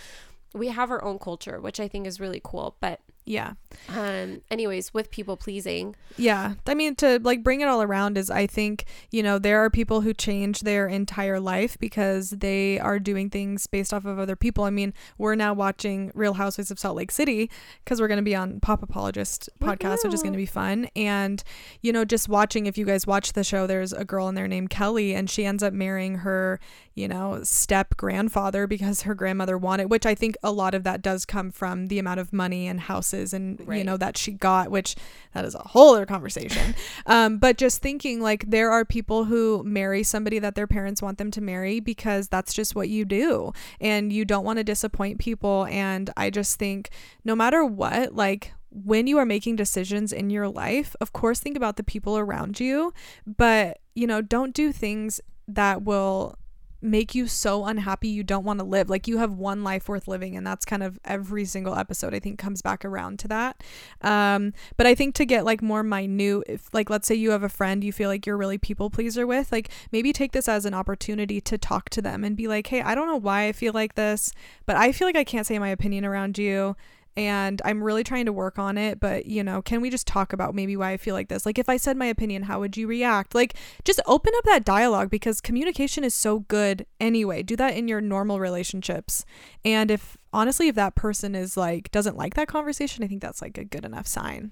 we 0.53 0.69
have 0.69 0.91
our 0.91 1.03
own 1.03 1.19
culture, 1.19 1.59
which 1.61 1.81
I 1.81 1.89
think 1.89 2.07
is 2.07 2.21
really 2.21 2.41
cool. 2.45 2.77
But 2.81 3.01
Yeah. 3.27 3.55
um, 3.89 4.43
anyways, 4.51 4.93
with 4.95 5.11
people 5.11 5.37
pleasing, 5.37 5.97
Yeah. 6.17 6.55
I 6.67 6.75
mean, 6.75 6.95
to 6.97 7.19
like 7.23 7.43
bring 7.43 7.61
it 7.61 7.69
all 7.69 7.83
around 7.83 8.17
is 8.19 8.31
I 8.31 8.47
think, 8.47 8.85
you 9.11 9.23
know, 9.23 9.39
there 9.39 9.65
are 9.65 9.71
people 9.71 10.03
who 10.03 10.13
change 10.15 10.61
their 10.61 10.87
entire 10.87 11.41
life 11.41 11.77
because 11.79 12.31
they 12.31 12.79
are 12.79 12.99
doing 12.99 13.31
things 13.31 13.67
based 13.67 13.93
off 13.95 14.05
of 14.05 14.19
other 14.19 14.37
people. 14.37 14.65
I 14.65 14.71
mean, 14.71 14.93
we're 15.19 15.35
now 15.35 15.55
watching 15.55 16.13
Real 16.15 16.35
Housewives 16.35 16.71
of 16.71 16.79
Salt 16.79 16.97
Lake 16.97 17.11
City 17.11 17.51
because 17.83 18.01
we're 18.01 18.09
going 18.09 18.19
to 18.19 18.23
be 18.23 18.37
on 18.37 18.61
Pop 18.61 18.83
Apologist 18.83 19.49
podcast, 19.61 20.05
which 20.05 20.15
is 20.15 20.23
going 20.23 20.35
to 20.35 20.39
be 20.39 20.47
fun. 20.47 20.89
And, 20.95 21.43
you 21.81 21.93
know, 21.93 22.05
just 22.05 22.29
watching, 22.29 22.67
if 22.67 22.77
you 22.79 22.85
guys 22.85 23.07
watch 23.07 23.33
the 23.33 23.43
show, 23.43 23.67
there's 23.67 23.93
a 23.93 24.05
girl 24.05 24.29
in 24.29 24.35
there 24.35 24.49
named 24.49 24.71
Kelly 24.71 25.15
and 25.15 25.29
she 25.29 25.45
ends 25.45 25.63
up 25.63 25.73
marrying 25.73 26.17
her, 26.19 26.61
you 26.95 27.09
know, 27.09 27.41
step 27.43 27.97
grandfather 27.97 28.67
because 28.67 29.03
her 29.03 29.15
grandmother 29.15 29.59
wanted, 29.59 29.91
which 29.91 30.07
I 30.07 30.15
think 30.15 30.37
a 30.43 30.53
lot 30.53 30.75
of 30.75 30.85
that 30.85 31.03
does 31.03 31.25
come 31.25 31.51
from 31.51 31.87
the 31.87 31.99
amount 31.99 32.21
of 32.21 32.33
money 32.33 32.69
and 32.69 32.81
houses 32.83 33.14
and, 33.33 33.61
you 33.71 33.85
know, 33.85 33.97
that 33.97 34.17
she 34.17 34.33
got, 34.33 34.71
which 34.71 34.97
that 35.33 35.45
is 35.45 35.55
a 35.55 35.59
whole 35.59 35.95
other 35.95 36.07
conversation. 36.07 36.75
um, 37.07 37.39
but 37.39 37.57
just 37.57 37.81
thinking 37.83 38.21
like 38.21 38.45
there 38.49 38.71
are 38.71 38.85
people 38.85 39.25
who 39.25 39.63
marry 39.65 40.03
somebody 40.03 40.39
that 40.39 40.55
their 40.55 40.67
parents 40.67 41.03
want 41.03 41.19
them 41.19 41.31
to 41.31 41.41
marry 41.41 41.81
because 41.81 42.29
that's 42.29 42.53
just 42.55 42.75
what 42.75 42.89
you 42.89 43.05
do 43.05 43.53
and 43.81 44.13
you 44.13 44.25
don't 44.25 44.45
want 44.45 44.59
to 44.59 44.65
disappoint 44.65 45.19
people. 45.19 45.67
And 45.71 46.11
I 46.17 46.31
just 46.31 46.59
think 46.59 46.91
no 47.25 47.35
matter 47.35 47.65
what, 47.65 48.15
like, 48.15 48.53
when 48.71 49.07
you 49.07 49.19
are 49.19 49.27
making 49.27 49.55
decisions 49.55 50.13
in 50.13 50.31
your 50.31 50.49
life, 50.49 50.97
of 51.01 51.13
course, 51.13 51.39
think 51.39 51.57
about 51.57 51.77
the 51.77 51.85
people 51.85 52.19
around 52.19 52.59
you, 52.59 52.93
but 53.25 53.79
you 53.95 54.07
know, 54.07 54.21
don't 54.21 54.53
do 54.53 54.73
things 54.73 55.21
that 55.47 55.83
will 55.83 56.37
make 56.85 57.15
you 57.15 57.27
so 57.27 57.65
unhappy 57.65 58.09
you 58.09 58.23
don't 58.23 58.45
want 58.45 58.61
to 58.61 58.65
live. 58.65 58.91
Like 58.91 59.09
you 59.09 59.19
have 59.19 59.33
one 59.33 59.65
life 59.65 59.89
worth 59.89 60.07
living, 60.07 60.37
and 60.37 60.47
that's 60.47 60.65
kind 60.65 60.83
of 60.83 60.99
every 61.05 61.45
single 61.45 61.75
episode 61.75 62.15
I 62.15 62.21
think 62.21 62.39
comes 62.39 62.63
back 62.63 62.85
around 62.85 63.19
to 63.21 63.29
that. 63.29 63.63
Um, 64.03 64.53
but 64.77 64.87
I 64.87 64.95
think 64.95 65.15
to 65.17 65.25
get 65.25 65.45
like 65.45 65.63
more 65.63 65.83
minute, 65.83 66.45
if 66.47 66.73
like 66.73 66.91
let's 66.91 67.09
say 67.09 67.15
you 67.15 67.31
have 67.31 67.43
a 67.43 67.49
friend 67.49 67.83
you 67.83 67.93
feel 67.93 68.09
like 68.09 68.27
you're 68.27 68.37
really 68.37 68.59
people 68.59 68.91
pleaser 68.91 69.27
with, 69.27 69.51
like 69.51 69.71
maybe 69.91 70.13
take 70.13 70.33
this 70.33 70.49
as 70.49 70.67
an 70.67 70.75
opportunity 70.75 71.41
to 71.41 71.57
talk 71.57 71.89
to 71.91 72.03
them 72.03 72.23
and 72.23 72.37
be 72.37 72.47
like, 72.47 72.67
hey, 72.67 72.83
I 72.83 72.95
don't 72.95 73.09
know 73.09 73.17
why 73.17 73.49
I 73.49 73.53
feel 73.53 73.73
like 73.73 73.95
this, 73.95 74.33
but 74.67 74.77
I 74.77 74.93
feel 74.93 75.09
like 75.09 75.17
I 75.17 75.25
can't 75.25 75.47
say 75.47 75.59
my 75.59 75.71
opinion 75.71 76.05
around 76.05 76.37
you 76.39 76.77
and 77.17 77.63
I'm 77.65 77.83
really 77.83 78.03
trying 78.03 78.27
to 78.27 78.33
work 78.33 78.59
on 78.59 78.77
it. 78.77 78.99
But, 78.99 79.27
you 79.27 79.45
know, 79.45 79.63
can 79.63 79.81
we 79.81 79.91
just 79.91 80.07
talk 80.07 80.33
about 80.33 80.55
maybe 80.55 80.77
why 80.77 80.93
I 80.93 80.97
feel 80.97 81.15
like 81.15 81.29
this? 81.29 81.47
Like, 81.47 81.59
if 81.59 81.69
I 81.69 81.77
said 81.77 81.97
my 81.97 82.07
opinion, 82.07 82.45
how 82.45 82.61
would 82.61 82.77
you 82.77 82.87
react? 82.87 83.35
Like, 83.35 83.55
just 83.85 84.01
open 84.07 84.33
up 84.37 84.45
that 84.45 84.65
dialogue 84.65 85.11
because 85.11 85.41
communication 85.41 86.03
is 86.03 86.15
so 86.15 86.41
good 86.41 86.87
anyway. 87.01 87.43
Do 87.43 87.57
that 87.57 87.77
in 87.77 87.89
your 87.89 88.01
normal 88.01 88.41
relationships. 88.41 89.25
And 89.65 89.91
if, 89.91 90.17
honestly, 90.33 90.69
if 90.69 90.75
that 90.75 90.97
person 90.97 91.35
is 91.35 91.57
like, 91.57 91.91
doesn't 91.91 92.17
like 92.17 92.35
that 92.35 92.49
conversation, 92.49 93.05
I 93.05 93.07
think 93.07 93.23
that's 93.23 93.43
like 93.43 93.59
a 93.59 93.65
good 93.65 93.85
enough 93.85 94.07
sign. 94.07 94.51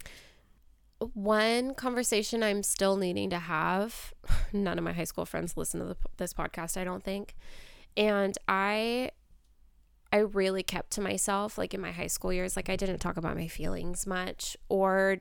One 1.14 1.74
conversation 1.74 2.44
I'm 2.44 2.62
still 2.62 2.96
needing 2.96 3.30
to 3.30 3.40
have. 3.40 4.14
None 4.52 4.78
of 4.78 4.84
my 4.84 4.92
high 4.92 5.04
school 5.04 5.26
friends 5.26 5.56
listen 5.56 5.80
to 5.80 5.86
the, 5.86 5.96
this 6.16 6.32
podcast, 6.32 6.76
I 6.76 6.84
don't 6.84 7.02
think. 7.02 7.34
And 7.96 8.38
I 8.48 9.10
I 10.12 10.18
really 10.18 10.62
kept 10.62 10.90
to 10.92 11.00
myself 11.00 11.56
like 11.56 11.72
in 11.72 11.80
my 11.80 11.92
high 11.92 12.06
school 12.06 12.32
years 12.32 12.54
like 12.54 12.68
I 12.68 12.76
didn't 12.76 12.98
talk 12.98 13.16
about 13.16 13.36
my 13.36 13.48
feelings 13.48 14.06
much 14.06 14.56
or 14.68 15.18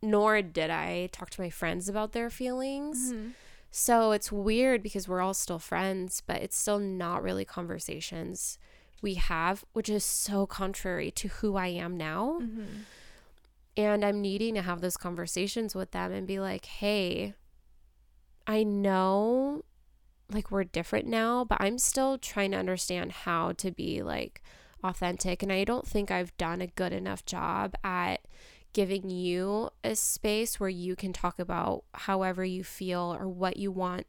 nor 0.00 0.42
did 0.42 0.70
I 0.70 1.08
talk 1.12 1.30
to 1.30 1.40
my 1.40 1.50
friends 1.50 1.88
about 1.88 2.12
their 2.12 2.30
feelings. 2.30 3.12
Mm-hmm. 3.12 3.28
So 3.70 4.12
it's 4.12 4.30
weird 4.30 4.82
because 4.82 5.08
we're 5.08 5.22
all 5.22 5.34
still 5.34 5.58
friends, 5.58 6.22
but 6.26 6.42
it's 6.42 6.58
still 6.58 6.78
not 6.78 7.22
really 7.22 7.44
conversations 7.44 8.58
we 9.00 9.14
have, 9.14 9.64
which 9.72 9.88
is 9.88 10.04
so 10.04 10.46
contrary 10.46 11.10
to 11.12 11.28
who 11.28 11.56
I 11.56 11.68
am 11.68 11.96
now. 11.96 12.38
Mm-hmm. 12.42 12.64
And 13.76 14.04
I'm 14.04 14.20
needing 14.20 14.54
to 14.54 14.62
have 14.62 14.80
those 14.80 14.96
conversations 14.96 15.74
with 15.74 15.92
them 15.92 16.12
and 16.12 16.26
be 16.26 16.38
like, 16.38 16.66
hey, 16.66 17.34
I 18.46 18.62
know 18.64 19.64
like 20.32 20.50
we're 20.50 20.64
different 20.64 21.06
now, 21.06 21.44
but 21.44 21.58
I'm 21.60 21.78
still 21.78 22.18
trying 22.18 22.50
to 22.52 22.56
understand 22.58 23.12
how 23.12 23.52
to 23.52 23.70
be 23.70 24.02
like 24.02 24.42
authentic. 24.84 25.42
And 25.42 25.52
I 25.52 25.64
don't 25.64 25.86
think 25.86 26.10
I've 26.10 26.36
done 26.36 26.60
a 26.60 26.66
good 26.66 26.92
enough 26.92 27.24
job 27.24 27.74
at 27.84 28.22
giving 28.72 29.10
you 29.10 29.70
a 29.84 29.94
space 29.94 30.58
where 30.58 30.68
you 30.70 30.96
can 30.96 31.12
talk 31.12 31.38
about 31.38 31.84
however 31.94 32.44
you 32.44 32.64
feel 32.64 33.14
or 33.18 33.28
what 33.28 33.56
you 33.58 33.70
want 33.70 34.06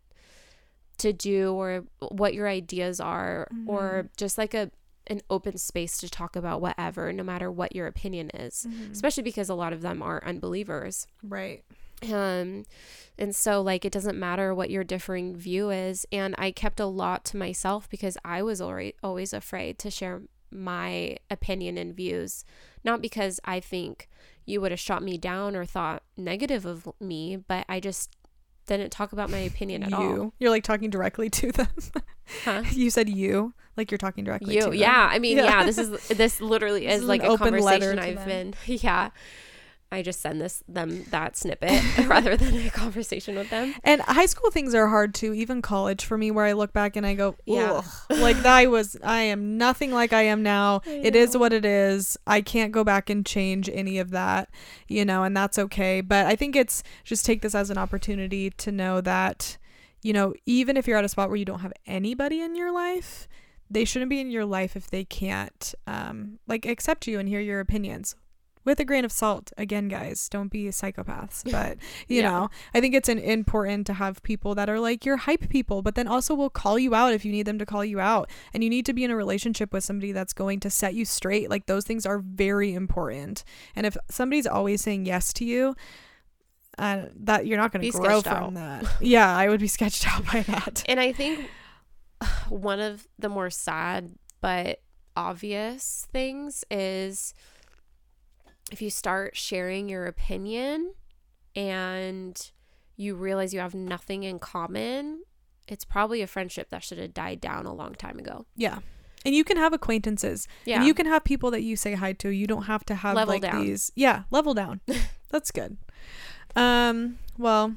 to 1.00 1.12
do 1.12 1.54
or 1.54 1.84
what 2.12 2.34
your 2.34 2.48
ideas 2.48 3.00
are 3.00 3.48
Mm-hmm. 3.54 3.70
or 3.70 4.10
just 4.18 4.38
like 4.38 4.54
a 4.54 4.72
an 5.08 5.20
open 5.30 5.58
space 5.58 5.98
to 5.98 6.10
talk 6.10 6.38
about 6.38 6.62
whatever 6.62 7.12
no 7.12 7.24
matter 7.24 7.52
what 7.52 7.76
your 7.76 7.88
opinion 7.88 8.30
is 8.34 8.66
Mm-hmm. 8.70 8.94
especially 8.94 9.24
because 9.24 9.50
a 9.50 9.54
lot 9.56 9.74
of 9.74 9.82
them 9.82 10.02
are 10.02 10.24
unbelievers 10.26 11.08
Right. 11.22 11.64
Um 12.12 12.64
and 13.18 13.36
so 13.36 13.62
like 13.62 13.86
it 13.86 13.92
doesn't 13.92 14.18
matter 14.20 14.54
what 14.54 14.70
your 14.70 14.84
differing 14.84 15.36
view 15.36 15.70
is 15.70 16.06
and 16.12 16.34
i 16.38 16.52
kept 16.52 16.80
a 16.80 16.86
lot 16.86 17.24
to 17.26 17.38
myself 17.38 17.90
because 17.90 18.18
i 18.26 18.42
was 18.42 18.60
already 18.62 18.94
always 19.04 19.34
afraid 19.34 19.78
to 19.78 19.90
share 19.92 20.22
my 20.52 21.18
opinion 21.30 21.78
and 21.78 21.96
views 21.96 22.44
not 22.84 23.02
because 23.02 23.40
i 23.46 23.60
think 23.60 24.08
you 24.46 24.60
would 24.60 24.72
have 24.72 24.80
shot 24.80 25.02
me 25.02 25.18
down 25.18 25.56
or 25.56 25.66
thought 25.66 26.04
negative 26.18 26.66
of 26.66 26.88
me 27.00 27.36
but 27.36 27.66
i 27.70 27.80
just 27.80 28.12
didn't 28.66 28.92
talk 28.92 29.12
about 29.12 29.30
my 29.30 29.40
opinion 29.40 29.84
at 29.84 29.90
you. 29.90 29.96
all 29.98 30.34
You're 30.40 30.50
like 30.50 30.64
talking 30.64 30.90
directly 30.90 31.30
to 31.32 31.52
them. 31.52 31.68
huh 32.46 32.64
you 32.72 32.90
said 32.90 33.10
you, 33.10 33.54
like 33.76 33.92
you're 33.92 33.98
talking 33.98 34.24
directly 34.24 34.54
to 34.54 34.54
you 34.56 34.62
them. 34.62 34.74
yeah 34.76 35.10
i 35.12 35.20
mean 35.20 35.36
Yeah. 35.38 35.44
yeah, 35.46 35.66
this 35.66 35.78
is 35.78 35.90
this 36.08 36.40
literally 36.40 36.82
This 36.86 36.96
is 36.96 37.02
is 37.02 37.08
like 37.10 37.24
a 37.24 37.38
conversation 37.38 38.00
i've 38.00 38.16
them. 38.26 38.28
been 38.28 38.54
yeah 38.82 39.10
i 39.94 40.02
just 40.02 40.20
send 40.22 40.42
this 40.42 40.64
them 40.68 41.04
that 41.12 41.38
snippet 41.38 41.82
rather 42.08 42.36
than 42.36 42.54
a 42.66 42.70
conversation 42.70 43.36
with 43.36 43.50
them 43.50 43.74
And 43.84 44.02
high 44.02 44.26
school 44.26 44.50
things 44.52 44.74
are 44.76 44.88
hard 44.88 45.14
too, 45.14 45.34
even 45.34 45.62
college 45.62 46.04
for 46.06 46.18
me, 46.18 46.32
where 46.32 46.46
I 46.46 46.54
look 46.54 46.74
back 46.74 46.96
and 46.96 47.06
I 47.06 47.14
go, 47.14 47.36
Yeah. 47.46 47.82
like 48.10 48.38
I 48.46 48.68
was, 48.68 48.98
I 49.04 49.22
am 49.22 49.58
nothing 49.58 49.92
like 49.92 50.14
I 50.14 50.24
am 50.24 50.42
now. 50.44 50.82
It 50.86 51.16
is 51.16 51.38
what 51.38 51.54
it 51.54 51.66
is. 51.66 52.18
I 52.26 52.42
can't 52.42 52.72
go 52.72 52.84
back 52.84 53.10
and 53.10 53.26
change 53.26 53.70
any 53.72 54.00
of 54.00 54.10
that, 54.12 54.50
you 54.88 55.06
know, 55.06 55.24
and 55.24 55.36
that's 55.36 55.58
okay. 55.60 56.02
But 56.02 56.26
I 56.26 56.36
think 56.36 56.56
it's 56.56 56.84
just 57.04 57.26
take 57.26 57.42
this 57.42 57.56
as 57.56 57.70
an 57.70 57.78
opportunity 57.78 58.50
to 58.50 58.72
know 58.72 59.02
that, 59.02 59.58
you 60.02 60.14
know, 60.14 60.34
even 60.46 60.78
if 60.78 60.88
you're 60.88 60.98
at 60.98 61.06
a 61.06 61.10
spot 61.10 61.30
where 61.30 61.38
you 61.38 61.46
don't 61.46 61.60
have 61.62 61.74
anybody 61.86 62.42
in 62.42 62.56
your 62.56 62.72
life, 62.72 63.28
they 63.70 63.86
shouldn't 63.86 64.10
be 64.10 64.20
in 64.20 64.32
your 64.32 64.46
life 64.46 64.76
if 64.76 64.90
they 64.90 65.04
can't, 65.06 65.74
um, 65.88 66.40
like 66.48 66.66
accept 66.66 67.08
you 67.08 67.20
and 67.20 67.28
hear 67.30 67.40
your 67.42 67.60
opinions. 67.60 68.16
With 68.66 68.80
a 68.80 68.86
grain 68.86 69.04
of 69.04 69.12
salt, 69.12 69.52
again, 69.58 69.88
guys, 69.90 70.30
don't 70.30 70.48
be 70.50 70.66
psychopaths. 70.68 71.44
But 71.52 71.78
you 72.08 72.22
Yeah. 72.22 72.30
know, 72.30 72.50
I 72.74 72.80
think 72.82 72.96
it's 72.96 73.10
an 73.10 73.20
important 73.20 73.86
to 73.88 73.94
have 73.94 74.24
people 74.24 74.56
that 74.56 74.70
are 74.70 74.80
like 74.80 75.06
your 75.06 75.18
hype 75.18 75.50
people, 75.50 75.82
but 75.82 75.96
then 75.96 76.08
also 76.08 76.34
will 76.34 76.50
call 76.50 76.80
you 76.80 76.96
out 76.96 77.14
if 77.14 77.26
you 77.26 77.32
need 77.32 77.46
them 77.46 77.60
to 77.60 77.66
call 77.66 77.84
you 77.84 78.00
out. 78.00 78.30
And 78.54 78.64
you 78.64 78.70
need 78.70 78.86
to 78.86 78.94
be 78.94 79.04
in 79.04 79.12
a 79.12 79.16
relationship 79.16 79.74
with 79.74 79.84
somebody 79.84 80.12
that's 80.12 80.34
going 80.34 80.60
to 80.62 80.70
set 80.70 80.94
you 80.94 81.04
straight. 81.06 81.50
Like 81.50 81.66
those 81.66 81.84
things 81.86 82.06
are 82.06 82.20
very 82.20 82.74
important. 82.74 83.44
And 83.76 83.86
if 83.86 83.98
somebody's 84.10 84.48
always 84.48 84.82
saying 84.82 85.06
yes 85.06 85.34
to 85.34 85.46
you, 85.46 85.76
uh, 86.78 87.04
that 87.16 87.46
you're 87.46 87.58
not 87.60 87.72
going 87.72 87.84
to 87.84 87.92
grow 87.92 88.22
from 88.22 88.56
that. 88.56 88.86
Yeah, 89.00 89.36
I 89.36 89.48
would 89.50 89.60
be 89.60 89.68
sketched 89.68 90.08
out 90.08 90.26
by 90.32 90.42
that. 90.44 90.84
And 90.88 91.00
I 91.00 91.12
think 91.12 91.48
one 92.50 92.80
of 92.80 93.08
the 93.20 93.30
more 93.30 93.50
sad 93.50 94.16
but 94.42 94.82
obvious 95.16 96.08
things 96.12 96.64
is 96.72 97.34
if 98.74 98.82
you 98.82 98.90
start 98.90 99.38
sharing 99.38 99.88
your 99.88 100.08
opinion 100.08 100.96
and 101.56 102.52
you 102.98 103.14
realize 103.14 103.54
you 103.54 103.60
have 103.60 103.76
nothing 103.76 104.24
in 104.24 104.40
common, 104.40 105.22
it's 105.68 105.86
probably 105.86 106.24
a 106.24 106.28
friendship 106.28 106.72
that 106.72 106.84
should 106.84 106.98
have 106.98 107.14
died 107.14 107.40
down 107.40 107.68
a 107.68 107.74
long 107.74 107.94
time 107.94 108.18
ago. 108.18 108.48
Yeah. 108.56 108.80
And 109.24 109.36
you 109.36 109.44
can 109.44 109.58
have 109.58 109.74
acquaintances. 109.74 110.48
Yeah. 110.66 110.78
And 110.78 110.88
you 110.88 110.96
can 110.96 111.06
have 111.06 111.24
people 111.24 111.52
that 111.52 111.62
you 111.62 111.76
say 111.76 111.94
hi 111.94 112.14
to. 112.14 112.30
You 112.30 112.48
don't 112.48 112.64
have 112.64 112.84
to 112.86 112.96
have 112.96 113.16
Level 113.16 113.36
like 113.36 113.44
down. 113.44 113.64
these. 113.64 113.92
Yeah, 113.96 114.24
level 114.32 114.56
down. 114.56 114.82
That's 115.30 115.52
good. 115.52 115.78
Um, 116.56 117.20
well, 117.38 117.76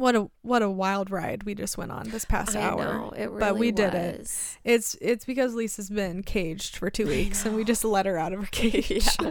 what 0.00 0.16
a 0.16 0.30
what 0.40 0.62
a 0.62 0.70
wild 0.70 1.10
ride 1.10 1.42
we 1.42 1.54
just 1.54 1.76
went 1.76 1.92
on 1.92 2.08
this 2.08 2.24
past 2.24 2.56
I 2.56 2.62
hour. 2.62 2.78
know, 2.78 3.10
it 3.10 3.26
really 3.26 3.38
but 3.38 3.58
we 3.58 3.70
did 3.70 3.94
it. 3.94 4.20
It's 4.64 4.96
it's 5.00 5.26
because 5.26 5.54
Lisa's 5.54 5.90
been 5.90 6.22
caged 6.22 6.76
for 6.76 6.88
two 6.88 7.06
weeks 7.06 7.44
and 7.44 7.54
we 7.54 7.64
just 7.64 7.84
let 7.84 8.06
her 8.06 8.16
out 8.16 8.32
of 8.32 8.40
her 8.40 8.46
cage. 8.50 9.06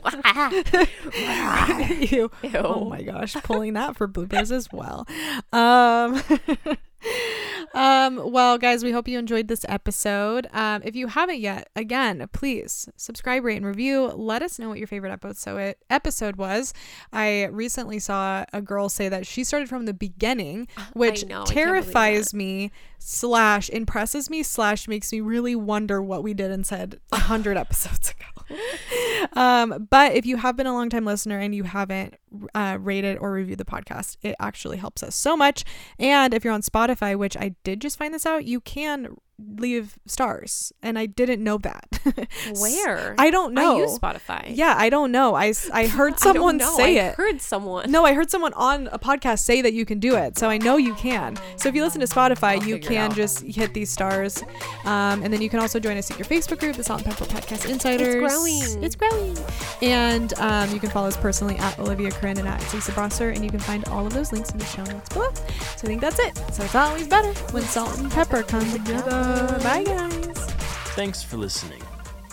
Ew. 2.12 2.30
Ew. 2.44 2.52
Oh 2.56 2.86
my 2.86 3.02
gosh, 3.02 3.34
pulling 3.44 3.74
that 3.74 3.98
for 3.98 4.08
bloopers 4.08 4.52
as 4.52 4.72
well. 4.72 5.08
Um, 5.52 6.22
um, 7.74 8.32
well, 8.32 8.58
guys, 8.58 8.84
we 8.84 8.92
hope 8.92 9.08
you 9.08 9.20
enjoyed 9.20 9.48
this 9.48 9.66
episode. 9.68 10.48
Um, 10.54 10.82
if 10.84 10.96
you 10.96 11.08
haven't 11.08 11.40
yet, 11.40 11.70
again, 11.76 12.28
please 12.32 12.90
subscribe, 12.96 13.44
rate, 13.44 13.58
and 13.58 13.66
review. 13.66 14.08
Let 14.08 14.42
us 14.42 14.60
know 14.60 14.70
what 14.70 14.78
your 14.78 14.88
favorite 14.88 15.12
episode 15.12 15.76
episode 15.90 16.36
was. 16.36 16.74
I 17.14 17.46
recently 17.46 18.00
saw 18.00 18.46
a 18.54 18.62
girl 18.62 18.90
say 18.90 19.10
that 19.10 19.28
she 19.28 19.44
started 19.44 19.70
from 19.70 19.86
the 19.86 19.94
beginning, 19.94 20.68
which 20.94 21.26
know, 21.26 21.44
can't 21.44 21.48
believe 21.48 21.66
terrifies 21.66 22.34
me 22.34 22.72
slash 23.00 23.70
impresses 23.70 24.30
me 24.30 24.44
slash 24.44 24.88
makes 24.88 25.12
me 25.12 25.22
really 25.22 25.56
wonder 25.56 26.02
what 26.02 26.22
we 26.22 26.34
did 26.34 26.52
and 26.52 26.66
said 26.66 27.00
a 27.12 27.18
hundred 27.18 27.58
episodes 27.58 28.12
ago. 28.12 28.60
um, 29.34 29.88
but 29.90 30.14
if 30.14 30.26
you 30.26 30.38
have 30.38 30.56
been 30.56 30.68
a 30.68 30.74
long 30.74 30.90
time 30.90 31.06
listener 31.06 31.40
and 31.40 31.56
you 31.56 31.64
haven't 31.64 32.16
uh, 32.54 32.78
rated 32.80 33.18
or 33.20 33.32
reviewed 33.32 33.58
the 33.58 33.66
podcast, 33.66 34.18
it 34.22 34.36
actually 34.40 34.78
helps 34.78 35.02
us 35.02 35.16
so 35.16 35.36
much. 35.36 35.64
And 35.98 36.34
if 36.34 36.44
you're 36.44 36.54
on 36.54 36.62
Spotify, 36.62 37.18
which 37.18 37.38
I 37.38 37.56
did 37.64 37.82
just 37.82 37.98
find 37.98 38.14
this 38.14 38.26
out, 38.26 38.46
you 38.46 38.60
can 38.62 39.16
leave 39.58 39.98
stars, 40.06 40.74
and 40.82 40.98
I 40.98 41.06
didn't 41.06 41.44
know 41.44 41.58
that. 41.60 42.00
Where? 42.60 43.16
I 43.18 43.30
don't 43.30 43.54
know. 43.54 43.78
I 43.78 43.80
use 43.82 43.98
Spotify. 43.98 44.46
Yeah, 44.50 44.76
I 44.78 44.90
don't 44.90 45.12
know. 45.12 45.36
i, 45.36 45.48
heard 45.54 45.74
I 45.74 45.88
don't 45.88 46.20
someone 46.20 46.58
know. 46.58 46.76
say 46.76 47.00
I 47.00 47.10
it. 47.10 47.16
heard 47.16 47.42
someone. 47.42 47.92
No, 47.92 48.06
I 48.06 48.14
heard 48.14 48.30
someone 48.30 48.54
on 48.54 48.88
a 48.92 49.00
podcast 49.00 49.40
say 49.40 49.62
that 49.62 49.74
you 49.74 49.86
can 49.86 50.00
do 50.00 50.16
it. 50.16 50.38
So 50.38 50.50
I 50.50 50.58
know 50.58 50.78
you 50.78 50.94
can. 50.96 51.38
So 51.58 51.70
if 51.70 51.76
you 51.76 51.84
listen 51.84 52.02
to 52.02 52.08
Spotify, 52.08 52.60
I'll 52.60 52.64
you 52.64 52.80
can 52.80 53.14
just 53.14 53.42
hit 53.46 53.74
these 53.74 53.90
stars. 53.90 54.42
Um, 54.86 55.24
and 55.24 55.34
then 55.34 55.42
you 55.42 55.50
can 55.50 55.60
also 55.60 55.80
join 55.80 55.98
us 55.98 56.10
at 56.12 56.18
your 56.18 56.26
Facebook 56.26 56.60
group, 56.60 56.76
the 56.76 56.84
Salt 56.84 57.06
and 57.06 57.16
Pepper 57.16 57.26
Podcast 57.26 57.70
Insiders. 57.70 58.16
It's 58.16 58.34
growing. 58.34 58.84
It's 58.84 58.96
growing. 58.96 59.38
And 59.82 60.34
um, 60.40 60.72
you 60.72 60.80
can 60.80 60.90
follow 60.90 61.08
us 61.08 61.18
personally 61.18 61.58
at 61.58 61.78
Olivia 61.80 62.12
Corinne 62.12 62.38
and 62.40 62.48
at 62.48 62.74
Lisa 62.74 62.92
Brosser. 62.92 63.34
And 63.34 63.44
you 63.44 63.50
can 63.50 63.60
find 63.60 63.86
all 63.86 64.06
of 64.06 64.14
those 64.14 64.32
links 64.32 64.52
in 64.52 64.58
the 64.58 64.66
show 64.66 64.84
notes 64.84 65.10
below. 65.10 65.32
So 65.34 65.84
I 65.84 65.88
think 65.88 66.02
that's 66.02 66.20
it. 66.20 66.38
So 66.54 66.64
it's 66.64 66.76
always 66.76 67.08
better 67.08 67.34
when 67.52 67.64
salt 67.64 67.98
and 68.00 68.12
pepper 68.12 68.44
come 68.44 68.70
together. 68.72 69.29
Bye, 69.64 69.84
guys. 69.86 70.46
Thanks 70.96 71.24
for 71.24 71.38
listening. 71.38 71.82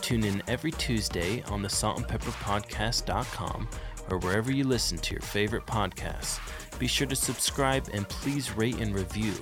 Tune 0.01 0.24
in 0.24 0.43
every 0.48 0.70
Tuesday 0.70 1.43
on 1.44 1.62
the 1.62 1.68
saltandpepperpodcast.com 1.68 3.68
or 4.10 4.18
wherever 4.18 4.52
you 4.52 4.64
listen 4.64 4.98
to 4.98 5.14
your 5.14 5.23
favorite 5.23 5.66
podcasts. 5.66 6.39
Be 6.78 6.86
sure 6.86 7.06
to 7.06 7.16
subscribe 7.16 7.89
and 7.93 8.09
please 8.09 8.56
rate 8.56 8.81
and 8.81 8.94
review. 8.94 9.35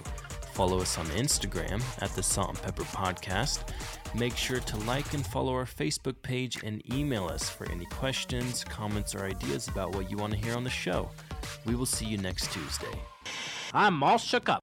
Follow 0.54 0.80
us 0.80 0.98
on 0.98 1.06
Instagram 1.06 1.82
at 2.00 2.10
the 2.10 2.22
Salt 2.22 2.50
and 2.50 2.62
Pepper 2.62 2.84
Podcast. 2.84 3.64
Make 4.14 4.36
sure 4.36 4.60
to 4.60 4.76
like 4.78 5.12
and 5.12 5.26
follow 5.26 5.52
our 5.52 5.64
Facebook 5.64 6.14
page 6.22 6.62
and 6.62 6.80
email 6.94 7.26
us 7.26 7.50
for 7.50 7.68
any 7.70 7.86
questions, 7.86 8.62
comments, 8.62 9.14
or 9.14 9.24
ideas 9.24 9.68
about 9.68 9.94
what 9.94 10.10
you 10.10 10.16
want 10.16 10.32
to 10.32 10.38
hear 10.38 10.56
on 10.56 10.62
the 10.62 10.70
show. 10.70 11.10
We 11.66 11.74
will 11.74 11.86
see 11.86 12.06
you 12.06 12.18
next 12.18 12.52
Tuesday. 12.52 12.96
I'm 13.72 14.02
all 14.02 14.18
shook 14.18 14.48
up. 14.48 14.60